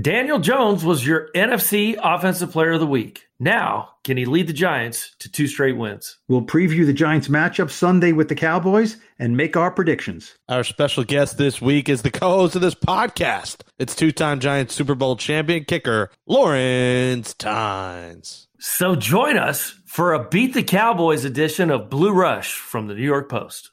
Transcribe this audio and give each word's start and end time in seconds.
Daniel 0.00 0.38
Jones 0.38 0.84
was 0.84 1.06
your 1.06 1.30
NFC 1.34 1.96
Offensive 2.02 2.52
Player 2.52 2.72
of 2.72 2.80
the 2.80 2.86
Week. 2.86 3.26
Now, 3.40 3.94
can 4.04 4.18
he 4.18 4.26
lead 4.26 4.46
the 4.46 4.52
Giants 4.52 5.16
to 5.20 5.30
two 5.30 5.46
straight 5.46 5.78
wins? 5.78 6.18
We'll 6.28 6.42
preview 6.42 6.84
the 6.84 6.92
Giants 6.92 7.28
matchup 7.28 7.70
Sunday 7.70 8.12
with 8.12 8.28
the 8.28 8.34
Cowboys 8.34 8.98
and 9.18 9.36
make 9.36 9.56
our 9.56 9.70
predictions. 9.70 10.34
Our 10.48 10.62
special 10.62 11.04
guest 11.04 11.38
this 11.38 11.62
week 11.62 11.88
is 11.88 12.02
the 12.02 12.10
co-host 12.10 12.54
of 12.54 12.60
this 12.60 12.74
podcast. 12.74 13.62
It's 13.78 13.96
two-time 13.96 14.40
Giants 14.40 14.74
Super 14.74 14.94
Bowl 14.94 15.16
champion 15.16 15.64
kicker 15.64 16.10
Lawrence 16.26 17.32
Tynes. 17.34 18.46
So 18.60 18.94
join 18.94 19.38
us 19.38 19.74
for 19.86 20.12
a 20.12 20.28
Beat 20.28 20.52
the 20.52 20.62
Cowboys 20.62 21.24
edition 21.24 21.70
of 21.70 21.88
Blue 21.88 22.12
Rush 22.12 22.52
from 22.52 22.88
the 22.88 22.94
New 22.94 23.02
York 23.02 23.30
Post. 23.30 23.70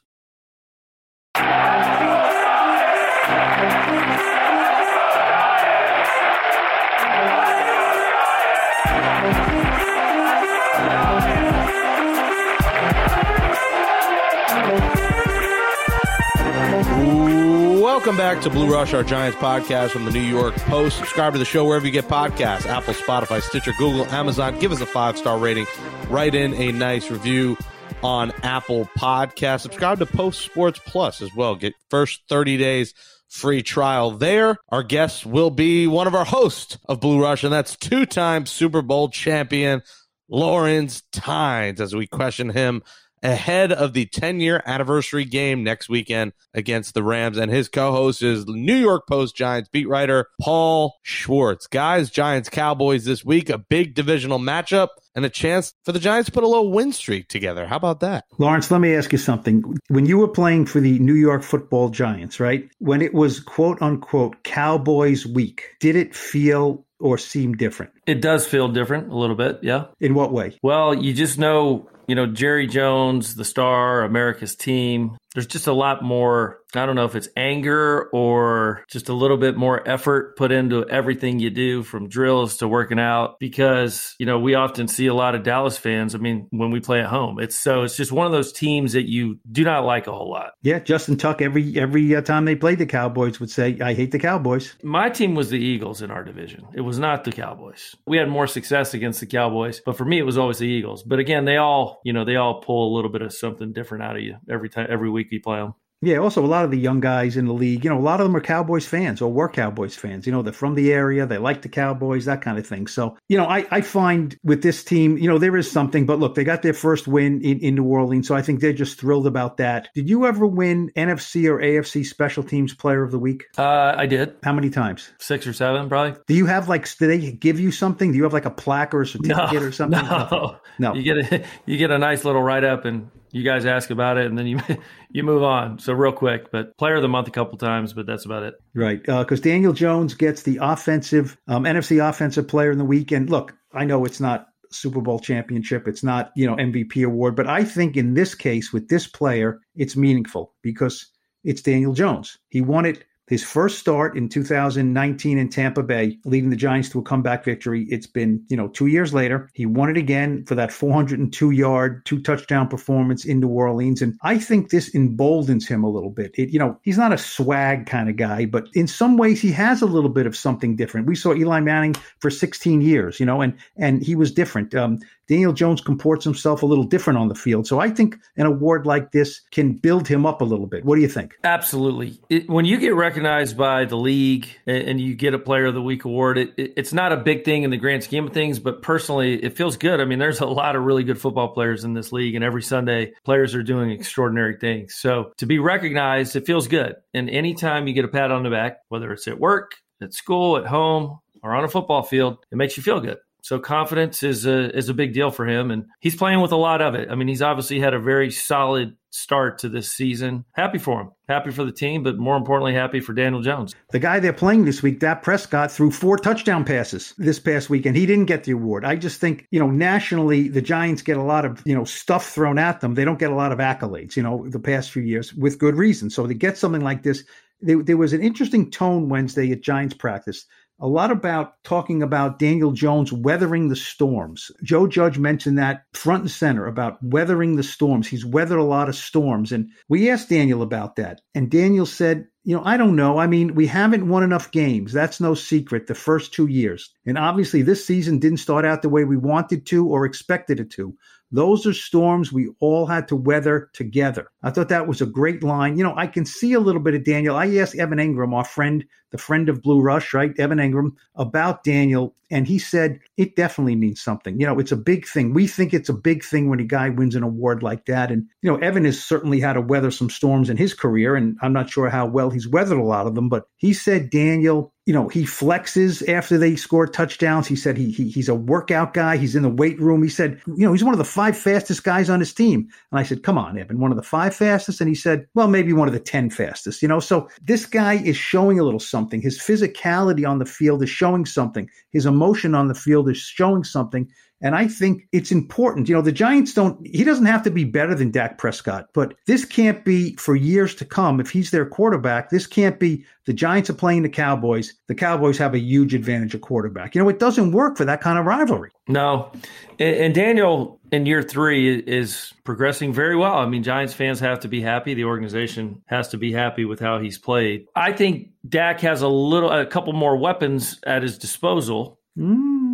Welcome 18.06 18.18
back 18.18 18.40
to 18.42 18.50
Blue 18.50 18.72
Rush, 18.72 18.94
our 18.94 19.02
Giants 19.02 19.36
podcast 19.38 19.90
from 19.90 20.04
the 20.04 20.12
New 20.12 20.20
York 20.20 20.54
Post. 20.54 20.98
Subscribe 20.98 21.32
to 21.32 21.40
the 21.40 21.44
show 21.44 21.64
wherever 21.64 21.84
you 21.84 21.90
get 21.90 22.04
podcasts 22.04 22.64
Apple, 22.64 22.94
Spotify, 22.94 23.42
Stitcher, 23.42 23.72
Google, 23.78 24.06
Amazon. 24.10 24.56
Give 24.60 24.70
us 24.70 24.80
a 24.80 24.86
five 24.86 25.18
star 25.18 25.40
rating. 25.40 25.66
Write 26.08 26.36
in 26.36 26.54
a 26.54 26.70
nice 26.70 27.10
review 27.10 27.58
on 28.04 28.30
Apple 28.44 28.88
Podcast. 28.96 29.62
Subscribe 29.62 29.98
to 29.98 30.06
Post 30.06 30.42
Sports 30.42 30.78
Plus 30.86 31.20
as 31.20 31.34
well. 31.34 31.56
Get 31.56 31.74
first 31.90 32.20
30 32.28 32.56
days 32.58 32.94
free 33.26 33.60
trial 33.60 34.12
there. 34.12 34.56
Our 34.68 34.84
guest 34.84 35.26
will 35.26 35.50
be 35.50 35.88
one 35.88 36.06
of 36.06 36.14
our 36.14 36.24
hosts 36.24 36.78
of 36.88 37.00
Blue 37.00 37.20
Rush, 37.20 37.42
and 37.42 37.52
that's 37.52 37.74
two 37.74 38.06
time 38.06 38.46
Super 38.46 38.82
Bowl 38.82 39.08
champion 39.08 39.82
Lawrence 40.28 41.02
Tynes 41.10 41.80
as 41.80 41.92
we 41.92 42.06
question 42.06 42.50
him 42.50 42.84
ahead 43.22 43.72
of 43.72 43.92
the 43.92 44.06
10 44.06 44.40
year 44.40 44.62
anniversary 44.66 45.24
game 45.24 45.64
next 45.64 45.88
weekend 45.88 46.32
against 46.54 46.94
the 46.94 47.02
Rams. 47.02 47.38
And 47.38 47.50
his 47.50 47.68
co 47.68 47.92
host 47.92 48.22
is 48.22 48.46
New 48.46 48.76
York 48.76 49.06
Post 49.08 49.36
Giants 49.36 49.68
beat 49.68 49.88
writer 49.88 50.28
Paul 50.40 50.94
Schwartz. 51.02 51.66
Guys, 51.66 52.10
Giants 52.10 52.48
Cowboys 52.48 53.04
this 53.04 53.24
week, 53.24 53.50
a 53.50 53.58
big 53.58 53.94
divisional 53.94 54.38
matchup 54.38 54.88
and 55.14 55.24
a 55.24 55.30
chance 55.30 55.74
for 55.84 55.92
the 55.92 55.98
Giants 55.98 56.26
to 56.26 56.32
put 56.32 56.44
a 56.44 56.48
little 56.48 56.70
win 56.70 56.92
streak 56.92 57.28
together. 57.28 57.66
How 57.66 57.76
about 57.76 58.00
that? 58.00 58.24
Lawrence, 58.38 58.70
let 58.70 58.80
me 58.80 58.94
ask 58.94 59.12
you 59.12 59.18
something. 59.18 59.76
When 59.88 60.06
you 60.06 60.18
were 60.18 60.28
playing 60.28 60.66
for 60.66 60.80
the 60.80 60.98
New 60.98 61.14
York 61.14 61.42
football 61.42 61.88
Giants, 61.88 62.38
right? 62.38 62.68
When 62.78 63.02
it 63.02 63.14
was 63.14 63.40
quote 63.40 63.80
unquote 63.80 64.42
Cowboys 64.44 65.26
week, 65.26 65.70
did 65.80 65.96
it 65.96 66.14
feel 66.14 66.84
or 66.98 67.18
seem 67.18 67.54
different? 67.54 67.92
It 68.06 68.20
does 68.20 68.46
feel 68.46 68.68
different 68.68 69.10
a 69.10 69.16
little 69.16 69.36
bit, 69.36 69.58
yeah. 69.62 69.86
In 70.00 70.14
what 70.14 70.32
way? 70.32 70.58
Well, 70.62 70.94
you 70.94 71.12
just 71.12 71.38
know 71.38 71.88
you 72.06 72.14
know, 72.14 72.26
Jerry 72.26 72.66
Jones, 72.66 73.34
the 73.34 73.44
star, 73.44 74.02
America's 74.02 74.54
team, 74.54 75.16
there's 75.36 75.46
just 75.46 75.66
a 75.66 75.72
lot 75.72 76.02
more 76.02 76.62
I 76.74 76.84
don't 76.84 76.96
know 76.96 77.04
if 77.04 77.14
it's 77.14 77.28
anger 77.36 78.08
or 78.12 78.84
just 78.88 79.08
a 79.08 79.12
little 79.12 79.36
bit 79.36 79.56
more 79.56 79.86
effort 79.88 80.36
put 80.36 80.50
into 80.50 80.88
everything 80.88 81.38
you 81.38 81.50
do 81.50 81.82
from 81.82 82.08
drills 82.08 82.58
to 82.58 82.68
working 82.68 82.98
out 82.98 83.38
because, 83.38 84.14
you 84.18 84.26
know, 84.26 84.38
we 84.38 84.54
often 84.54 84.88
see 84.88 85.06
a 85.06 85.14
lot 85.14 85.34
of 85.34 85.42
Dallas 85.42 85.78
fans. 85.78 86.14
I 86.14 86.18
mean, 86.18 86.48
when 86.50 86.70
we 86.70 86.80
play 86.80 87.00
at 87.00 87.06
home, 87.06 87.38
it's 87.38 87.56
so 87.56 87.82
it's 87.82 87.96
just 87.96 88.12
one 88.12 88.26
of 88.26 88.32
those 88.32 88.52
teams 88.52 88.92
that 88.92 89.08
you 89.08 89.38
do 89.50 89.64
not 89.64 89.84
like 89.84 90.06
a 90.06 90.12
whole 90.12 90.30
lot. 90.30 90.52
Yeah. 90.62 90.80
Justin 90.80 91.16
Tuck, 91.16 91.40
every, 91.40 91.78
every 91.78 92.14
uh, 92.14 92.20
time 92.20 92.44
they 92.44 92.56
played 92.56 92.78
the 92.78 92.86
Cowboys, 92.86 93.40
would 93.40 93.50
say, 93.50 93.78
I 93.80 93.94
hate 93.94 94.10
the 94.10 94.18
Cowboys. 94.18 94.74
My 94.82 95.08
team 95.08 95.34
was 95.34 95.50
the 95.50 95.58
Eagles 95.58 96.02
in 96.02 96.10
our 96.10 96.24
division. 96.24 96.66
It 96.74 96.82
was 96.82 96.98
not 96.98 97.24
the 97.24 97.32
Cowboys. 97.32 97.94
We 98.06 98.16
had 98.16 98.28
more 98.28 98.46
success 98.46 98.94
against 98.94 99.20
the 99.20 99.26
Cowboys, 99.26 99.80
but 99.84 99.96
for 99.96 100.04
me, 100.04 100.18
it 100.18 100.24
was 100.24 100.38
always 100.38 100.58
the 100.58 100.66
Eagles. 100.66 101.02
But 101.02 101.18
again, 101.18 101.44
they 101.44 101.56
all, 101.56 102.00
you 102.04 102.12
know, 102.12 102.24
they 102.24 102.36
all 102.36 102.60
pull 102.60 102.92
a 102.92 102.94
little 102.94 103.10
bit 103.10 103.22
of 103.22 103.32
something 103.32 103.72
different 103.72 104.04
out 104.04 104.16
of 104.16 104.22
you 104.22 104.36
every 104.50 104.68
time, 104.68 104.88
every 104.90 105.10
week 105.10 105.25
you 105.32 105.40
play 105.40 105.58
them. 105.58 105.74
Yeah, 106.02 106.18
also 106.18 106.44
a 106.44 106.46
lot 106.46 106.64
of 106.64 106.70
the 106.70 106.78
young 106.78 107.00
guys 107.00 107.38
in 107.38 107.46
the 107.46 107.54
league, 107.54 107.82
you 107.82 107.88
know, 107.88 107.98
a 107.98 108.00
lot 108.00 108.20
of 108.20 108.26
them 108.26 108.36
are 108.36 108.40
Cowboys 108.40 108.86
fans 108.86 109.22
or 109.22 109.32
were 109.32 109.48
Cowboys 109.48 109.96
fans. 109.96 110.26
You 110.26 110.32
know, 110.32 110.42
they're 110.42 110.52
from 110.52 110.74
the 110.74 110.92
area, 110.92 111.24
they 111.24 111.38
like 111.38 111.62
the 111.62 111.70
Cowboys, 111.70 112.26
that 112.26 112.42
kind 112.42 112.58
of 112.58 112.66
thing. 112.66 112.86
So, 112.86 113.16
you 113.28 113.38
know, 113.38 113.46
I, 113.46 113.66
I 113.70 113.80
find 113.80 114.38
with 114.44 114.62
this 114.62 114.84
team, 114.84 115.16
you 115.16 115.26
know, 115.26 115.38
there 115.38 115.56
is 115.56 115.70
something, 115.70 116.04
but 116.04 116.18
look, 116.18 116.34
they 116.34 116.44
got 116.44 116.60
their 116.60 116.74
first 116.74 117.08
win 117.08 117.40
in, 117.40 117.60
in 117.60 117.76
New 117.76 117.84
Orleans, 117.84 118.28
so 118.28 118.34
I 118.34 118.42
think 118.42 118.60
they're 118.60 118.74
just 118.74 119.00
thrilled 119.00 119.26
about 119.26 119.56
that. 119.56 119.88
Did 119.94 120.10
you 120.10 120.26
ever 120.26 120.46
win 120.46 120.90
NFC 120.96 121.48
or 121.48 121.58
AFC 121.58 122.04
Special 122.04 122.42
Teams 122.42 122.74
Player 122.74 123.02
of 123.02 123.10
the 123.10 123.18
Week? 123.18 123.44
Uh, 123.56 123.94
I 123.96 124.04
did. 124.04 124.36
How 124.42 124.52
many 124.52 124.68
times? 124.68 125.10
Six 125.18 125.46
or 125.46 125.54
seven, 125.54 125.88
probably. 125.88 126.20
Do 126.26 126.34
you 126.34 126.44
have 126.44 126.68
like? 126.68 126.86
Do 126.98 127.06
they 127.06 127.32
give 127.32 127.58
you 127.58 127.72
something? 127.72 128.12
Do 128.12 128.18
you 128.18 128.24
have 128.24 128.34
like 128.34 128.44
a 128.44 128.50
plaque 128.50 128.92
or 128.92 129.02
a 129.02 129.06
certificate 129.06 129.60
no, 129.60 129.66
or 129.66 129.72
something? 129.72 129.96
No, 130.06 130.56
no. 130.78 130.94
You 130.94 131.02
get 131.02 131.32
a 131.32 131.44
you 131.66 131.78
get 131.78 131.90
a 131.90 131.98
nice 131.98 132.24
little 132.24 132.42
write 132.42 132.64
up 132.64 132.84
and 132.84 133.10
you 133.36 133.44
guys 133.44 133.66
ask 133.66 133.90
about 133.90 134.16
it 134.16 134.26
and 134.26 134.38
then 134.38 134.46
you 134.46 134.58
you 135.10 135.22
move 135.22 135.42
on. 135.42 135.78
So 135.78 135.92
real 135.92 136.12
quick, 136.12 136.50
but 136.50 136.76
player 136.78 136.96
of 136.96 137.02
the 137.02 137.08
month 137.08 137.28
a 137.28 137.30
couple 137.30 137.58
times, 137.58 137.92
but 137.92 138.06
that's 138.06 138.24
about 138.24 138.42
it. 138.42 138.54
Right, 138.74 139.02
because 139.02 139.40
uh, 139.40 139.42
Daniel 139.42 139.72
Jones 139.72 140.14
gets 140.14 140.42
the 140.42 140.58
offensive 140.62 141.36
um, 141.46 141.64
NFC 141.64 142.06
offensive 142.06 142.48
player 142.48 142.70
in 142.70 142.78
the 142.78 142.84
week. 142.84 143.12
And 143.12 143.28
look, 143.28 143.54
I 143.74 143.84
know 143.84 144.04
it's 144.04 144.20
not 144.20 144.48
Super 144.70 145.00
Bowl 145.00 145.18
championship, 145.18 145.86
it's 145.86 146.02
not 146.02 146.32
you 146.34 146.46
know 146.46 146.56
MVP 146.56 147.04
award, 147.04 147.36
but 147.36 147.46
I 147.46 147.64
think 147.64 147.96
in 147.96 148.14
this 148.14 148.34
case 148.34 148.72
with 148.72 148.88
this 148.88 149.06
player, 149.06 149.60
it's 149.74 149.96
meaningful 149.96 150.54
because 150.62 151.06
it's 151.44 151.62
Daniel 151.62 151.92
Jones. 151.92 152.38
He 152.48 152.62
won 152.62 152.86
it 152.86 153.04
his 153.28 153.42
first 153.42 153.78
start 153.78 154.16
in 154.16 154.28
2019 154.28 155.38
in 155.38 155.48
Tampa 155.48 155.82
Bay, 155.82 156.18
leading 156.24 156.50
the 156.50 156.56
Giants 156.56 156.88
to 156.90 157.00
a 157.00 157.02
comeback 157.02 157.44
victory. 157.44 157.86
It's 157.90 158.06
been, 158.06 158.44
you 158.48 158.56
know, 158.56 158.68
two 158.68 158.86
years 158.86 159.12
later. 159.12 159.50
He 159.52 159.66
won 159.66 159.90
it 159.90 159.96
again 159.96 160.44
for 160.46 160.54
that 160.54 160.72
402 160.72 161.50
yard, 161.50 162.04
two 162.06 162.20
touchdown 162.22 162.68
performance 162.68 163.24
in 163.24 163.40
New 163.40 163.48
Orleans. 163.48 164.00
And 164.00 164.16
I 164.22 164.38
think 164.38 164.70
this 164.70 164.94
emboldens 164.94 165.66
him 165.66 165.82
a 165.82 165.90
little 165.90 166.10
bit. 166.10 166.34
It, 166.36 166.50
you 166.50 166.58
know, 166.58 166.78
he's 166.82 166.98
not 166.98 167.12
a 167.12 167.18
swag 167.18 167.86
kind 167.86 168.08
of 168.08 168.16
guy, 168.16 168.46
but 168.46 168.68
in 168.74 168.86
some 168.86 169.16
ways 169.16 169.40
he 169.40 169.50
has 169.52 169.82
a 169.82 169.86
little 169.86 170.10
bit 170.10 170.26
of 170.26 170.36
something 170.36 170.76
different. 170.76 171.06
We 171.06 171.16
saw 171.16 171.34
Eli 171.34 171.60
Manning 171.60 171.94
for 172.20 172.30
16 172.30 172.80
years, 172.80 173.18
you 173.18 173.26
know, 173.26 173.40
and, 173.40 173.54
and 173.76 174.02
he 174.02 174.14
was 174.14 174.32
different. 174.32 174.74
Um, 174.74 175.00
Daniel 175.28 175.52
Jones 175.52 175.80
comports 175.80 176.24
himself 176.24 176.62
a 176.62 176.66
little 176.66 176.84
different 176.84 177.18
on 177.18 177.28
the 177.28 177.34
field. 177.34 177.66
So 177.66 177.80
I 177.80 177.90
think 177.90 178.16
an 178.36 178.46
award 178.46 178.86
like 178.86 179.12
this 179.12 179.40
can 179.50 179.72
build 179.72 180.06
him 180.06 180.24
up 180.24 180.40
a 180.40 180.44
little 180.44 180.66
bit. 180.66 180.84
What 180.84 180.96
do 180.96 181.02
you 181.02 181.08
think? 181.08 181.34
Absolutely. 181.44 182.20
It, 182.28 182.48
when 182.48 182.64
you 182.64 182.78
get 182.78 182.94
recognized 182.94 183.56
by 183.56 183.84
the 183.84 183.96
league 183.96 184.48
and, 184.66 184.88
and, 184.88 185.00
you 185.00 185.14
get 185.14 185.34
a 185.34 185.38
Player 185.38 185.66
of 185.66 185.74
the 185.74 185.82
Week 185.82 186.04
award, 186.04 186.38
it, 186.38 186.54
it, 186.56 186.72
it's 186.76 186.92
not 186.92 187.12
a 187.12 187.16
big 187.16 187.44
thing 187.44 187.62
in 187.62 187.70
the 187.70 187.76
grand 187.76 188.02
scheme 188.02 188.26
of 188.26 188.32
things, 188.32 188.58
but 188.58 188.82
personally, 188.82 189.42
it 189.42 189.56
feels 189.56 189.76
good. 189.76 190.00
I 190.00 190.04
mean, 190.04 190.18
there's 190.18 190.40
a 190.40 190.46
lot 190.46 190.74
of 190.74 190.82
really 190.82 191.04
good 191.04 191.20
football 191.20 191.48
players 191.48 191.84
in 191.84 191.94
this 191.94 192.12
league, 192.12 192.34
and 192.34 192.44
every 192.44 192.62
Sunday, 192.62 193.12
players 193.24 193.54
are 193.54 193.62
doing 193.62 193.90
extraordinary 193.90 194.56
things. 194.58 194.94
So 194.94 195.32
to 195.38 195.46
be 195.46 195.58
recognized, 195.58 196.34
it 196.36 196.46
feels 196.46 196.66
good. 196.66 196.96
And 197.14 197.28
anytime 197.30 197.86
you 197.86 197.94
get 197.94 198.04
a 198.04 198.08
pat 198.08 198.30
on 198.30 198.42
the 198.42 198.50
back, 198.50 198.78
whether 198.88 199.12
it's 199.12 199.28
at 199.28 199.38
work, 199.38 199.72
at 200.00 200.12
school, 200.12 200.56
at 200.56 200.66
home, 200.66 201.18
or 201.42 201.54
on 201.54 201.64
a 201.64 201.68
football 201.68 202.02
field, 202.02 202.38
it 202.50 202.56
makes 202.56 202.76
you 202.76 202.82
feel 202.82 203.00
good. 203.00 203.18
So 203.46 203.60
confidence 203.60 204.24
is 204.24 204.44
a 204.44 204.76
is 204.76 204.88
a 204.88 204.94
big 204.94 205.14
deal 205.14 205.30
for 205.30 205.46
him, 205.46 205.70
and 205.70 205.84
he's 206.00 206.16
playing 206.16 206.40
with 206.40 206.50
a 206.50 206.56
lot 206.56 206.82
of 206.82 206.96
it. 206.96 207.08
I 207.08 207.14
mean, 207.14 207.28
he's 207.28 207.42
obviously 207.42 207.78
had 207.78 207.94
a 207.94 208.00
very 208.00 208.28
solid 208.28 208.96
start 209.10 209.60
to 209.60 209.68
this 209.68 209.88
season. 209.88 210.44
Happy 210.54 210.78
for 210.78 211.00
him, 211.00 211.10
happy 211.28 211.52
for 211.52 211.64
the 211.64 211.70
team, 211.70 212.02
but 212.02 212.18
more 212.18 212.36
importantly, 212.36 212.74
happy 212.74 212.98
for 212.98 213.12
Daniel 213.12 213.42
Jones. 213.42 213.72
The 213.92 214.00
guy 214.00 214.18
they're 214.18 214.32
playing 214.32 214.64
this 214.64 214.82
week, 214.82 214.98
Dak 214.98 215.22
Prescott, 215.22 215.70
threw 215.70 215.92
four 215.92 216.16
touchdown 216.16 216.64
passes 216.64 217.14
this 217.18 217.38
past 217.38 217.70
weekend. 217.70 217.94
He 217.94 218.04
didn't 218.04 218.24
get 218.24 218.42
the 218.42 218.50
award. 218.50 218.84
I 218.84 218.96
just 218.96 219.20
think 219.20 219.46
you 219.52 219.60
know 219.60 219.70
nationally, 219.70 220.48
the 220.48 220.60
Giants 220.60 221.02
get 221.02 221.16
a 221.16 221.22
lot 221.22 221.44
of 221.44 221.62
you 221.64 221.76
know 221.76 221.84
stuff 221.84 222.30
thrown 222.30 222.58
at 222.58 222.80
them. 222.80 222.94
They 222.94 223.04
don't 223.04 223.20
get 223.20 223.30
a 223.30 223.36
lot 223.36 223.52
of 223.52 223.60
accolades. 223.60 224.16
You 224.16 224.24
know, 224.24 224.48
the 224.48 224.58
past 224.58 224.90
few 224.90 225.02
years 225.02 225.32
with 225.32 225.60
good 225.60 225.76
reason. 225.76 226.10
So 226.10 226.26
to 226.26 226.34
get 226.34 226.58
something 226.58 226.82
like 226.82 227.04
this, 227.04 227.22
there, 227.60 227.80
there 227.80 227.96
was 227.96 228.12
an 228.12 228.22
interesting 228.22 228.72
tone 228.72 229.08
Wednesday 229.08 229.52
at 229.52 229.60
Giants 229.60 229.94
practice 229.94 230.46
a 230.78 230.86
lot 230.86 231.10
about 231.10 231.62
talking 231.64 232.02
about 232.02 232.38
Daniel 232.38 232.72
Jones 232.72 233.12
weathering 233.12 233.68
the 233.68 233.76
storms. 233.76 234.50
Joe 234.62 234.86
Judge 234.86 235.18
mentioned 235.18 235.58
that 235.58 235.84
front 235.94 236.22
and 236.22 236.30
center 236.30 236.66
about 236.66 237.02
weathering 237.02 237.56
the 237.56 237.62
storms. 237.62 238.06
He's 238.06 238.26
weathered 238.26 238.58
a 238.58 238.64
lot 238.64 238.88
of 238.88 238.94
storms. 238.94 239.52
And 239.52 239.70
we 239.88 240.10
asked 240.10 240.28
Daniel 240.28 240.62
about 240.62 240.96
that. 240.96 241.22
And 241.34 241.50
Daniel 241.50 241.86
said, 241.86 242.26
you 242.44 242.54
know, 242.54 242.62
I 242.64 242.76
don't 242.76 242.94
know. 242.94 243.18
I 243.18 243.26
mean, 243.26 243.54
we 243.54 243.66
haven't 243.66 244.08
won 244.08 244.22
enough 244.22 244.52
games. 244.52 244.92
That's 244.92 245.20
no 245.20 245.34
secret 245.34 245.86
the 245.86 245.94
first 245.94 246.32
two 246.32 246.46
years. 246.46 246.90
And 247.04 247.18
obviously, 247.18 247.62
this 247.62 247.84
season 247.84 248.20
didn't 248.20 248.38
start 248.38 248.64
out 248.64 248.82
the 248.82 248.88
way 248.88 249.04
we 249.04 249.16
wanted 249.16 249.66
to 249.66 249.88
or 249.88 250.04
expected 250.04 250.60
it 250.60 250.70
to. 250.72 250.94
Those 251.32 251.66
are 251.66 251.74
storms 251.74 252.32
we 252.32 252.52
all 252.60 252.86
had 252.86 253.08
to 253.08 253.16
weather 253.16 253.68
together. 253.72 254.28
I 254.44 254.50
thought 254.50 254.68
that 254.68 254.86
was 254.86 255.00
a 255.00 255.06
great 255.06 255.42
line. 255.42 255.76
You 255.76 255.82
know, 255.82 255.94
I 255.96 256.06
can 256.06 256.24
see 256.24 256.52
a 256.52 256.60
little 256.60 256.80
bit 256.80 256.94
of 256.94 257.04
Daniel. 257.04 257.34
I 257.34 257.52
asked 257.56 257.74
Evan 257.74 257.98
Engram, 257.98 258.32
our 258.32 258.44
friend 258.44 258.84
the 259.10 259.18
friend 259.18 259.48
of 259.48 259.62
Blue 259.62 259.80
Rush, 259.80 260.12
right, 260.14 260.38
Evan 260.38 260.58
Engram, 260.58 260.92
about 261.14 261.64
Daniel. 261.64 262.14
And 262.30 262.46
he 262.46 262.58
said 262.58 263.00
it 263.16 263.36
definitely 263.36 263.76
means 263.76 264.00
something. 264.00 264.40
You 264.40 264.46
know, 264.46 264.58
it's 264.58 264.72
a 264.72 264.76
big 264.76 265.06
thing. 265.06 265.32
We 265.32 265.46
think 265.46 265.72
it's 265.72 265.88
a 265.88 265.94
big 265.94 266.24
thing 266.24 266.48
when 266.48 266.60
a 266.60 266.64
guy 266.64 266.88
wins 266.88 267.14
an 267.14 267.22
award 267.22 267.62
like 267.62 267.86
that. 267.86 268.10
And, 268.10 268.28
you 268.42 268.50
know, 268.50 268.58
Evan 268.58 268.84
has 268.84 269.02
certainly 269.02 269.40
had 269.40 269.52
to 269.54 269.60
weather 269.60 269.90
some 269.90 270.10
storms 270.10 270.50
in 270.50 270.56
his 270.56 270.74
career. 270.74 271.14
And 271.14 271.38
I'm 271.40 271.52
not 271.52 271.70
sure 271.70 271.88
how 271.88 272.06
well 272.06 272.30
he's 272.30 272.48
weathered 272.48 272.78
a 272.78 272.82
lot 272.82 273.06
of 273.06 273.14
them, 273.14 273.28
but 273.28 273.44
he 273.56 273.72
said 273.72 274.10
Daniel 274.10 274.72
you 274.86 274.92
know, 274.92 275.08
he 275.08 275.24
flexes 275.24 276.08
after 276.08 276.38
they 276.38 276.54
score 276.54 276.86
touchdowns. 276.86 277.48
He 277.48 277.56
said 277.56 277.76
he, 277.76 277.90
he 277.90 278.08
he's 278.08 278.28
a 278.28 278.36
workout 278.36 278.94
guy. 278.94 279.16
He's 279.16 279.34
in 279.34 279.42
the 279.42 279.48
weight 279.48 279.80
room. 279.80 280.00
He 280.00 280.08
said, 280.08 280.40
you 280.46 280.64
know, 280.64 280.72
he's 280.72 280.84
one 280.84 280.94
of 280.94 280.98
the 280.98 281.04
five 281.04 281.36
fastest 281.36 281.82
guys 281.82 282.08
on 282.08 282.20
his 282.20 282.32
team. 282.32 282.68
And 282.92 283.00
I 283.00 283.02
said, 283.02 283.24
come 283.24 283.36
on, 283.36 283.58
Evan, 283.58 283.80
one 283.80 283.90
of 283.90 283.96
the 283.96 284.04
five 284.04 284.34
fastest. 284.36 284.80
And 284.80 284.88
he 284.88 284.94
said, 284.94 285.26
well, 285.34 285.48
maybe 285.48 285.72
one 285.72 285.88
of 285.88 285.94
the 285.94 286.00
10 286.00 286.30
fastest, 286.30 286.82
you 286.82 286.88
know? 286.88 287.00
So 287.00 287.28
this 287.42 287.66
guy 287.66 287.94
is 287.94 288.16
showing 288.16 288.60
a 288.60 288.62
little 288.62 288.78
something. 288.78 288.95
His 289.20 289.38
physicality 289.38 290.28
on 290.28 290.38
the 290.38 290.46
field 290.46 290.82
is 290.82 290.88
showing 290.88 291.26
something. 291.26 291.68
His 291.92 292.06
emotion 292.06 292.54
on 292.54 292.68
the 292.68 292.74
field 292.74 293.10
is 293.10 293.18
showing 293.18 293.62
something. 293.62 294.08
And 294.42 294.54
I 294.54 294.68
think 294.68 295.08
it's 295.12 295.32
important. 295.32 295.88
You 295.88 295.94
know, 295.94 296.02
the 296.02 296.12
Giants 296.12 296.52
don't, 296.52 296.86
he 296.86 297.04
doesn't 297.04 297.24
have 297.24 297.42
to 297.44 297.50
be 297.50 297.64
better 297.64 297.94
than 297.94 298.10
Dak 298.10 298.36
Prescott, 298.36 298.88
but 298.92 299.14
this 299.26 299.44
can't 299.44 299.82
be 299.84 300.14
for 300.16 300.36
years 300.36 300.74
to 300.76 300.84
come. 300.84 301.20
If 301.20 301.30
he's 301.30 301.50
their 301.50 301.64
quarterback, 301.64 302.28
this 302.28 302.46
can't 302.46 302.78
be 302.78 303.04
the 303.24 303.32
Giants 303.32 303.70
are 303.70 303.74
playing 303.74 304.02
the 304.02 304.10
Cowboys. 304.10 304.74
The 304.88 304.94
Cowboys 304.94 305.38
have 305.38 305.54
a 305.54 305.58
huge 305.58 305.94
advantage 305.94 306.34
of 306.34 306.42
quarterback. 306.42 306.94
You 306.94 307.02
know, 307.02 307.08
it 307.08 307.18
doesn't 307.18 307.52
work 307.52 307.76
for 307.76 307.86
that 307.86 308.00
kind 308.00 308.18
of 308.18 308.26
rivalry. 308.26 308.70
No. 308.88 309.32
And 309.78 310.14
Daniel 310.14 310.80
in 310.92 311.06
year 311.06 311.22
three 311.22 311.78
is 311.78 312.32
progressing 312.44 312.92
very 312.92 313.16
well. 313.16 313.38
I 313.38 313.46
mean, 313.46 313.62
Giants 313.62 313.94
fans 313.94 314.20
have 314.20 314.40
to 314.40 314.48
be 314.48 314.60
happy. 314.60 314.94
The 314.94 315.04
organization 315.04 315.82
has 315.86 316.08
to 316.08 316.18
be 316.18 316.30
happy 316.30 316.64
with 316.66 316.78
how 316.78 317.00
he's 317.00 317.18
played. 317.18 317.66
I 317.74 317.92
think 317.92 318.28
Dak 318.48 318.80
has 318.80 319.02
a 319.02 319.08
little, 319.08 319.50
a 319.50 319.66
couple 319.66 319.92
more 319.94 320.16
weapons 320.16 320.78
at 320.86 321.02
his 321.02 321.16
disposal. 321.18 321.98
Mm 322.16 322.65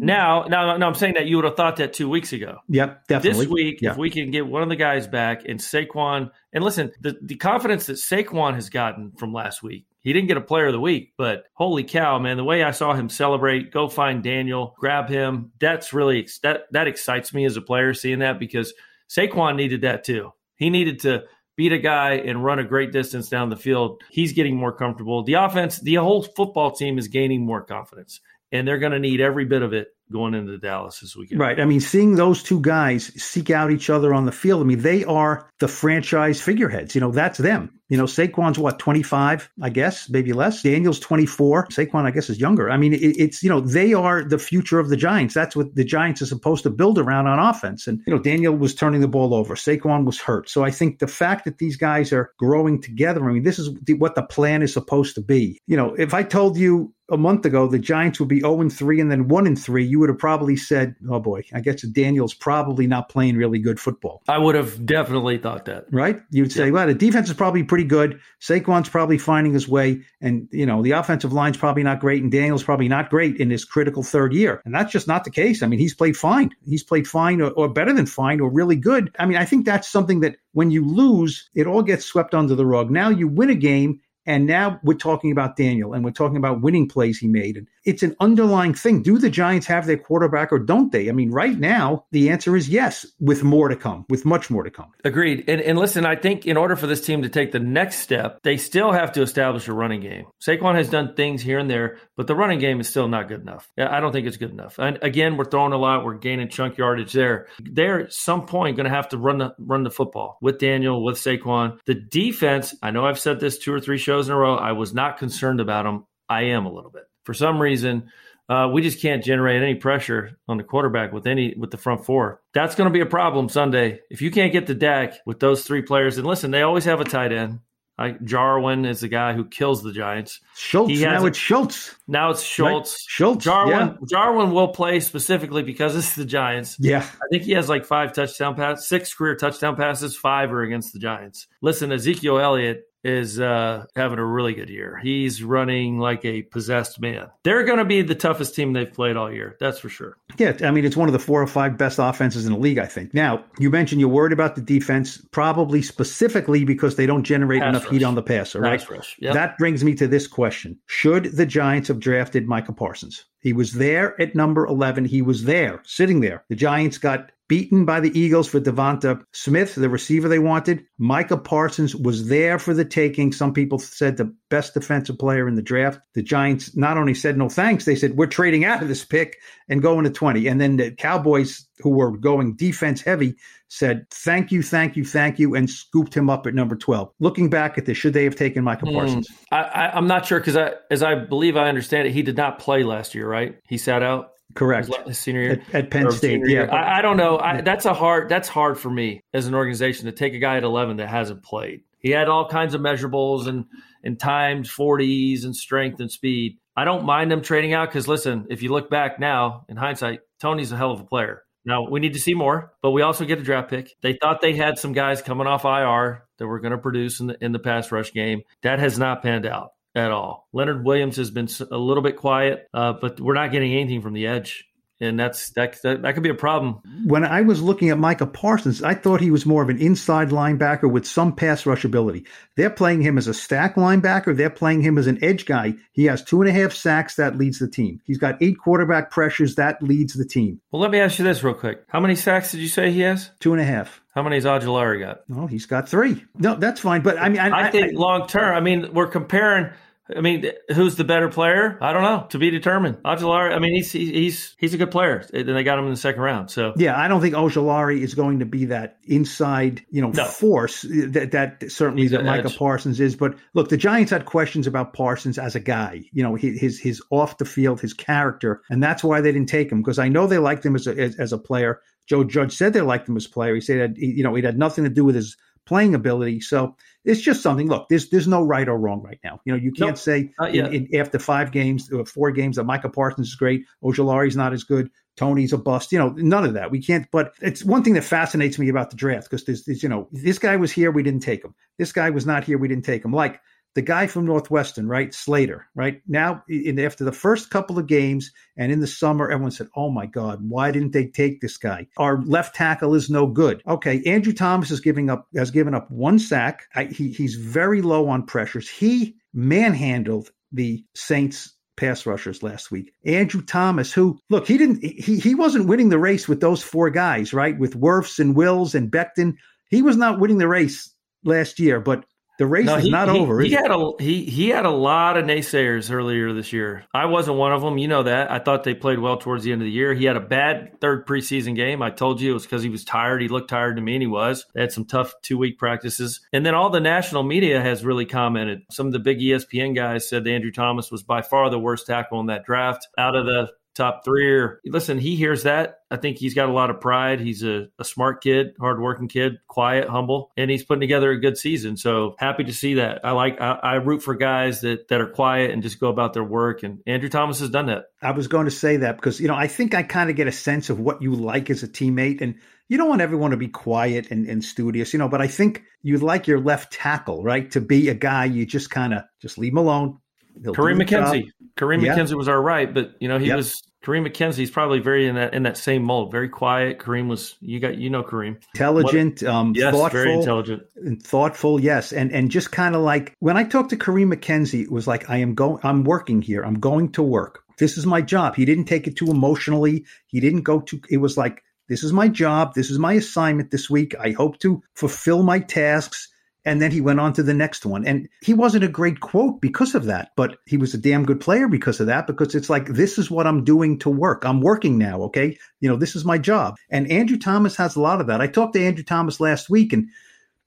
now, 0.00 0.44
now, 0.48 0.76
now, 0.76 0.86
I'm 0.86 0.94
saying 0.94 1.14
that 1.14 1.26
you 1.26 1.36
would 1.36 1.44
have 1.44 1.56
thought 1.56 1.76
that 1.76 1.92
two 1.92 2.08
weeks 2.08 2.32
ago. 2.32 2.58
Yep, 2.68 3.06
definitely. 3.06 3.44
This 3.44 3.50
week, 3.50 3.78
if 3.82 3.96
we 3.96 4.10
can 4.10 4.30
get 4.30 4.46
one 4.46 4.62
of 4.62 4.68
the 4.68 4.76
guys 4.76 5.06
back 5.06 5.42
and 5.46 5.60
Saquon, 5.60 6.30
and 6.52 6.64
listen, 6.64 6.92
the, 7.00 7.18
the 7.20 7.36
confidence 7.36 7.86
that 7.86 7.94
Saquon 7.94 8.54
has 8.54 8.70
gotten 8.70 9.12
from 9.12 9.32
last 9.32 9.62
week, 9.62 9.86
he 10.00 10.12
didn't 10.14 10.28
get 10.28 10.38
a 10.38 10.42
player 10.42 10.68
of 10.68 10.72
the 10.72 10.80
week, 10.80 11.12
but 11.18 11.44
holy 11.52 11.84
cow, 11.84 12.18
man, 12.18 12.38
the 12.38 12.44
way 12.44 12.62
I 12.62 12.70
saw 12.70 12.94
him 12.94 13.10
celebrate, 13.10 13.72
go 13.72 13.88
find 13.88 14.22
Daniel, 14.22 14.74
grab 14.78 15.10
him, 15.10 15.52
that's 15.60 15.92
really, 15.92 16.26
that, 16.42 16.62
that 16.70 16.88
excites 16.88 17.34
me 17.34 17.44
as 17.44 17.58
a 17.58 17.62
player 17.62 17.92
seeing 17.92 18.20
that 18.20 18.38
because 18.38 18.72
Saquon 19.10 19.56
needed 19.56 19.82
that 19.82 20.04
too. 20.04 20.32
He 20.56 20.70
needed 20.70 21.00
to 21.00 21.24
beat 21.56 21.72
a 21.72 21.78
guy 21.78 22.14
and 22.14 22.42
run 22.42 22.58
a 22.58 22.64
great 22.64 22.92
distance 22.92 23.28
down 23.28 23.50
the 23.50 23.56
field. 23.56 24.02
He's 24.10 24.32
getting 24.32 24.56
more 24.56 24.72
comfortable. 24.72 25.22
The 25.22 25.34
offense, 25.34 25.78
the 25.78 25.96
whole 25.96 26.22
football 26.22 26.70
team 26.70 26.96
is 26.96 27.08
gaining 27.08 27.44
more 27.44 27.62
confidence 27.62 28.20
and 28.52 28.66
they're 28.66 28.78
going 28.78 28.92
to 28.92 28.98
need 28.98 29.20
every 29.20 29.44
bit 29.44 29.62
of 29.62 29.72
it 29.72 29.88
going 30.10 30.34
into 30.34 30.58
Dallas 30.58 31.00
this 31.00 31.16
weekend. 31.16 31.40
Right. 31.40 31.60
I 31.60 31.64
mean, 31.64 31.80
seeing 31.80 32.16
those 32.16 32.42
two 32.42 32.60
guys 32.60 33.12
seek 33.22 33.50
out 33.50 33.70
each 33.70 33.88
other 33.88 34.12
on 34.12 34.26
the 34.26 34.32
field, 34.32 34.60
I 34.60 34.64
mean, 34.64 34.80
they 34.80 35.04
are 35.04 35.48
the 35.60 35.68
franchise 35.68 36.40
figureheads. 36.40 36.94
You 36.94 37.00
know, 37.00 37.12
that's 37.12 37.38
them. 37.38 37.80
You 37.88 37.96
know, 37.96 38.04
Saquon's 38.04 38.58
what, 38.58 38.78
25, 38.78 39.50
I 39.62 39.68
guess, 39.68 40.08
maybe 40.08 40.32
less. 40.32 40.62
Daniel's 40.62 41.00
24. 41.00 41.66
Saquon, 41.68 42.04
I 42.04 42.12
guess, 42.12 42.30
is 42.30 42.40
younger. 42.40 42.70
I 42.70 42.76
mean, 42.76 42.92
it, 42.92 42.98
it's, 43.02 43.42
you 43.42 43.48
know, 43.48 43.60
they 43.60 43.94
are 43.94 44.22
the 44.22 44.38
future 44.38 44.78
of 44.78 44.90
the 44.90 44.96
Giants. 44.96 45.34
That's 45.34 45.56
what 45.56 45.74
the 45.74 45.84
Giants 45.84 46.22
are 46.22 46.26
supposed 46.26 46.62
to 46.62 46.70
build 46.70 46.98
around 46.98 47.26
on 47.26 47.40
offense. 47.40 47.88
And, 47.88 48.00
you 48.06 48.14
know, 48.14 48.22
Daniel 48.22 48.54
was 48.54 48.76
turning 48.76 49.00
the 49.00 49.08
ball 49.08 49.34
over. 49.34 49.56
Saquon 49.56 50.04
was 50.04 50.20
hurt. 50.20 50.48
So 50.48 50.64
I 50.64 50.70
think 50.70 51.00
the 51.00 51.08
fact 51.08 51.44
that 51.46 51.58
these 51.58 51.76
guys 51.76 52.12
are 52.12 52.32
growing 52.38 52.80
together, 52.80 53.28
I 53.28 53.32
mean, 53.32 53.42
this 53.42 53.58
is 53.58 53.70
what 53.98 54.14
the 54.14 54.22
plan 54.22 54.62
is 54.62 54.72
supposed 54.72 55.16
to 55.16 55.20
be. 55.20 55.58
You 55.66 55.76
know, 55.76 55.94
if 55.94 56.14
I 56.14 56.22
told 56.22 56.56
you 56.56 56.94
a 57.10 57.16
month 57.16 57.44
ago 57.44 57.66
the 57.66 57.78
Giants 57.78 58.20
would 58.20 58.28
be 58.28 58.40
0 58.40 58.60
and 58.60 58.72
3 58.72 59.00
and 59.00 59.10
then 59.10 59.28
1 59.28 59.46
and 59.46 59.60
3, 59.60 59.84
you 59.84 59.98
would 60.00 60.08
have 60.08 60.18
probably 60.18 60.56
said, 60.56 60.96
oh 61.08 61.20
boy, 61.20 61.42
I 61.52 61.60
guess 61.60 61.82
Daniel's 61.82 62.34
probably 62.34 62.86
not 62.86 63.08
playing 63.08 63.36
really 63.36 63.58
good 63.58 63.80
football. 63.80 64.22
I 64.28 64.38
would 64.38 64.54
have 64.54 64.84
definitely 64.84 65.38
thought 65.38 65.66
that. 65.66 65.86
Right? 65.90 66.20
You'd 66.30 66.52
say, 66.52 66.66
yeah. 66.66 66.72
well, 66.72 66.86
the 66.86 66.94
defense 66.94 67.28
is 67.28 67.34
probably 67.34 67.64
pretty 67.64 67.84
good. 67.84 68.20
Saquon's 68.40 68.88
probably 68.88 69.18
finding 69.18 69.52
his 69.52 69.68
way. 69.68 70.02
And, 70.20 70.48
you 70.52 70.66
know, 70.66 70.82
the 70.82 70.92
offensive 70.92 71.32
line's 71.32 71.56
probably 71.56 71.82
not 71.82 72.00
great. 72.00 72.22
And 72.22 72.30
Daniel's 72.30 72.62
probably 72.62 72.88
not 72.88 73.10
great 73.10 73.36
in 73.36 73.50
his 73.50 73.64
critical 73.64 74.02
third 74.02 74.32
year. 74.32 74.62
And 74.64 74.74
that's 74.74 74.92
just 74.92 75.08
not 75.08 75.24
the 75.24 75.30
case. 75.30 75.62
I 75.62 75.66
mean, 75.66 75.78
he's 75.78 75.94
played 75.94 76.16
fine. 76.16 76.50
He's 76.64 76.82
played 76.82 77.08
fine 77.08 77.40
or, 77.40 77.50
or 77.50 77.68
better 77.68 77.92
than 77.92 78.06
fine 78.06 78.40
or 78.40 78.50
really 78.50 78.76
good. 78.76 79.14
I 79.18 79.26
mean, 79.26 79.38
I 79.38 79.44
think 79.44 79.66
that's 79.66 79.88
something 79.88 80.20
that 80.20 80.36
when 80.52 80.70
you 80.70 80.84
lose, 80.86 81.48
it 81.54 81.66
all 81.66 81.82
gets 81.82 82.04
swept 82.04 82.34
under 82.34 82.54
the 82.54 82.66
rug. 82.66 82.90
Now 82.90 83.08
you 83.08 83.28
win 83.28 83.50
a 83.50 83.54
game 83.54 84.00
and 84.30 84.46
now 84.46 84.78
we're 84.84 84.94
talking 84.94 85.32
about 85.32 85.56
Daniel 85.56 85.92
and 85.92 86.04
we're 86.04 86.12
talking 86.12 86.36
about 86.36 86.60
winning 86.60 86.88
plays 86.88 87.18
he 87.18 87.26
made. 87.26 87.56
And 87.56 87.66
it's 87.84 88.02
an 88.02 88.14
underlying 88.20 88.74
thing. 88.74 89.02
Do 89.02 89.18
the 89.18 89.30
Giants 89.30 89.66
have 89.66 89.86
their 89.86 89.96
quarterback 89.96 90.52
or 90.52 90.58
don't 90.58 90.92
they? 90.92 91.08
I 91.08 91.12
mean, 91.12 91.30
right 91.30 91.58
now, 91.58 92.04
the 92.12 92.30
answer 92.30 92.56
is 92.56 92.68
yes, 92.68 93.06
with 93.18 93.42
more 93.42 93.68
to 93.68 93.76
come, 93.76 94.04
with 94.08 94.24
much 94.24 94.50
more 94.50 94.62
to 94.62 94.70
come. 94.70 94.92
Agreed. 95.04 95.44
And, 95.48 95.60
and 95.60 95.78
listen, 95.78 96.04
I 96.04 96.16
think 96.16 96.46
in 96.46 96.56
order 96.56 96.76
for 96.76 96.86
this 96.86 97.00
team 97.00 97.22
to 97.22 97.28
take 97.28 97.52
the 97.52 97.58
next 97.58 98.00
step, 98.00 98.40
they 98.42 98.56
still 98.56 98.92
have 98.92 99.12
to 99.12 99.22
establish 99.22 99.68
a 99.68 99.72
running 99.72 100.00
game. 100.00 100.26
Saquon 100.40 100.74
has 100.74 100.90
done 100.90 101.14
things 101.14 101.42
here 101.42 101.58
and 101.58 101.70
there, 101.70 101.98
but 102.16 102.26
the 102.26 102.36
running 102.36 102.58
game 102.58 102.80
is 102.80 102.88
still 102.88 103.08
not 103.08 103.28
good 103.28 103.40
enough. 103.40 103.70
I 103.78 104.00
don't 104.00 104.12
think 104.12 104.26
it's 104.26 104.36
good 104.36 104.50
enough. 104.50 104.78
And 104.78 104.98
again, 105.02 105.36
we're 105.36 105.44
throwing 105.44 105.72
a 105.72 105.78
lot, 105.78 106.04
we're 106.04 106.14
gaining 106.14 106.48
chunk 106.48 106.76
yardage 106.76 107.12
there. 107.12 107.46
They're 107.60 108.00
at 108.00 108.12
some 108.12 108.46
point 108.46 108.76
going 108.76 108.88
to 108.88 108.94
have 108.94 109.08
to 109.10 109.18
run 109.18 109.38
the 109.38 109.54
run 109.58 109.84
the 109.84 109.90
football 109.90 110.38
with 110.40 110.58
Daniel, 110.58 111.02
with 111.04 111.16
Saquon. 111.16 111.78
The 111.86 111.94
defense, 111.94 112.74
I 112.82 112.90
know 112.90 113.06
I've 113.06 113.18
said 113.18 113.40
this 113.40 113.58
two 113.58 113.72
or 113.72 113.80
three 113.80 113.98
shows 113.98 114.28
in 114.28 114.34
a 114.34 114.38
row. 114.38 114.56
I 114.56 114.72
was 114.72 114.92
not 114.92 115.18
concerned 115.18 115.60
about 115.60 115.84
them. 115.84 116.04
I 116.28 116.42
am 116.44 116.66
a 116.66 116.72
little 116.72 116.90
bit 116.90 117.04
for 117.24 117.34
some 117.34 117.60
reason, 117.60 118.10
uh, 118.48 118.68
we 118.72 118.82
just 118.82 119.00
can't 119.00 119.22
generate 119.22 119.62
any 119.62 119.76
pressure 119.76 120.36
on 120.48 120.56
the 120.56 120.64
quarterback 120.64 121.12
with 121.12 121.26
any 121.26 121.54
with 121.56 121.70
the 121.70 121.76
front 121.76 122.04
four. 122.04 122.42
That's 122.52 122.74
going 122.74 122.88
to 122.88 122.92
be 122.92 123.00
a 123.00 123.06
problem 123.06 123.48
Sunday 123.48 124.00
if 124.10 124.20
you 124.20 124.30
can't 124.30 124.52
get 124.52 124.66
the 124.66 124.74
deck 124.74 125.14
with 125.24 125.38
those 125.38 125.62
three 125.62 125.82
players. 125.82 126.18
And 126.18 126.26
listen, 126.26 126.50
they 126.50 126.62
always 126.62 126.84
have 126.84 127.00
a 127.00 127.04
tight 127.04 127.32
end. 127.32 127.60
Like 128.00 128.24
Jarwin 128.24 128.86
is 128.86 129.00
the 129.00 129.08
guy 129.08 129.34
who 129.34 129.44
kills 129.44 129.82
the 129.82 129.92
Giants. 129.92 130.40
Schultz. 130.56 130.98
now 131.00 131.26
it's 131.26 131.38
Schultz. 131.38 131.94
Now 132.08 132.30
it's 132.30 132.42
Schultz. 132.42 132.92
Right? 132.92 133.04
Schultz. 133.06 133.44
Jarwin. 133.44 133.72
Yeah. 133.72 133.94
Jarwin 134.08 134.52
will 134.52 134.68
play 134.68 135.00
specifically 135.00 135.62
because 135.62 135.94
it's 135.94 136.14
the 136.14 136.24
Giants. 136.24 136.78
Yeah. 136.80 137.04
I 137.04 137.26
think 137.30 137.42
he 137.42 137.52
has 137.52 137.68
like 137.68 137.84
five 137.84 138.14
touchdown 138.14 138.54
passes, 138.54 138.88
six 138.88 139.12
career 139.12 139.36
touchdown 139.36 139.76
passes. 139.76 140.16
Five 140.16 140.50
are 140.50 140.62
against 140.62 140.94
the 140.94 140.98
Giants. 140.98 141.46
Listen, 141.60 141.92
Ezekiel 141.92 142.38
Elliott 142.38 142.89
is 143.04 143.40
uh, 143.40 143.86
having 143.96 144.18
a 144.18 144.24
really 144.24 144.54
good 144.54 144.68
year. 144.68 144.98
He's 145.02 145.42
running 145.42 145.98
like 145.98 146.24
a 146.24 146.42
possessed 146.42 147.00
man. 147.00 147.28
They're 147.44 147.64
going 147.64 147.78
to 147.78 147.84
be 147.84 148.02
the 148.02 148.14
toughest 148.14 148.54
team 148.54 148.72
they've 148.72 148.92
played 148.92 149.16
all 149.16 149.32
year. 149.32 149.56
That's 149.60 149.78
for 149.78 149.88
sure. 149.88 150.18
Yeah, 150.38 150.56
I 150.62 150.70
mean, 150.70 150.84
it's 150.84 150.96
one 150.96 151.08
of 151.08 151.12
the 151.12 151.18
four 151.18 151.42
or 151.42 151.46
five 151.46 151.78
best 151.78 151.98
offenses 151.98 152.46
in 152.46 152.52
the 152.52 152.58
league, 152.58 152.78
I 152.78 152.86
think. 152.86 153.14
Now, 153.14 153.44
you 153.58 153.70
mentioned 153.70 154.00
you're 154.00 154.10
worried 154.10 154.32
about 154.32 154.54
the 154.54 154.60
defense, 154.60 155.18
probably 155.30 155.82
specifically 155.82 156.64
because 156.64 156.96
they 156.96 157.06
don't 157.06 157.24
generate 157.24 157.60
pass 157.60 157.70
enough 157.70 157.84
rush. 157.84 157.92
heat 157.92 158.02
on 158.02 158.14
the 158.14 158.22
passer, 158.22 158.60
right? 158.60 158.82
Yep. 159.18 159.34
That 159.34 159.58
brings 159.58 159.84
me 159.84 159.94
to 159.94 160.06
this 160.06 160.26
question 160.26 160.78
Should 160.86 161.36
the 161.36 161.46
Giants 161.46 161.88
have 161.88 162.00
drafted 162.00 162.46
Micah 162.46 162.72
Parsons? 162.72 163.24
He 163.40 163.52
was 163.52 163.72
there 163.72 164.20
at 164.20 164.34
number 164.34 164.66
11. 164.66 165.06
He 165.06 165.22
was 165.22 165.44
there, 165.44 165.80
sitting 165.84 166.20
there. 166.20 166.44
The 166.48 166.56
Giants 166.56 166.98
got 166.98 167.32
beaten 167.50 167.84
by 167.84 167.98
the 167.98 168.16
Eagles 168.16 168.46
for 168.46 168.60
Devonta 168.60 169.24
Smith, 169.32 169.74
the 169.74 169.88
receiver 169.88 170.28
they 170.28 170.38
wanted. 170.38 170.84
Micah 170.98 171.36
Parsons 171.36 171.96
was 171.96 172.28
there 172.28 172.60
for 172.60 172.74
the 172.74 172.84
taking. 172.84 173.32
Some 173.32 173.52
people 173.52 173.80
said 173.80 174.16
the 174.16 174.32
best 174.50 174.72
defensive 174.72 175.18
player 175.18 175.48
in 175.48 175.56
the 175.56 175.62
draft. 175.62 175.98
The 176.14 176.22
Giants 176.22 176.76
not 176.76 176.96
only 176.96 177.12
said 177.12 177.36
no 177.36 177.48
thanks, 177.48 177.86
they 177.86 177.96
said 177.96 178.16
we're 178.16 178.26
trading 178.26 178.64
out 178.64 178.82
of 178.82 178.86
this 178.86 179.04
pick 179.04 179.36
and 179.68 179.82
going 179.82 180.04
to 180.04 180.10
20. 180.10 180.46
And 180.46 180.60
then 180.60 180.76
the 180.76 180.92
Cowboys, 180.92 181.66
who 181.80 181.90
were 181.90 182.16
going 182.16 182.54
defense 182.54 183.00
heavy, 183.00 183.34
said 183.66 184.08
thank 184.10 184.52
you, 184.52 184.62
thank 184.62 184.96
you, 184.96 185.04
thank 185.04 185.40
you, 185.40 185.56
and 185.56 185.68
scooped 185.68 186.14
him 186.14 186.30
up 186.30 186.46
at 186.46 186.54
number 186.54 186.76
12. 186.76 187.10
Looking 187.18 187.50
back 187.50 187.76
at 187.78 187.84
this, 187.84 187.98
should 187.98 188.12
they 188.12 188.24
have 188.24 188.36
taken 188.36 188.62
Micah 188.62 188.86
mm, 188.86 188.94
Parsons? 188.94 189.28
I, 189.50 189.98
am 189.98 190.06
not 190.06 190.24
sure 190.24 190.38
because 190.38 190.56
I, 190.56 190.74
as 190.88 191.02
I 191.02 191.16
believe 191.16 191.56
I 191.56 191.68
understand 191.68 192.06
it, 192.06 192.12
he 192.12 192.22
did 192.22 192.36
not 192.36 192.60
play 192.60 192.84
last 192.84 193.12
year, 193.12 193.28
right? 193.28 193.56
He 193.66 193.76
sat 193.76 194.04
out. 194.04 194.34
Correct. 194.54 194.90
Senior 195.14 195.42
year 195.42 195.52
at, 195.52 195.74
at 195.74 195.90
Penn 195.90 196.10
State. 196.10 196.42
Yeah, 196.44 196.64
I, 196.64 196.98
I, 196.98 197.02
don't 197.02 197.16
know. 197.16 197.38
I, 197.38 197.60
that's 197.60 197.84
a 197.84 197.94
hard. 197.94 198.28
That's 198.28 198.48
hard 198.48 198.78
for 198.78 198.90
me 198.90 199.20
as 199.32 199.46
an 199.46 199.54
organization 199.54 200.06
to 200.06 200.12
take 200.12 200.34
a 200.34 200.38
guy 200.38 200.56
at 200.56 200.64
11 200.64 200.96
that 200.96 201.08
hasn't 201.08 201.42
played. 201.42 201.82
He 201.98 202.10
had 202.10 202.28
all 202.28 202.48
kinds 202.48 202.74
of 202.74 202.80
measurables 202.80 203.46
and 203.46 203.66
and 204.02 204.18
timed 204.18 204.66
40s 204.66 205.44
and 205.44 205.54
strength 205.54 206.00
and 206.00 206.10
speed. 206.10 206.58
I 206.74 206.84
don't 206.84 207.04
mind 207.04 207.30
them 207.30 207.42
trading 207.42 207.74
out 207.74 207.88
because 207.88 208.08
listen, 208.08 208.46
if 208.48 208.62
you 208.62 208.70
look 208.70 208.88
back 208.90 209.20
now 209.20 209.66
in 209.68 209.76
hindsight, 209.76 210.20
Toney's 210.40 210.72
a 210.72 210.76
hell 210.76 210.92
of 210.92 211.00
a 211.00 211.04
player. 211.04 211.42
Now 211.64 211.88
we 211.88 212.00
need 212.00 212.14
to 212.14 212.18
see 212.18 212.32
more, 212.32 212.72
but 212.82 212.92
we 212.92 213.02
also 213.02 213.26
get 213.26 213.38
a 213.38 213.42
draft 213.42 213.68
pick. 213.68 213.94
They 214.00 214.14
thought 214.14 214.40
they 214.40 214.54
had 214.54 214.78
some 214.78 214.92
guys 214.92 215.20
coming 215.20 215.46
off 215.46 215.66
IR 215.66 216.24
that 216.38 216.46
were 216.46 216.60
going 216.60 216.72
to 216.72 216.78
produce 216.78 217.20
in 217.20 217.26
the 217.28 217.44
in 217.44 217.52
the 217.52 217.58
pass 217.58 217.92
rush 217.92 218.12
game. 218.12 218.42
That 218.62 218.78
has 218.78 218.98
not 218.98 219.22
panned 219.22 219.44
out 219.44 219.72
at 219.94 220.10
all. 220.10 220.48
Leonard 220.52 220.84
Williams 220.84 221.16
has 221.16 221.30
been 221.30 221.48
a 221.70 221.78
little 221.78 222.02
bit 222.02 222.16
quiet, 222.16 222.68
uh, 222.72 222.92
but 222.92 223.20
we're 223.20 223.34
not 223.34 223.52
getting 223.52 223.72
anything 223.72 224.02
from 224.02 224.12
the 224.12 224.26
edge. 224.26 224.69
And 225.00 225.18
that's 225.18 225.50
that, 225.50 225.80
that 225.82 226.02
that 226.02 226.14
could 226.14 226.22
be 226.22 226.28
a 226.28 226.34
problem. 226.34 226.80
When 227.06 227.24
I 227.24 227.40
was 227.40 227.62
looking 227.62 227.88
at 227.90 227.98
Micah 227.98 228.26
Parsons, 228.26 228.82
I 228.82 228.94
thought 228.94 229.20
he 229.20 229.30
was 229.30 229.46
more 229.46 229.62
of 229.62 229.68
an 229.68 229.78
inside 229.78 230.28
linebacker 230.28 230.90
with 230.90 231.06
some 231.06 231.34
pass 231.34 231.64
rush 231.64 231.84
ability. 231.84 232.26
They're 232.56 232.70
playing 232.70 233.00
him 233.00 233.16
as 233.16 233.26
a 233.26 233.34
stack 233.34 233.76
linebacker. 233.76 234.36
They're 234.36 234.50
playing 234.50 234.82
him 234.82 234.98
as 234.98 235.06
an 235.06 235.22
edge 235.24 235.46
guy. 235.46 235.74
He 235.92 236.04
has 236.04 236.22
two 236.22 236.42
and 236.42 236.50
a 236.50 236.52
half 236.52 236.72
sacks. 236.72 237.16
That 237.16 237.36
leads 237.36 237.58
the 237.58 237.68
team. 237.68 238.00
He's 238.04 238.18
got 238.18 238.40
eight 238.42 238.58
quarterback 238.58 239.10
pressures. 239.10 239.54
That 239.54 239.82
leads 239.82 240.14
the 240.14 240.26
team. 240.26 240.60
Well, 240.70 240.82
let 240.82 240.90
me 240.90 241.00
ask 241.00 241.18
you 241.18 241.24
this 241.24 241.42
real 241.42 241.54
quick: 241.54 241.82
How 241.88 242.00
many 242.00 242.14
sacks 242.14 242.52
did 242.52 242.60
you 242.60 242.68
say 242.68 242.92
he 242.92 243.00
has? 243.00 243.30
Two 243.40 243.52
and 243.52 243.60
a 243.60 243.64
half. 243.64 244.02
How 244.14 244.22
many 244.22 244.36
has 244.36 244.44
Ojulari 244.44 245.00
got? 245.00 245.20
Oh, 245.34 245.46
he's 245.46 245.66
got 245.66 245.88
three. 245.88 246.24
No, 246.36 246.56
that's 246.56 246.80
fine. 246.80 247.02
But 247.02 247.18
I 247.18 247.28
mean, 247.28 247.38
I, 247.38 247.68
I 247.68 247.70
think 247.70 247.96
long 247.96 248.26
term. 248.26 248.54
I 248.54 248.60
mean, 248.60 248.92
we're 248.92 249.06
comparing. 249.06 249.72
I 250.16 250.20
mean, 250.20 250.50
who's 250.74 250.96
the 250.96 251.04
better 251.04 251.28
player? 251.28 251.78
I 251.80 251.92
don't 251.92 252.02
know. 252.02 252.26
To 252.30 252.38
be 252.38 252.50
determined. 252.50 252.96
Ojulari. 253.04 253.54
I 253.54 253.58
mean, 253.58 253.74
he's 253.74 253.92
he's 253.92 254.54
he's 254.58 254.74
a 254.74 254.78
good 254.78 254.90
player, 254.90 255.24
and 255.32 255.48
they 255.48 255.62
got 255.62 255.78
him 255.78 255.84
in 255.84 255.90
the 255.90 255.96
second 255.96 256.20
round. 256.22 256.50
So 256.50 256.72
yeah, 256.76 256.98
I 256.98 257.08
don't 257.08 257.20
think 257.20 257.34
Ojulari 257.34 258.00
is 258.00 258.14
going 258.14 258.40
to 258.40 258.46
be 258.46 258.66
that 258.66 258.98
inside, 259.04 259.82
you 259.90 260.00
know, 260.02 260.10
No. 260.10 260.24
force 260.24 260.82
that 260.82 261.30
that 261.32 261.70
certainly 261.70 262.02
He's 262.02 262.10
that 262.12 262.24
Micah 262.24 262.48
edge. 262.48 262.56
Parsons 262.58 263.00
is. 263.00 263.16
But 263.16 263.36
look, 263.54 263.68
the 263.68 263.76
Giants 263.76 264.10
had 264.10 264.24
questions 264.24 264.66
about 264.66 264.92
Parsons 264.92 265.38
as 265.38 265.54
a 265.54 265.60
guy. 265.60 266.02
You 266.12 266.22
know, 266.22 266.34
his 266.34 266.60
his, 266.60 266.78
his 266.80 267.02
off 267.10 267.38
the 267.38 267.44
field, 267.44 267.80
his 267.80 267.92
character, 267.94 268.62
and 268.70 268.82
that's 268.82 269.04
why 269.04 269.20
they 269.20 269.32
didn't 269.32 269.48
take 269.48 269.70
him 269.70 269.80
because 269.82 269.98
I 269.98 270.08
know 270.08 270.26
they 270.26 270.38
liked 270.38 270.64
him 270.64 270.74
as 270.74 270.86
a 270.86 270.96
as, 270.98 271.16
as 271.18 271.32
a 271.32 271.38
player. 271.38 271.80
Joe 272.06 272.24
Judge 272.24 272.56
said 272.56 272.72
they 272.72 272.80
liked 272.80 273.08
him 273.08 273.16
as 273.16 273.26
a 273.26 273.30
player. 273.30 273.54
He 273.54 273.60
said, 273.60 273.94
he- 273.96 274.06
you 274.16 274.24
know, 274.24 274.34
it 274.34 274.42
had 274.44 274.58
nothing 274.58 274.82
to 274.84 274.90
do 274.90 275.04
with 275.04 275.14
his 275.14 275.36
playing 275.70 275.94
ability. 275.94 276.40
So 276.40 276.74
it's 277.04 277.20
just 277.20 277.44
something. 277.44 277.68
Look, 277.68 277.88
there's 277.88 278.10
there's 278.10 278.26
no 278.26 278.42
right 278.42 278.68
or 278.68 278.76
wrong 278.76 279.02
right 279.04 279.20
now. 279.22 279.40
You 279.44 279.52
know, 279.52 279.58
you 279.58 279.70
can't 279.70 279.90
Nope, 279.90 279.98
say 279.98 280.32
in, 280.48 280.66
in, 280.74 280.96
after 280.96 281.20
five 281.20 281.52
games, 281.52 281.92
or 281.92 282.04
four 282.04 282.32
games, 282.32 282.56
that 282.56 282.64
Micah 282.64 282.88
Parsons 282.88 283.28
is 283.28 283.36
great, 283.36 283.66
Ojulari's 283.84 284.36
not 284.36 284.52
as 284.52 284.64
good, 284.64 284.90
Toney's 285.16 285.52
a 285.52 285.58
bust. 285.58 285.92
You 285.92 286.00
know, 286.00 286.08
none 286.08 286.44
of 286.44 286.54
that. 286.54 286.72
We 286.72 286.82
can't. 286.82 287.06
But 287.12 287.34
it's 287.40 287.64
one 287.64 287.84
thing 287.84 287.94
that 287.94 288.02
fascinates 288.02 288.58
me 288.58 288.68
about 288.68 288.90
the 288.90 288.96
draft 288.96 289.30
because 289.30 289.44
there's, 289.44 289.64
there's, 289.64 289.80
you 289.80 289.88
know, 289.88 290.08
this 290.10 290.40
guy 290.40 290.56
was 290.56 290.72
here, 290.72 290.90
we 290.90 291.04
didn't 291.04 291.22
take 291.22 291.44
him. 291.44 291.54
This 291.78 291.92
guy 291.92 292.10
was 292.10 292.26
not 292.26 292.42
here, 292.42 292.58
we 292.58 292.66
didn't 292.66 292.84
take 292.84 293.04
him. 293.04 293.12
Like 293.12 293.40
the 293.74 293.82
guy 293.82 294.06
from 294.06 294.26
Northwestern, 294.26 294.88
right? 294.88 295.14
Slater, 295.14 295.66
right? 295.74 296.02
Now, 296.08 296.42
in, 296.48 296.78
after 296.80 297.04
the 297.04 297.12
first 297.12 297.50
couple 297.50 297.78
of 297.78 297.86
games 297.86 298.32
and 298.56 298.72
in 298.72 298.80
the 298.80 298.86
summer, 298.86 299.30
everyone 299.30 299.52
said, 299.52 299.68
"Oh 299.76 299.90
my 299.90 300.06
God, 300.06 300.40
why 300.42 300.70
didn't 300.70 300.92
they 300.92 301.06
take 301.06 301.40
this 301.40 301.56
guy? 301.56 301.86
Our 301.96 302.22
left 302.22 302.54
tackle 302.56 302.94
is 302.94 303.10
no 303.10 303.26
good." 303.26 303.62
Okay, 303.66 304.02
Andrew 304.06 304.32
Thomas 304.32 304.70
is 304.70 304.80
giving 304.80 305.08
up 305.10 305.28
has 305.36 305.50
given 305.50 305.74
up 305.74 305.90
one 305.90 306.18
sack. 306.18 306.66
I, 306.74 306.84
he 306.84 307.10
he's 307.10 307.36
very 307.36 307.82
low 307.82 308.08
on 308.08 308.26
pressures. 308.26 308.68
He 308.68 309.16
manhandled 309.32 310.30
the 310.52 310.84
Saints 310.94 311.54
pass 311.76 312.04
rushers 312.04 312.42
last 312.42 312.70
week. 312.70 312.92
Andrew 313.06 313.42
Thomas, 313.42 313.92
who 313.92 314.18
look, 314.28 314.46
he 314.46 314.58
didn't 314.58 314.82
he 314.84 315.18
he 315.18 315.34
wasn't 315.34 315.68
winning 315.68 315.88
the 315.88 315.98
race 315.98 316.28
with 316.28 316.40
those 316.40 316.62
four 316.62 316.90
guys, 316.90 317.32
right? 317.32 317.58
With 317.58 317.78
Wirfs 317.78 318.18
and 318.18 318.36
Wills 318.36 318.74
and 318.74 318.90
Becton. 318.90 319.36
He 319.70 319.82
was 319.82 319.96
not 319.96 320.18
winning 320.18 320.38
the 320.38 320.48
race 320.48 320.92
last 321.24 321.58
year, 321.60 321.80
but 321.80 322.04
the 322.40 322.46
race 322.46 322.64
No, 322.64 322.76
is 322.76 322.84
he, 322.84 322.90
not 322.90 323.10
he- 323.10 323.18
over. 323.20 323.38
He 323.40 323.48
is 323.48 323.52
it? 323.52 323.60
had 323.60 323.70
a 323.70 323.92
he 324.00 324.24
he 324.24 324.48
had 324.48 324.64
a 324.64 324.70
lot 324.70 325.18
of 325.18 325.26
naysayers 325.26 325.92
earlier 325.92 326.32
this 326.32 326.54
year. 326.54 326.84
I 326.94 327.04
wasn't 327.04 327.36
one 327.36 327.52
of 327.52 327.60
them. 327.60 327.76
You 327.76 327.86
know 327.86 328.02
that. 328.04 328.30
I 328.30 328.38
thought 328.38 328.64
they 328.64 328.72
played 328.72 328.98
well 328.98 329.18
towards 329.18 329.44
the 329.44 329.52
end 329.52 329.60
of 329.60 329.66
the 329.66 329.70
year. 329.70 329.92
He 329.92 330.06
had 330.06 330.16
a 330.16 330.20
bad 330.20 330.80
third 330.80 331.06
preseason 331.06 331.54
game. 331.54 331.82
I 331.82 331.90
told 331.90 332.18
you 332.20 332.30
it 332.30 332.34
was 332.34 332.44
because 332.44 332.62
he 332.62 332.70
was 332.70 332.82
tired. 332.82 333.20
He 333.20 333.28
looked 333.28 333.50
tired 333.50 333.76
to 333.76 333.82
me, 333.82 333.94
and 333.96 334.02
he 334.02 334.06
was. 334.08 334.46
They 334.54 334.62
had 334.62 334.72
some 334.72 334.86
tough 334.86 335.12
two 335.20 335.36
week 335.36 335.58
practices, 335.58 336.20
and 336.32 336.46
then 336.46 336.54
all 336.54 336.70
the 336.70 336.80
national 336.80 337.24
media 337.24 337.60
has 337.60 337.84
really 337.84 338.06
commented. 338.06 338.62
Some 338.70 338.86
of 338.86 338.94
the 338.94 338.98
big 339.00 339.20
ESPN 339.20 339.74
guys 339.76 340.08
said 340.08 340.26
Andrew 340.26 340.50
Thomas 340.50 340.90
was 340.90 341.02
by 341.02 341.20
far 341.20 341.50
the 341.50 341.58
worst 341.58 341.86
tackle 341.86 342.20
in 342.20 342.26
that 342.26 342.44
draft 342.46 342.88
out 342.96 343.14
of 343.16 343.26
the 343.26 343.50
top 343.74 344.04
three 344.04 344.30
or 344.30 344.60
listen 344.64 344.98
he 344.98 345.16
hears 345.16 345.44
that. 345.44 345.76
I 345.90 345.96
think 345.96 346.18
he's 346.18 346.34
got 346.34 346.48
a 346.48 346.52
lot 346.52 346.70
of 346.70 346.80
pride. 346.80 347.20
He's 347.20 347.42
a, 347.42 347.68
a 347.78 347.84
smart 347.84 348.22
kid 348.22 348.54
hardworking 348.60 349.08
kid 349.08 349.38
quiet 349.48 349.88
humble 349.88 350.30
and 350.36 350.50
he's 350.50 350.64
putting 350.64 350.80
together 350.80 351.10
a 351.10 351.20
good 351.20 351.36
season. 351.38 351.76
So 351.76 352.14
happy 352.18 352.44
to 352.44 352.52
see 352.52 352.74
that. 352.74 353.00
I 353.04 353.12
like 353.12 353.40
i, 353.40 353.52
I 353.62 353.74
root 353.76 354.02
for 354.02 354.14
guys 354.14 354.60
that 354.62 354.88
that 354.88 355.00
are 355.00 355.08
quiet 355.08 355.50
and 355.50 355.62
just 355.62 355.80
go 355.80 355.88
about 355.88 356.12
their 356.12 356.24
work. 356.24 356.62
And 356.62 356.80
andrew 356.86 357.08
thomas 357.08 357.40
has 357.40 357.50
done 357.50 357.66
that. 357.66 357.86
I 358.02 358.12
was 358.12 358.28
going 358.28 358.46
to 358.46 358.50
say 358.50 358.78
that 358.78 358.96
because 358.96 359.20
you 359.20 359.28
know 359.28 359.34
I 359.34 359.46
think 359.46 359.74
I 359.74 359.82
kind 359.82 360.10
of 360.10 360.16
get 360.16 360.26
a 360.26 360.32
sense 360.32 360.70
of 360.70 360.80
what 360.80 361.02
you 361.02 361.14
like 361.14 361.50
as 361.50 361.62
a 361.62 361.68
teammate, 361.68 362.20
and 362.20 362.36
you 362.68 362.78
don't 362.78 362.88
want 362.88 363.02
everyone 363.02 363.32
to 363.32 363.36
be 363.36 363.48
quiet 363.48 364.10
and, 364.10 364.26
and 364.26 364.44
studious, 364.44 364.92
you 364.92 364.98
know. 364.98 365.08
But 365.08 365.20
I 365.20 365.26
think 365.26 365.64
you'd 365.82 366.02
like 366.02 366.26
your 366.26 366.40
left 366.40 366.72
tackle, 366.72 367.22
right, 367.22 367.50
to 367.50 367.60
be 367.60 367.88
a 367.88 367.94
guy 367.94 368.24
you 368.24 368.46
just 368.46 368.70
kind 368.70 368.94
of 368.94 369.02
just 369.20 369.38
leave 369.38 369.52
him 369.52 369.58
alone. 369.58 369.98
He'll 370.42 370.54
kareem 370.54 370.80
mckenzie 370.80 371.30
kareem 371.56 371.82
Yeah. 371.82 371.94
mckenzie 371.96 372.14
was 372.14 372.28
our 372.28 372.40
right, 372.40 372.72
but 372.72 372.92
you 373.00 373.08
know 373.08 373.18
he 373.18 373.26
Yep. 373.26 373.36
was 373.36 373.62
kareem 373.84 374.06
McKenzie. 374.06 374.28
mckenzie's 374.44 374.50
probably 374.50 374.78
very 374.80 375.06
in 375.08 375.14
that 375.14 375.32
in 375.34 375.42
that 375.44 375.56
same 375.56 375.82
mold 375.82 376.10
very 376.12 376.28
quiet 376.28 376.78
kareem 376.78 377.08
was 377.08 377.36
you 377.40 377.58
got 377.60 377.78
you 377.78 377.88
know 377.90 378.02
kareem 378.02 378.36
intelligent, 378.54 379.22
um, 379.22 379.52
yes 379.56 379.72
thoughtful, 379.74 380.00
very 380.00 380.12
intelligent 380.14 380.62
and 380.76 381.02
thoughtful, 381.02 381.60
yes, 381.60 381.92
and 381.92 382.12
and 382.12 382.30
just 382.30 382.52
kind 382.52 382.74
of 382.74 382.82
like 382.82 383.14
when 383.20 383.36
I 383.36 383.44
talked 383.44 383.70
to 383.70 383.76
Kareem 383.76 384.12
McKenzie, 384.12 384.62
it 384.62 384.70
was 384.72 384.86
like 384.86 385.08
I 385.10 385.16
am 385.18 385.34
going, 385.34 385.60
I'm 385.62 385.84
working 385.84 386.20
here, 386.22 386.42
I'm 386.42 386.58
going 386.60 386.92
to 386.92 387.02
work. 387.02 387.42
This 387.58 387.76
is 387.76 387.84
my 387.86 388.00
job. 388.00 388.36
He 388.36 388.44
didn't 388.46 388.64
take 388.64 388.86
it 388.86 388.96
too 388.96 389.10
emotionally. 389.10 389.84
He 390.06 390.20
didn't 390.20 390.42
go 390.42 390.60
to. 390.60 390.80
It 390.88 390.96
was 390.98 391.16
like 391.18 391.42
this 391.68 391.82
is 391.84 391.92
my 391.92 392.08
job. 392.08 392.54
This 392.54 392.70
is 392.70 392.78
my 392.78 392.94
assignment 392.94 393.50
this 393.50 393.68
week. 393.70 393.94
I 393.98 394.10
hope 394.12 394.38
to 394.40 394.62
fulfill 394.74 395.22
my 395.22 395.38
tasks. 395.40 396.08
And 396.44 396.60
then 396.60 396.70
he 396.70 396.80
went 396.80 397.00
on 397.00 397.12
to 397.14 397.22
the 397.22 397.34
next 397.34 397.66
one. 397.66 397.86
And 397.86 398.08
he 398.22 398.32
wasn't 398.32 398.64
a 398.64 398.68
great 398.68 399.00
quote 399.00 399.40
because 399.40 399.74
of 399.74 399.84
that, 399.84 400.12
but 400.16 400.38
he 400.46 400.56
was 400.56 400.72
a 400.72 400.78
damn 400.78 401.04
good 401.04 401.20
player 401.20 401.48
because 401.48 401.80
of 401.80 401.86
that, 401.86 402.06
because 402.06 402.34
it's 402.34 402.50
like, 402.50 402.66
this 402.66 402.98
is 402.98 403.10
what 403.10 403.26
I'm 403.26 403.44
doing 403.44 403.78
to 403.80 403.90
work. 403.90 404.24
I'm 404.24 404.40
working 404.40 404.78
now. 404.78 405.02
Okay. 405.02 405.36
You 405.60 405.68
know, 405.68 405.76
this 405.76 405.94
is 405.94 406.04
my 406.04 406.18
job. 406.18 406.56
And 406.70 406.90
Andrew 406.90 407.18
Thomas 407.18 407.56
has 407.56 407.76
a 407.76 407.80
lot 407.80 408.00
of 408.00 408.06
that. 408.06 408.20
I 408.20 408.26
talked 408.26 408.54
to 408.54 408.64
Andrew 408.64 408.84
Thomas 408.84 409.20
last 409.20 409.50
week 409.50 409.72
and, 409.72 409.88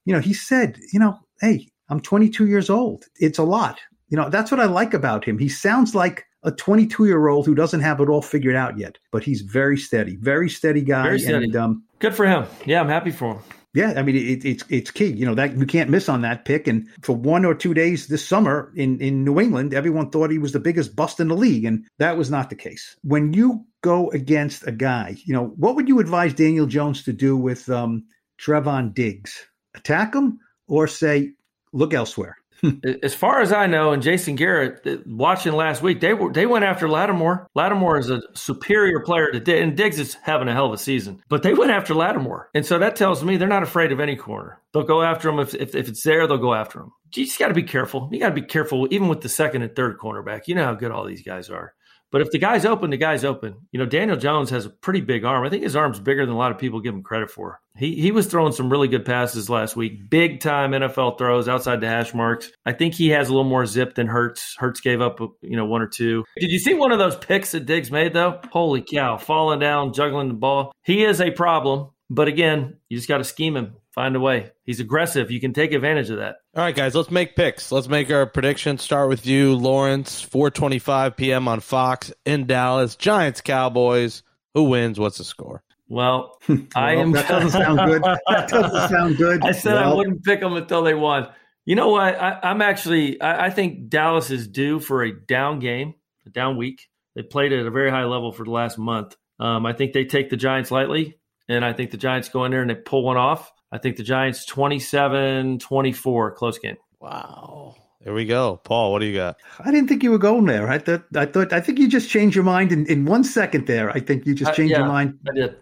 you 0.05 0.13
know, 0.13 0.19
he 0.19 0.33
said, 0.33 0.79
you 0.91 0.99
know, 0.99 1.19
hey, 1.41 1.67
I'm 1.89 1.99
22 1.99 2.47
years 2.47 2.69
old. 2.69 3.05
It's 3.17 3.37
a 3.39 3.43
lot. 3.43 3.79
You 4.09 4.17
know, 4.17 4.29
that's 4.29 4.51
what 4.51 4.59
I 4.59 4.65
like 4.65 4.93
about 4.93 5.25
him. 5.25 5.37
He 5.37 5.49
sounds 5.49 5.95
like 5.95 6.25
a 6.43 6.51
22 6.51 7.05
year 7.05 7.27
old 7.27 7.45
who 7.45 7.55
doesn't 7.55 7.79
have 7.79 7.99
it 8.01 8.09
all 8.09 8.21
figured 8.21 8.55
out 8.55 8.77
yet, 8.77 8.97
but 9.11 9.23
he's 9.23 9.41
very 9.41 9.77
steady, 9.77 10.17
very 10.17 10.49
steady 10.49 10.81
guy. 10.81 11.03
Very 11.03 11.19
steady. 11.19 11.45
And, 11.45 11.55
um, 11.55 11.83
good 12.03 12.13
for 12.13 12.25
him 12.25 12.45
yeah 12.65 12.81
i'm 12.81 12.89
happy 12.89 13.11
for 13.11 13.35
him 13.35 13.41
yeah, 13.73 13.93
I 13.97 14.03
mean 14.03 14.15
it, 14.15 14.45
it's 14.45 14.63
it's 14.69 14.91
key. 14.91 15.11
You 15.11 15.25
know 15.25 15.35
that 15.35 15.57
you 15.57 15.65
can't 15.65 15.89
miss 15.89 16.07
on 16.07 16.21
that 16.21 16.45
pick. 16.45 16.67
And 16.67 16.87
for 17.01 17.15
one 17.15 17.43
or 17.43 17.55
two 17.55 17.73
days 17.73 18.07
this 18.07 18.25
summer 18.25 18.71
in 18.75 18.99
in 19.01 19.23
New 19.23 19.39
England, 19.39 19.73
everyone 19.73 20.11
thought 20.11 20.29
he 20.29 20.37
was 20.37 20.51
the 20.51 20.59
biggest 20.59 20.95
bust 20.95 21.19
in 21.19 21.27
the 21.27 21.35
league, 21.35 21.65
and 21.65 21.85
that 21.97 22.17
was 22.17 22.29
not 22.29 22.49
the 22.49 22.55
case. 22.55 22.95
When 23.01 23.33
you 23.33 23.65
go 23.81 24.11
against 24.11 24.67
a 24.67 24.71
guy, 24.71 25.17
you 25.25 25.33
know 25.33 25.47
what 25.55 25.75
would 25.75 25.87
you 25.87 25.99
advise 25.99 26.33
Daniel 26.33 26.67
Jones 26.67 27.03
to 27.03 27.13
do 27.13 27.35
with 27.35 27.67
um, 27.69 28.05
Trevon 28.39 28.93
Diggs? 28.93 29.43
Attack 29.75 30.13
him 30.13 30.39
or 30.67 30.87
say 30.87 31.31
look 31.71 31.95
elsewhere? 31.95 32.37
As 33.03 33.13
far 33.13 33.41
as 33.41 33.51
I 33.51 33.67
know, 33.67 33.91
and 33.91 34.01
Jason 34.01 34.35
Garrett 34.35 34.85
uh, 34.87 34.97
watching 35.05 35.53
last 35.53 35.81
week, 35.81 35.99
they 35.99 36.13
were 36.13 36.31
they 36.31 36.45
went 36.45 36.65
after 36.65 36.87
Lattimore. 36.87 37.47
Lattimore 37.55 37.97
is 37.97 38.09
a 38.09 38.21
superior 38.33 39.01
player 39.01 39.31
to 39.31 39.39
Diggs, 39.39 39.61
and 39.61 39.75
Diggs 39.75 39.99
is 39.99 40.13
having 40.15 40.47
a 40.47 40.53
hell 40.53 40.67
of 40.67 40.73
a 40.73 40.77
season. 40.77 41.21
But 41.29 41.43
they 41.43 41.53
went 41.53 41.71
after 41.71 41.93
Lattimore, 41.93 42.49
and 42.53 42.65
so 42.65 42.79
that 42.79 42.95
tells 42.95 43.23
me 43.23 43.37
they're 43.37 43.47
not 43.47 43.63
afraid 43.63 43.91
of 43.91 43.99
any 43.99 44.15
corner. 44.15 44.59
They'll 44.73 44.83
go 44.83 45.01
after 45.01 45.29
him 45.29 45.39
if 45.39 45.53
if, 45.53 45.75
if 45.75 45.89
it's 45.89 46.03
there. 46.03 46.25
They'll 46.25 46.37
go 46.37 46.53
after 46.53 46.79
him. 46.79 46.91
You 47.13 47.25
just 47.25 47.37
got 47.37 47.49
to 47.49 47.53
be 47.53 47.63
careful. 47.63 48.09
You 48.11 48.19
got 48.19 48.29
to 48.29 48.35
be 48.35 48.41
careful, 48.41 48.87
even 48.91 49.07
with 49.07 49.21
the 49.21 49.29
second 49.29 49.61
and 49.61 49.75
third 49.75 49.97
cornerback. 49.97 50.47
You 50.47 50.55
know 50.55 50.65
how 50.65 50.73
good 50.73 50.91
all 50.91 51.05
these 51.05 51.21
guys 51.21 51.49
are. 51.49 51.73
But 52.13 52.21
if 52.21 52.29
the 52.29 52.37
guy's 52.37 52.63
open, 52.63 52.91
the 52.91 52.97
guy's 52.97 53.25
open. 53.25 53.55
You 53.71 53.79
know, 53.79 53.87
Daniel 53.87 54.15
Jones 54.15 54.51
has 54.51 54.67
a 54.67 54.69
pretty 54.69 55.01
big 55.01 55.25
arm. 55.25 55.43
I 55.43 55.49
think 55.49 55.63
his 55.63 55.75
arm's 55.75 55.99
bigger 55.99 56.23
than 56.23 56.35
a 56.35 56.37
lot 56.37 56.51
of 56.51 56.59
people 56.59 56.79
give 56.79 56.93
him 56.93 57.01
credit 57.01 57.31
for. 57.31 57.59
He 57.75 57.95
he 57.95 58.11
was 58.11 58.27
throwing 58.27 58.53
some 58.53 58.69
really 58.69 58.87
good 58.87 59.03
passes 59.03 59.49
last 59.49 59.75
week, 59.75 60.11
big 60.11 60.39
time 60.39 60.73
NFL 60.73 61.17
throws 61.17 61.49
outside 61.49 61.81
the 61.81 61.87
hash 61.87 62.13
marks. 62.13 62.51
I 62.67 62.73
think 62.73 62.93
he 62.93 63.09
has 63.09 63.29
a 63.29 63.31
little 63.31 63.49
more 63.49 63.65
zip 63.65 63.95
than 63.95 64.05
Hurts. 64.05 64.55
Hurts 64.59 64.79
gave 64.79 65.01
up, 65.01 65.19
you 65.41 65.57
know, 65.57 65.65
one 65.65 65.81
or 65.81 65.87
two. 65.87 66.23
Did 66.37 66.51
you 66.51 66.59
see 66.59 66.75
one 66.75 66.91
of 66.91 66.99
those 66.99 67.15
picks 67.15 67.53
that 67.53 67.65
Diggs 67.65 67.89
made 67.89 68.13
though? 68.13 68.39
Holy 68.51 68.83
cow, 68.83 69.17
falling 69.17 69.59
down, 69.59 69.91
juggling 69.91 70.27
the 70.27 70.35
ball. 70.35 70.71
He 70.83 71.03
is 71.03 71.19
a 71.19 71.31
problem, 71.31 71.89
but 72.11 72.27
again, 72.27 72.77
you 72.89 72.97
just 72.97 73.09
got 73.09 73.17
to 73.17 73.23
scheme 73.23 73.57
him, 73.57 73.75
find 73.93 74.15
a 74.15 74.19
way. 74.19 74.51
He's 74.63 74.79
aggressive. 74.79 75.31
You 75.31 75.39
can 75.39 75.53
take 75.53 75.71
advantage 75.73 76.09
of 76.09 76.17
that. 76.17 76.35
All 76.55 76.63
right, 76.63 76.75
guys, 76.75 76.95
let's 76.95 77.11
make 77.11 77.35
picks. 77.35 77.71
Let's 77.71 77.87
make 77.87 78.11
our 78.11 78.25
predictions. 78.25 78.81
Start 78.81 79.09
with 79.09 79.25
you, 79.25 79.55
Lawrence. 79.55 80.23
4:25 80.25 81.15
p.m. 81.17 81.47
on 81.47 81.59
Fox 81.59 82.11
in 82.25 82.45
Dallas. 82.47 82.95
Giants, 82.95 83.41
Cowboys. 83.41 84.23
Who 84.53 84.63
wins? 84.65 84.99
What's 84.99 85.17
the 85.17 85.23
score? 85.23 85.63
Well, 85.87 86.37
I 86.75 86.95
Well, 86.95 87.01
am. 87.01 87.11
that 87.13 87.27
doesn't 87.27 87.51
sound 87.51 87.79
good. 87.89 88.03
That 88.03 88.47
doesn't 88.49 88.89
sound 88.89 89.17
good. 89.17 89.41
I 89.45 89.51
said 89.51 89.77
I 89.77 89.93
wouldn't 89.93 90.23
pick 90.23 90.39
them 90.39 90.53
until 90.53 90.83
they 90.83 90.93
won. 90.93 91.29
You 91.65 91.75
know 91.75 91.89
what? 91.89 92.15
I, 92.19 92.39
I'm 92.43 92.61
actually. 92.61 93.21
I, 93.21 93.45
I 93.45 93.49
think 93.49 93.89
Dallas 93.89 94.29
is 94.31 94.47
due 94.47 94.79
for 94.79 95.03
a 95.03 95.11
down 95.13 95.59
game, 95.59 95.93
a 96.25 96.29
down 96.29 96.57
week. 96.57 96.87
They 97.15 97.21
played 97.21 97.53
at 97.53 97.65
a 97.65 97.71
very 97.71 97.91
high 97.91 98.05
level 98.05 98.31
for 98.31 98.43
the 98.43 98.51
last 98.51 98.77
month. 98.77 99.15
Um, 99.39 99.65
I 99.65 99.73
think 99.73 99.93
they 99.93 100.03
take 100.05 100.29
the 100.29 100.35
Giants 100.37 100.71
lightly, 100.71 101.19
and 101.47 101.63
I 101.63 101.73
think 101.73 101.91
the 101.91 101.97
Giants 101.97 102.29
go 102.29 102.43
in 102.45 102.51
there 102.51 102.61
and 102.61 102.69
they 102.69 102.75
pull 102.75 103.03
one 103.03 103.17
off. 103.17 103.51
I 103.73 103.79
think 103.79 103.97
the 103.97 104.03
Giants 104.03 104.45
27 104.45 105.57
24, 105.59 106.31
close 106.35 106.59
game. 106.59 106.77
Wow. 106.99 107.75
There 108.03 108.13
we 108.13 108.25
go, 108.25 108.57
Paul. 108.63 108.91
What 108.91 108.99
do 108.99 109.05
you 109.05 109.15
got? 109.15 109.37
I 109.59 109.71
didn't 109.71 109.87
think 109.87 110.03
you 110.03 110.11
were 110.11 110.17
going 110.17 110.45
there. 110.45 110.69
I 110.69 110.77
thought, 110.77 111.05
I 111.15 111.25
thought, 111.25 111.53
I 111.53 111.59
think 111.61 111.79
you 111.79 111.87
just 111.87 112.09
changed 112.09 112.35
your 112.35 112.43
mind 112.43 112.71
in, 112.71 112.85
in 112.87 113.05
one 113.05 113.23
second 113.23 113.65
there. 113.65 113.89
I 113.89 113.99
think 113.99 114.25
you 114.25 114.35
just 114.35 114.51
Uh, 114.51 114.55
changed 114.55 114.71
yeah. 114.71 114.79
your 114.79 114.87
mind. 114.87 115.17
I 115.27 115.33
did. 115.33 115.55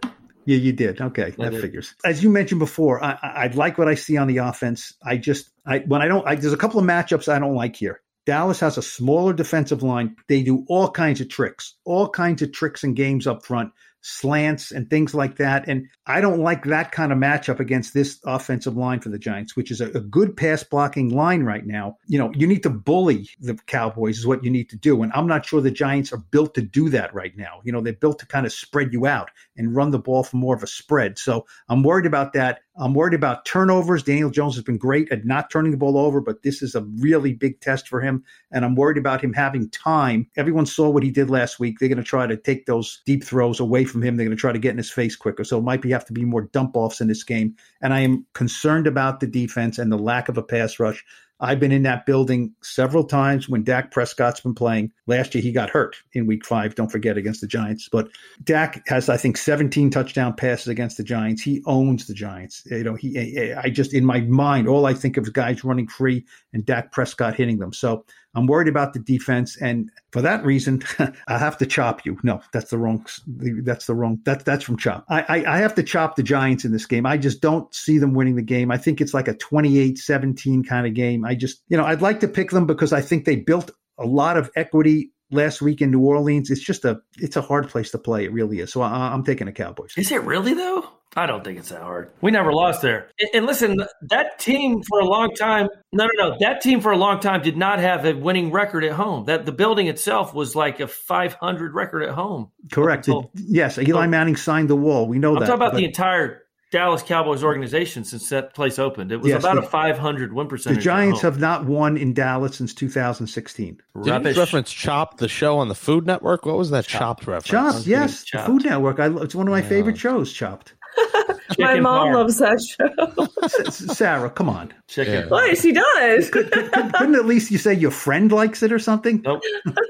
Yeah, 0.44 0.56
you 0.56 0.72
did. 0.72 1.00
Okay, 1.00 1.26
I 1.26 1.30
that 1.30 1.52
did. 1.52 1.60
figures. 1.60 1.94
As 2.04 2.22
you 2.22 2.28
mentioned 2.30 2.58
before, 2.58 3.02
I, 3.02 3.12
I 3.22 3.28
I 3.44 3.46
like 3.54 3.78
what 3.78 3.86
I 3.88 3.94
see 3.94 4.16
on 4.16 4.26
the 4.26 4.38
offense. 4.38 4.92
I 5.06 5.16
just, 5.16 5.50
I 5.64 5.78
when 5.86 6.02
I 6.02 6.08
don't, 6.08 6.26
I, 6.26 6.34
there's 6.34 6.52
a 6.52 6.56
couple 6.58 6.80
of 6.80 6.84
matchups 6.86 7.32
I 7.32 7.38
don't 7.38 7.54
like 7.54 7.76
here. 7.76 8.00
Dallas 8.26 8.58
has 8.60 8.76
a 8.76 8.82
smaller 8.82 9.32
defensive 9.32 9.82
line. 9.82 10.16
They 10.28 10.42
do 10.42 10.64
all 10.68 10.90
kinds 10.90 11.20
of 11.20 11.28
tricks, 11.28 11.74
all 11.84 12.08
kinds 12.08 12.42
of 12.42 12.52
tricks 12.52 12.82
and 12.84 12.94
games 12.96 13.26
up 13.26 13.44
front, 13.44 13.72
slants 14.02 14.72
and 14.72 14.90
things 14.90 15.14
like 15.14 15.36
that. 15.36 15.66
And 15.68 15.88
I 16.06 16.20
don't 16.20 16.40
like 16.40 16.64
that 16.64 16.92
kind 16.92 17.12
of 17.12 17.18
matchup 17.18 17.60
against 17.60 17.94
this 17.94 18.18
offensive 18.26 18.76
line 18.76 19.00
for 19.00 19.08
the 19.08 19.18
Giants, 19.18 19.56
which 19.56 19.70
is 19.70 19.80
a, 19.80 19.86
a 19.92 20.00
good 20.00 20.36
pass 20.36 20.62
blocking 20.62 21.08
line 21.08 21.44
right 21.44 21.64
now. 21.64 21.96
You 22.06 22.18
know, 22.18 22.32
you 22.34 22.46
need 22.46 22.62
to 22.64 22.70
bully 22.70 23.28
the 23.40 23.54
Cowboys 23.66 24.18
is 24.18 24.26
what 24.26 24.44
you 24.44 24.50
need 24.50 24.68
to 24.70 24.76
do. 24.76 25.02
And 25.02 25.12
I'm 25.14 25.26
not 25.26 25.46
sure 25.46 25.60
the 25.60 25.70
Giants 25.70 26.12
are 26.12 26.18
built 26.18 26.54
to 26.54 26.62
do 26.62 26.88
that 26.90 27.14
right 27.14 27.36
now. 27.36 27.60
You 27.64 27.72
know, 27.72 27.80
they're 27.80 27.92
built 27.92 28.18
to 28.18 28.26
kind 28.26 28.44
of 28.44 28.52
spread 28.52 28.92
you 28.92 29.06
out 29.06 29.30
and 29.56 29.74
run 29.74 29.92
the 29.92 29.98
ball 29.98 30.24
for 30.24 30.36
more 30.36 30.54
of 30.54 30.62
a 30.62 30.66
spread. 30.66 31.18
So 31.18 31.46
I'm 31.68 31.82
worried 31.82 32.06
about 32.06 32.32
that. 32.32 32.60
I'm 32.76 32.94
worried 32.94 33.14
about 33.14 33.44
turnovers. 33.44 34.02
Daniel 34.02 34.30
Jones 34.30 34.54
has 34.54 34.64
been 34.64 34.78
great 34.78 35.12
at 35.12 35.26
not 35.26 35.50
turning 35.50 35.72
the 35.72 35.76
ball 35.76 35.98
over, 35.98 36.22
but 36.22 36.42
this 36.42 36.62
is 36.62 36.74
a 36.74 36.82
really 36.98 37.34
big 37.34 37.60
test 37.60 37.86
for 37.86 38.00
him. 38.00 38.24
And 38.50 38.64
I'm 38.64 38.74
worried 38.74 38.96
about 38.96 39.22
him 39.22 39.34
having 39.34 39.68
time. 39.70 40.26
Everyone 40.36 40.64
saw 40.64 40.88
what 40.88 41.02
he 41.02 41.10
did 41.10 41.28
last 41.28 41.60
week. 41.60 41.78
They're 41.78 41.90
going 41.90 41.98
to 41.98 42.04
try 42.04 42.26
to 42.26 42.36
take 42.36 42.64
those 42.64 43.02
deep 43.04 43.24
throws 43.24 43.60
away 43.60 43.84
from 43.84 44.02
him. 44.02 44.16
They're 44.16 44.26
going 44.26 44.36
to 44.36 44.40
try 44.40 44.52
to 44.52 44.58
get 44.58 44.70
in 44.70 44.78
his 44.78 44.90
face 44.90 45.16
quicker. 45.16 45.44
So 45.44 45.58
it 45.58 45.64
might 45.64 45.82
be 45.82 45.90
have 45.90 46.06
to 46.06 46.14
be 46.14 46.24
more 46.24 46.42
dump 46.42 46.74
offs 46.74 47.02
in 47.02 47.08
this 47.08 47.24
game. 47.24 47.56
And 47.82 47.92
I 47.92 48.00
am 48.00 48.24
concerned 48.32 48.86
about 48.86 49.20
the 49.20 49.26
defense 49.26 49.78
and 49.78 49.92
the 49.92 49.98
lack 49.98 50.30
of 50.30 50.38
a 50.38 50.42
pass 50.42 50.80
rush. 50.80 51.04
I've 51.42 51.58
been 51.58 51.72
in 51.72 51.82
that 51.82 52.06
building 52.06 52.54
several 52.62 53.02
times 53.02 53.48
when 53.48 53.64
Dak 53.64 53.90
Prescott's 53.90 54.40
been 54.40 54.54
playing. 54.54 54.92
Last 55.08 55.34
year, 55.34 55.42
he 55.42 55.50
got 55.50 55.70
hurt 55.70 55.96
in 56.12 56.26
week 56.26 56.46
five, 56.46 56.76
don't 56.76 56.90
forget, 56.90 57.18
against 57.18 57.40
the 57.40 57.48
Giants. 57.48 57.88
But 57.90 58.10
Dak 58.44 58.86
has, 58.86 59.08
I 59.08 59.16
think, 59.16 59.36
17 59.36 59.90
touchdown 59.90 60.34
passes 60.34 60.68
against 60.68 60.98
the 60.98 61.02
Giants. 61.02 61.42
He 61.42 61.60
owns 61.66 62.06
the 62.06 62.14
Giants. 62.14 62.62
You 62.66 62.84
know, 62.84 62.94
he, 62.94 63.52
I 63.52 63.70
just, 63.70 63.92
in 63.92 64.04
my 64.04 64.20
mind, 64.20 64.68
all 64.68 64.86
I 64.86 64.94
think 64.94 65.16
of 65.16 65.24
is 65.24 65.30
guys 65.30 65.64
running 65.64 65.88
free 65.88 66.24
and 66.52 66.64
Dak 66.64 66.92
Prescott 66.92 67.34
hitting 67.34 67.58
them. 67.58 67.72
So 67.72 68.04
I'm 68.34 68.46
worried 68.46 68.68
about 68.68 68.92
the 68.92 68.98
defense. 68.98 69.56
And 69.60 69.90
for 70.10 70.22
that 70.22 70.44
reason, 70.44 70.82
I 71.28 71.38
have 71.38 71.58
to 71.58 71.66
chop 71.66 72.04
you. 72.06 72.18
No, 72.22 72.40
that's 72.52 72.70
the 72.70 72.78
wrong, 72.78 73.04
that's 73.26 73.86
the 73.86 73.94
wrong, 73.94 74.20
that, 74.24 74.44
that's 74.44 74.64
from 74.64 74.76
chop. 74.76 75.04
I, 75.08 75.22
I, 75.22 75.54
I 75.54 75.58
have 75.58 75.74
to 75.74 75.82
chop 75.82 76.16
the 76.16 76.22
Giants 76.22 76.64
in 76.64 76.72
this 76.72 76.86
game. 76.86 77.06
I 77.06 77.16
just 77.16 77.40
don't 77.40 77.72
see 77.74 77.98
them 77.98 78.14
winning 78.14 78.36
the 78.36 78.42
game. 78.42 78.70
I 78.70 78.78
think 78.78 79.00
it's 79.00 79.14
like 79.14 79.28
a 79.28 79.34
28 79.34 79.98
17 79.98 80.64
kind 80.64 80.86
of 80.86 80.94
game. 80.94 81.24
I 81.24 81.34
just, 81.34 81.62
you 81.68 81.76
know, 81.76 81.84
I'd 81.84 82.02
like 82.02 82.20
to 82.20 82.28
pick 82.28 82.50
them 82.50 82.66
because 82.66 82.92
I 82.92 83.00
think 83.00 83.24
they 83.24 83.36
built 83.36 83.70
a 83.98 84.06
lot 84.06 84.36
of 84.36 84.50
equity 84.56 85.12
last 85.30 85.62
week 85.62 85.80
in 85.80 85.90
New 85.90 86.00
Orleans. 86.00 86.50
It's 86.50 86.60
just 86.60 86.84
a 86.84 87.00
it's 87.18 87.36
a 87.36 87.42
hard 87.42 87.68
place 87.68 87.90
to 87.90 87.98
play. 87.98 88.24
It 88.24 88.32
really 88.32 88.60
is. 88.60 88.72
So 88.72 88.82
I, 88.82 89.12
I'm 89.12 89.24
taking 89.24 89.46
the 89.46 89.52
Cowboys. 89.52 89.94
Is 89.96 90.12
it 90.12 90.22
really 90.22 90.54
though? 90.54 90.88
I 91.14 91.26
don't 91.26 91.44
think 91.44 91.58
it's 91.58 91.68
that 91.68 91.82
hard. 91.82 92.10
We 92.22 92.30
never 92.30 92.52
lost 92.54 92.80
there. 92.80 93.10
And, 93.20 93.30
and 93.34 93.46
listen, 93.46 93.84
that 94.08 94.38
team 94.38 94.82
for 94.82 95.00
a 95.00 95.04
long 95.04 95.34
time. 95.34 95.68
No, 95.92 96.08
no, 96.16 96.30
no. 96.30 96.36
That 96.40 96.62
team 96.62 96.80
for 96.80 96.90
a 96.90 96.96
long 96.96 97.20
time 97.20 97.42
did 97.42 97.56
not 97.56 97.80
have 97.80 98.06
a 98.06 98.14
winning 98.14 98.50
record 98.50 98.82
at 98.82 98.92
home. 98.92 99.26
That 99.26 99.44
the 99.44 99.52
building 99.52 99.88
itself 99.88 100.32
was 100.32 100.56
like 100.56 100.80
a 100.80 100.86
500 100.86 101.74
record 101.74 102.02
at 102.02 102.14
home. 102.14 102.50
Correct. 102.72 103.08
Up 103.10 103.30
yes, 103.34 103.76
Eli 103.78 104.06
Manning 104.06 104.36
signed 104.36 104.70
the 104.70 104.76
wall. 104.76 105.06
We 105.06 105.18
know 105.18 105.34
that. 105.34 105.36
I'm 105.36 105.40
that. 105.40 105.46
talking 105.48 105.58
about 105.62 105.72
but 105.72 105.78
the 105.78 105.84
entire 105.84 106.42
Dallas 106.70 107.02
Cowboys 107.02 107.44
organization 107.44 108.04
since 108.04 108.30
that 108.30 108.54
place 108.54 108.78
opened. 108.78 109.12
It 109.12 109.18
was 109.18 109.28
Yes, 109.28 109.40
about 109.42 109.56
the- 109.56 109.60
a 109.62 109.68
500 109.68 110.32
win 110.32 110.48
percentage. 110.48 110.78
at 110.78 110.82
Giants 110.82 111.20
have 111.20 111.38
not 111.38 111.66
won 111.66 111.98
in 111.98 112.14
Dallas 112.14 112.56
since 112.56 112.72
2016. 112.72 113.78
Did 114.02 114.24
you 114.24 114.40
reference 114.40 114.72
Chopped, 114.72 115.18
the 115.18 115.28
show 115.28 115.58
on 115.58 115.68
the 115.68 115.74
Food 115.74 116.06
Network? 116.06 116.46
What 116.46 116.56
was 116.56 116.70
that 116.70 116.86
Chopped 116.86 117.26
reference? 117.26 117.74
Chopped, 117.74 117.86
yes, 117.86 118.24
Chopped. 118.24 118.46
Food 118.46 118.64
Network. 118.64 118.98
I, 118.98 119.08
it's 119.22 119.34
one 119.34 119.46
of 119.46 119.52
my 119.52 119.60
favorite 119.60 119.98
shows. 119.98 120.32
Chopped. 120.32 120.72
My 121.58 121.78
mom 121.80 122.08
parm. 122.08 122.14
loves 122.14 122.38
that 122.38 122.60
show. 122.62 123.28
S- 123.44 123.60
S- 123.82 123.96
Sarah, 123.98 124.30
come 124.30 124.48
on. 124.48 124.72
chicken. 124.88 125.14
Yeah. 125.14 125.26
Why 125.28 125.52
she 125.54 125.72
does? 125.72 126.30
Couldn't 126.30 127.14
at 127.14 127.26
least 127.26 127.50
you 127.50 127.58
say 127.58 127.74
your 127.74 127.90
friend 127.90 128.32
likes 128.32 128.62
it 128.62 128.72
or 128.72 128.78
something? 128.78 129.20
Nope. 129.22 129.42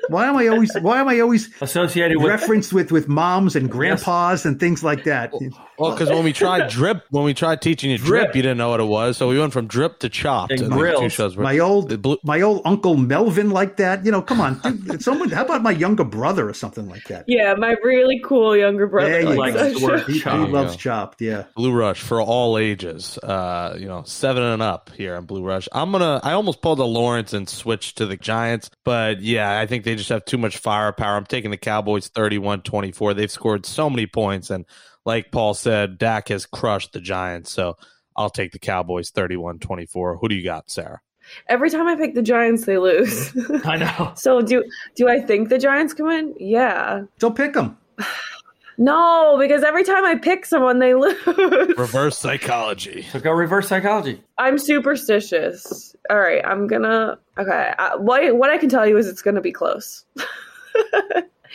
Why 0.08 0.26
am 0.26 0.36
I 0.36 0.48
always 0.48 0.74
Why 0.80 1.00
am 1.00 1.08
I 1.08 1.20
always 1.20 1.50
Associated 1.60 2.18
with 2.18 2.26
referenced 2.28 2.72
with 2.72 2.90
with 2.90 3.08
moms 3.08 3.54
and 3.56 3.70
grandpas 3.70 4.44
and 4.44 4.58
things 4.58 4.82
like 4.82 5.04
that? 5.04 5.32
Well, 5.78 5.92
because 5.92 6.10
when 6.10 6.24
we 6.24 6.32
tried 6.32 6.68
drip, 6.70 7.04
when 7.10 7.24
we 7.24 7.32
tried 7.34 7.62
teaching 7.62 7.90
you 7.90 7.98
drip, 7.98 8.24
Drip. 8.24 8.36
you 8.36 8.42
didn't 8.42 8.58
know 8.58 8.70
what 8.70 8.80
it 8.80 8.84
was, 8.84 9.16
so 9.16 9.28
we 9.28 9.38
went 9.38 9.52
from 9.52 9.66
drip 9.66 10.00
to 10.00 10.08
chopped. 10.08 10.52
And 10.52 10.72
the 10.72 10.96
two 10.98 11.08
shows 11.08 11.36
were- 11.36 11.42
My 11.44 11.58
old 11.60 12.02
blue- 12.02 12.18
my 12.24 12.40
old 12.40 12.62
uncle 12.64 12.96
Melvin 12.96 13.50
like 13.50 13.76
that. 13.76 14.04
You 14.04 14.10
know, 14.10 14.20
come 14.22 14.40
on, 14.40 14.58
dude, 14.60 15.02
someone. 15.02 15.30
How 15.30 15.44
about 15.44 15.62
my 15.62 15.70
younger 15.70 16.04
brother 16.04 16.48
or 16.48 16.54
something 16.54 16.88
like 16.88 17.04
that? 17.04 17.24
yeah, 17.28 17.54
my 17.54 17.76
really 17.84 18.20
cool 18.24 18.56
younger 18.56 18.86
brother 18.88 19.10
There 19.10 19.20
you 19.22 19.38
likes 19.38 19.56
go. 19.56 19.78
the 19.78 19.84
word. 19.86 20.02
He, 20.06 20.18
he 20.18 20.28
loves 20.28 20.74
Yeah. 20.74 20.80
Chopped. 20.92 21.20
Yeah. 21.20 21.44
Blue 21.56 21.72
Rush 21.72 22.00
for 22.00 22.20
all 22.20 22.58
ages. 22.58 23.18
Uh, 23.18 23.76
you 23.78 23.86
know, 23.86 24.02
seven 24.04 24.42
and 24.42 24.62
up 24.62 24.90
here 24.96 25.16
on 25.16 25.24
Blue 25.24 25.42
Rush. 25.42 25.68
I'm 25.72 25.92
gonna. 25.92 26.20
I 26.22 26.32
almost 26.32 26.62
pulled 26.62 26.78
a 26.78 26.84
Lawrence 26.84 27.32
and 27.32 27.48
switched 27.48 27.98
to 27.98 28.06
the 28.06 28.16
Giants, 28.16 28.70
but 28.84 29.20
yeah, 29.20 29.58
I 29.58 29.66
think 29.66 29.84
they 29.84 29.96
just 29.96 30.10
have 30.10 30.24
too 30.24 30.38
much 30.38 30.58
firepower. 30.58 31.16
I'm 31.16 31.26
taking 31.26 31.50
the 31.50 31.56
Cowboys 31.56 32.08
31-24. 32.10 33.16
They've 33.16 33.30
scored 33.30 33.66
so 33.66 33.88
many 33.88 34.06
points, 34.06 34.50
and 34.50 34.64
like 35.04 35.32
Paul 35.32 35.54
said, 35.54 35.98
Dak 35.98 36.28
has 36.28 36.46
crushed 36.46 36.92
the 36.92 37.00
Giants. 37.00 37.50
So 37.50 37.76
I'll 38.16 38.30
take 38.30 38.52
the 38.52 38.58
Cowboys 38.58 39.10
31-24. 39.10 40.18
Who 40.20 40.28
do 40.28 40.34
you 40.34 40.44
got, 40.44 40.70
Sarah? 40.70 41.00
Every 41.48 41.70
time 41.70 41.86
I 41.86 41.96
pick 41.96 42.14
the 42.14 42.22
Giants, 42.22 42.66
they 42.66 42.78
lose. 42.78 43.32
I 43.64 43.76
know. 43.76 44.12
so 44.16 44.42
do 44.42 44.64
do 44.96 45.08
I 45.08 45.20
think 45.20 45.48
the 45.48 45.58
Giants 45.58 45.94
come 45.94 46.10
in? 46.10 46.34
Yeah. 46.38 47.04
Don't 47.18 47.36
pick 47.36 47.54
them. 47.54 47.78
No, 48.78 49.36
because 49.38 49.62
every 49.62 49.84
time 49.84 50.04
I 50.04 50.16
pick 50.16 50.46
someone, 50.46 50.78
they 50.78 50.94
lose. 50.96 51.16
Reverse 51.76 52.18
psychology. 52.18 53.02
So 53.12 53.20
go 53.20 53.30
reverse 53.32 53.68
psychology. 53.68 54.22
I'm 54.38 54.58
superstitious. 54.58 55.94
All 56.10 56.18
right, 56.18 56.44
I'm 56.44 56.66
gonna. 56.66 57.18
Okay, 57.38 57.72
I, 57.78 57.96
what 57.96 58.36
what 58.36 58.50
I 58.50 58.58
can 58.58 58.68
tell 58.68 58.86
you 58.86 58.96
is 58.96 59.06
it's 59.08 59.22
gonna 59.22 59.40
be 59.40 59.52
close. 59.52 60.04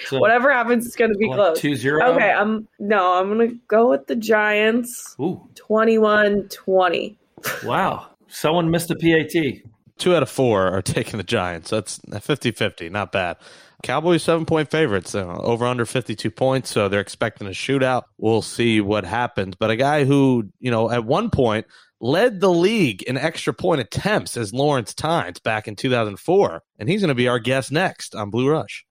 So 0.06 0.20
Whatever 0.20 0.52
happens, 0.52 0.86
it's 0.86 0.96
gonna 0.96 1.16
be 1.16 1.28
like 1.28 1.36
close. 1.38 1.60
two 1.60 1.76
zero. 1.76 2.04
Okay, 2.14 2.32
I'm 2.32 2.68
no, 2.80 3.14
I'm 3.20 3.28
gonna 3.30 3.54
go 3.68 3.90
with 3.90 4.08
the 4.08 4.16
Giants. 4.16 5.16
Ooh, 5.20 5.42
21-20. 5.56 7.16
wow. 7.64 8.08
Someone 8.30 8.70
missed 8.70 8.92
a 8.92 8.96
PAT. 8.96 9.62
Two 9.98 10.14
out 10.16 10.22
of 10.22 10.30
four 10.30 10.68
are 10.68 10.82
taking 10.82 11.18
the 11.18 11.24
Giants. 11.24 11.70
That's 11.72 11.98
50-50. 12.00 12.92
Not 12.92 13.12
bad. 13.12 13.38
Cowboys 13.84 14.24
seven 14.24 14.46
point 14.46 14.72
favorites, 14.72 15.14
uh, 15.14 15.26
over 15.26 15.66
under 15.66 15.86
52 15.86 16.32
points, 16.32 16.70
so 16.70 16.90
they're 16.90 17.00
expecting 17.00 17.48
a 17.48 17.52
shootout. 17.52 18.04
We'll 18.18 18.42
see 18.42 18.82
what 18.82 19.06
happens. 19.06 19.56
But 19.56 19.70
a 19.70 19.76
guy 19.76 20.04
who, 20.04 20.50
you 20.60 20.72
know, 20.72 20.90
at 20.90 21.06
one 21.06 21.30
point 21.30 21.68
led 22.00 22.40
the 22.40 22.52
league 22.52 23.04
in 23.04 23.18
extra 23.18 23.54
point 23.54 23.82
attempts 23.82 24.36
as 24.36 24.54
Lawrence 24.54 24.94
Tynes 24.94 25.40
back 25.40 25.68
in 25.68 25.76
2004, 25.76 26.64
and 26.80 26.90
he's 26.90 27.02
going 27.02 27.10
to 27.10 27.16
be 27.16 27.28
our 27.28 27.40
guest 27.40 27.72
next 27.72 28.16
on 28.16 28.32
Blue 28.32 28.50
Rush. 28.50 28.87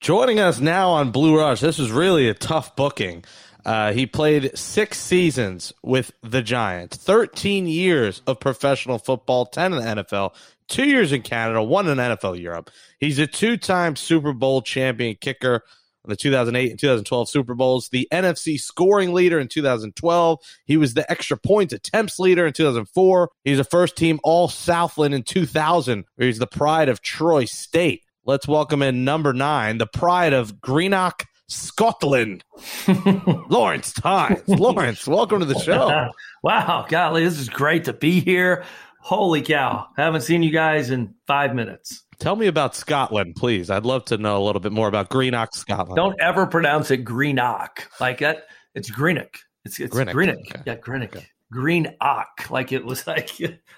Joining 0.00 0.38
us 0.38 0.60
now 0.60 0.90
on 0.90 1.10
Blue 1.10 1.36
Rush, 1.36 1.60
this 1.60 1.78
is 1.78 1.90
really 1.90 2.28
a 2.28 2.34
tough 2.34 2.76
booking. 2.76 3.24
Uh, 3.64 3.92
he 3.92 4.06
played 4.06 4.56
six 4.56 4.98
seasons 4.98 5.72
with 5.82 6.12
the 6.22 6.40
Giants, 6.40 6.96
13 6.96 7.66
years 7.66 8.22
of 8.26 8.40
professional 8.40 8.98
football, 8.98 9.46
10 9.46 9.72
in 9.72 9.78
the 9.78 10.02
NFL, 10.02 10.34
two 10.68 10.86
years 10.86 11.12
in 11.12 11.22
Canada, 11.22 11.62
one 11.62 11.88
in 11.88 11.98
NFL 11.98 12.40
Europe. 12.40 12.70
He's 12.98 13.18
a 13.18 13.26
two 13.26 13.56
time 13.56 13.96
Super 13.96 14.32
Bowl 14.32 14.62
champion 14.62 15.16
kicker 15.20 15.64
the 16.08 16.16
2008 16.16 16.70
and 16.70 16.80
2012 16.80 17.28
Super 17.28 17.54
Bowls, 17.54 17.90
the 17.90 18.08
NFC 18.12 18.58
scoring 18.58 19.12
leader 19.12 19.38
in 19.38 19.48
2012. 19.48 20.38
He 20.64 20.76
was 20.76 20.94
the 20.94 21.10
extra 21.10 21.36
points 21.36 21.72
attempts 21.72 22.18
leader 22.18 22.46
in 22.46 22.52
2004. 22.52 23.30
He's 23.44 23.58
a 23.58 23.64
first 23.64 23.96
team 23.96 24.18
All 24.24 24.48
Southland 24.48 25.14
in 25.14 25.22
2000, 25.22 26.04
where 26.16 26.26
he's 26.26 26.38
the 26.38 26.46
pride 26.46 26.88
of 26.88 27.02
Troy 27.02 27.44
State. 27.44 28.02
Let's 28.28 28.46
welcome 28.46 28.82
in 28.82 29.06
number 29.06 29.32
nine, 29.32 29.78
the 29.78 29.86
pride 29.86 30.34
of 30.34 30.60
Greenock, 30.60 31.24
Scotland, 31.48 32.44
Lawrence 33.48 33.90
Tynes. 33.94 34.46
Lawrence, 34.46 35.08
welcome 35.08 35.40
to 35.40 35.46
the 35.46 35.58
show. 35.58 36.10
wow, 36.42 36.84
golly, 36.90 37.24
this 37.24 37.38
is 37.38 37.48
great 37.48 37.84
to 37.84 37.94
be 37.94 38.20
here. 38.20 38.66
Holy 39.00 39.40
cow. 39.40 39.86
Haven't 39.96 40.20
seen 40.20 40.42
you 40.42 40.50
guys 40.50 40.90
in 40.90 41.14
five 41.26 41.54
minutes. 41.54 42.04
Tell 42.20 42.36
me 42.36 42.48
about 42.48 42.76
Scotland, 42.76 43.34
please. 43.34 43.70
I'd 43.70 43.86
love 43.86 44.04
to 44.04 44.18
know 44.18 44.36
a 44.36 44.44
little 44.44 44.60
bit 44.60 44.72
more 44.72 44.88
about 44.88 45.08
Greenock, 45.08 45.54
Scotland. 45.54 45.96
Don't 45.96 46.20
ever 46.20 46.46
pronounce 46.46 46.90
it 46.90 47.06
Greenock. 47.06 47.88
Like 47.98 48.18
that. 48.18 48.48
It's 48.74 48.90
Greenock. 48.90 49.38
It's, 49.64 49.80
it's 49.80 49.90
Greenock, 49.90 50.12
Greenock. 50.12 50.36
okay. 50.40 50.62
Yeah, 50.66 50.74
Greenock. 50.74 51.16
Greenock. 51.52 52.50
Like 52.50 52.72
it 52.72 52.84
was 52.84 53.06
like, 53.06 53.30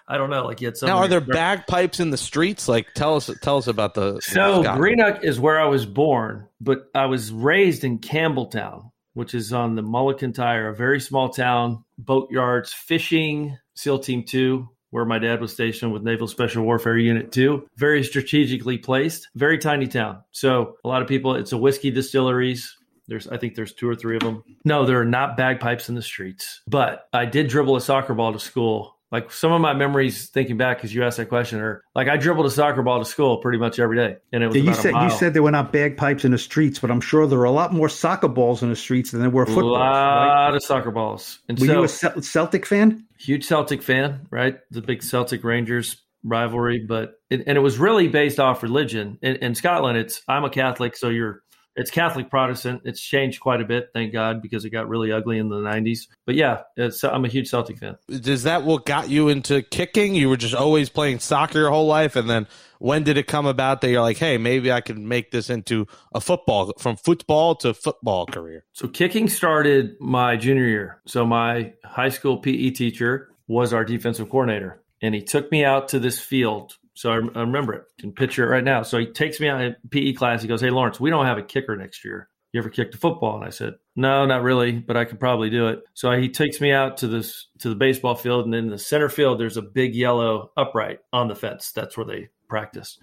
I 0.08 0.16
don't 0.16 0.30
know. 0.30 0.44
Like 0.46 0.60
you 0.60 0.66
had 0.68 0.76
some. 0.76 0.88
now, 0.88 0.98
are 0.98 1.08
there 1.08 1.20
bagpipes 1.20 2.00
in 2.00 2.10
the 2.10 2.16
streets? 2.16 2.68
Like, 2.68 2.92
tell 2.94 3.16
us, 3.16 3.30
tell 3.42 3.58
us 3.58 3.66
about 3.66 3.94
the 3.94 4.20
So 4.20 4.62
Scotland. 4.62 4.80
Greenock 4.80 5.24
is 5.24 5.38
where 5.38 5.60
I 5.60 5.66
was 5.66 5.86
born, 5.86 6.46
but 6.60 6.90
I 6.94 7.06
was 7.06 7.32
raised 7.32 7.84
in 7.84 7.98
Campbeltown, 7.98 8.90
which 9.14 9.34
is 9.34 9.52
on 9.52 9.74
the 9.76 9.82
Mull 9.82 10.10
of 10.10 10.18
Kintyre, 10.18 10.68
a 10.68 10.74
very 10.74 11.00
small 11.00 11.28
town, 11.28 11.84
boat 11.98 12.30
yards, 12.30 12.72
fishing, 12.72 13.56
SEAL 13.74 14.00
Team 14.00 14.24
2, 14.24 14.68
where 14.90 15.04
my 15.04 15.18
dad 15.18 15.40
was 15.40 15.52
stationed 15.52 15.92
with 15.92 16.02
Naval 16.02 16.26
Special 16.26 16.64
Warfare 16.64 16.98
Unit 16.98 17.30
2. 17.32 17.66
Very 17.76 18.02
strategically 18.02 18.76
placed, 18.76 19.28
very 19.36 19.58
tiny 19.58 19.86
town. 19.86 20.22
So 20.32 20.76
a 20.84 20.88
lot 20.88 21.02
of 21.02 21.08
people, 21.08 21.36
it's 21.36 21.52
a 21.52 21.56
whiskey 21.58 21.90
distilleries. 21.90 22.76
There's, 23.10 23.28
I 23.28 23.36
think 23.36 23.56
there's 23.56 23.74
two 23.74 23.88
or 23.88 23.94
three 23.94 24.16
of 24.16 24.22
them. 24.22 24.42
No, 24.64 24.86
there 24.86 24.98
are 25.00 25.04
not 25.04 25.36
bagpipes 25.36 25.90
in 25.90 25.96
the 25.96 26.02
streets. 26.02 26.62
But 26.66 27.06
I 27.12 27.26
did 27.26 27.48
dribble 27.48 27.76
a 27.76 27.80
soccer 27.82 28.14
ball 28.14 28.32
to 28.32 28.40
school 28.40 28.96
like 29.12 29.32
some 29.32 29.50
of 29.52 29.60
my 29.60 29.72
memories 29.72 30.28
thinking 30.28 30.56
back 30.56 30.78
because 30.78 30.94
you 30.94 31.04
asked 31.04 31.16
that 31.16 31.28
question 31.28 31.60
are 31.60 31.82
like 31.94 32.08
I 32.08 32.16
dribbled 32.16 32.46
a 32.46 32.50
soccer 32.50 32.82
ball 32.82 33.00
to 33.00 33.04
school 33.04 33.38
pretty 33.38 33.58
much 33.58 33.78
every 33.78 33.96
day, 33.96 34.18
and 34.32 34.42
it 34.42 34.46
was. 34.46 34.56
Yeah, 34.56 34.62
you 34.62 34.74
said 34.74 34.94
you 34.94 35.10
said 35.10 35.34
there 35.34 35.42
were 35.42 35.50
not 35.50 35.72
bagpipes 35.72 36.24
in 36.24 36.30
the 36.30 36.38
streets, 36.38 36.78
but 36.78 36.90
I'm 36.90 37.00
sure 37.00 37.26
there 37.26 37.40
are 37.40 37.44
a 37.44 37.50
lot 37.50 37.72
more 37.72 37.88
soccer 37.88 38.28
balls 38.28 38.62
in 38.62 38.70
the 38.70 38.76
streets 38.76 39.10
than 39.10 39.20
there 39.20 39.30
were 39.30 39.46
footballs. 39.46 39.66
A 39.66 39.80
lot 39.80 40.46
right? 40.46 40.54
of 40.54 40.62
soccer 40.62 40.90
balls. 40.90 41.40
And 41.48 41.58
were 41.58 41.88
so, 41.88 42.06
you 42.06 42.18
a 42.18 42.22
Celtic 42.22 42.66
fan? 42.66 43.04
Huge 43.18 43.44
Celtic 43.46 43.82
fan, 43.82 44.26
right? 44.30 44.60
The 44.70 44.80
big 44.80 45.02
Celtic 45.02 45.42
Rangers 45.42 45.96
rivalry, 46.22 46.84
but 46.86 47.14
it, 47.30 47.44
and 47.46 47.56
it 47.56 47.60
was 47.60 47.78
really 47.78 48.06
based 48.06 48.38
off 48.38 48.62
religion. 48.62 49.18
In, 49.22 49.36
in 49.36 49.54
Scotland, 49.54 49.98
it's 49.98 50.22
I'm 50.28 50.44
a 50.44 50.50
Catholic, 50.50 50.96
so 50.96 51.08
you're 51.08 51.42
it's 51.80 51.90
Catholic 51.90 52.28
Protestant. 52.28 52.82
It's 52.84 53.00
changed 53.00 53.40
quite 53.40 53.62
a 53.62 53.64
bit, 53.64 53.88
thank 53.94 54.12
God, 54.12 54.42
because 54.42 54.66
it 54.66 54.70
got 54.70 54.86
really 54.86 55.10
ugly 55.10 55.38
in 55.38 55.48
the 55.48 55.56
'90s. 55.56 56.08
But 56.26 56.34
yeah, 56.34 56.60
I'm 57.02 57.24
a 57.24 57.28
huge 57.28 57.48
Celtic 57.48 57.78
fan. 57.78 57.96
Is 58.08 58.42
that 58.42 58.64
what 58.64 58.84
got 58.84 59.08
you 59.08 59.30
into 59.30 59.62
kicking? 59.62 60.14
You 60.14 60.28
were 60.28 60.36
just 60.36 60.54
always 60.54 60.90
playing 60.90 61.20
soccer 61.20 61.60
your 61.60 61.70
whole 61.70 61.86
life, 61.86 62.16
and 62.16 62.28
then 62.28 62.46
when 62.80 63.02
did 63.02 63.16
it 63.16 63.26
come 63.26 63.46
about 63.46 63.80
that 63.80 63.90
you're 63.90 64.02
like, 64.02 64.18
hey, 64.18 64.36
maybe 64.36 64.70
I 64.70 64.82
can 64.82 65.08
make 65.08 65.30
this 65.30 65.48
into 65.48 65.86
a 66.14 66.20
football 66.20 66.74
from 66.78 66.96
football 66.96 67.54
to 67.56 67.72
football 67.72 68.26
career? 68.26 68.66
So 68.72 68.86
kicking 68.86 69.28
started 69.28 69.96
my 70.00 70.36
junior 70.36 70.66
year. 70.66 71.00
So 71.06 71.24
my 71.24 71.72
high 71.82 72.10
school 72.10 72.36
PE 72.38 72.70
teacher 72.70 73.30
was 73.48 73.72
our 73.72 73.86
defensive 73.86 74.28
coordinator, 74.28 74.82
and 75.00 75.14
he 75.14 75.22
took 75.22 75.50
me 75.50 75.64
out 75.64 75.88
to 75.88 75.98
this 75.98 76.18
field 76.18 76.76
so 77.00 77.12
I, 77.12 77.14
I 77.14 77.40
remember 77.40 77.72
it. 77.72 77.84
Can 77.98 78.12
picture 78.12 78.44
it 78.44 78.54
right 78.54 78.62
now. 78.62 78.82
So 78.82 78.98
he 78.98 79.06
takes 79.06 79.40
me 79.40 79.48
out 79.48 79.62
in 79.62 79.74
PE 79.90 80.12
class. 80.12 80.42
He 80.42 80.48
goes, 80.48 80.60
"Hey 80.60 80.68
Lawrence, 80.68 81.00
we 81.00 81.08
don't 81.08 81.24
have 81.24 81.38
a 81.38 81.42
kicker 81.42 81.74
next 81.74 82.04
year. 82.04 82.28
You 82.52 82.60
ever 82.60 82.68
kicked 82.68 82.94
a 82.94 82.98
football?" 82.98 83.36
And 83.36 83.44
I 83.44 83.48
said, 83.48 83.76
"No, 83.96 84.26
not 84.26 84.42
really, 84.42 84.72
but 84.72 84.98
I 84.98 85.06
could 85.06 85.18
probably 85.18 85.48
do 85.48 85.68
it." 85.68 85.80
So 85.94 86.12
he 86.12 86.28
takes 86.28 86.60
me 86.60 86.72
out 86.72 86.98
to 86.98 87.08
this 87.08 87.46
to 87.60 87.70
the 87.70 87.74
baseball 87.74 88.16
field, 88.16 88.44
and 88.44 88.54
in 88.54 88.68
the 88.68 88.76
center 88.76 89.08
field, 89.08 89.40
there's 89.40 89.56
a 89.56 89.62
big 89.62 89.94
yellow 89.94 90.52
upright 90.58 90.98
on 91.10 91.28
the 91.28 91.34
fence. 91.34 91.72
That's 91.72 91.96
where 91.96 92.04
they 92.04 92.28
practice. 92.50 92.98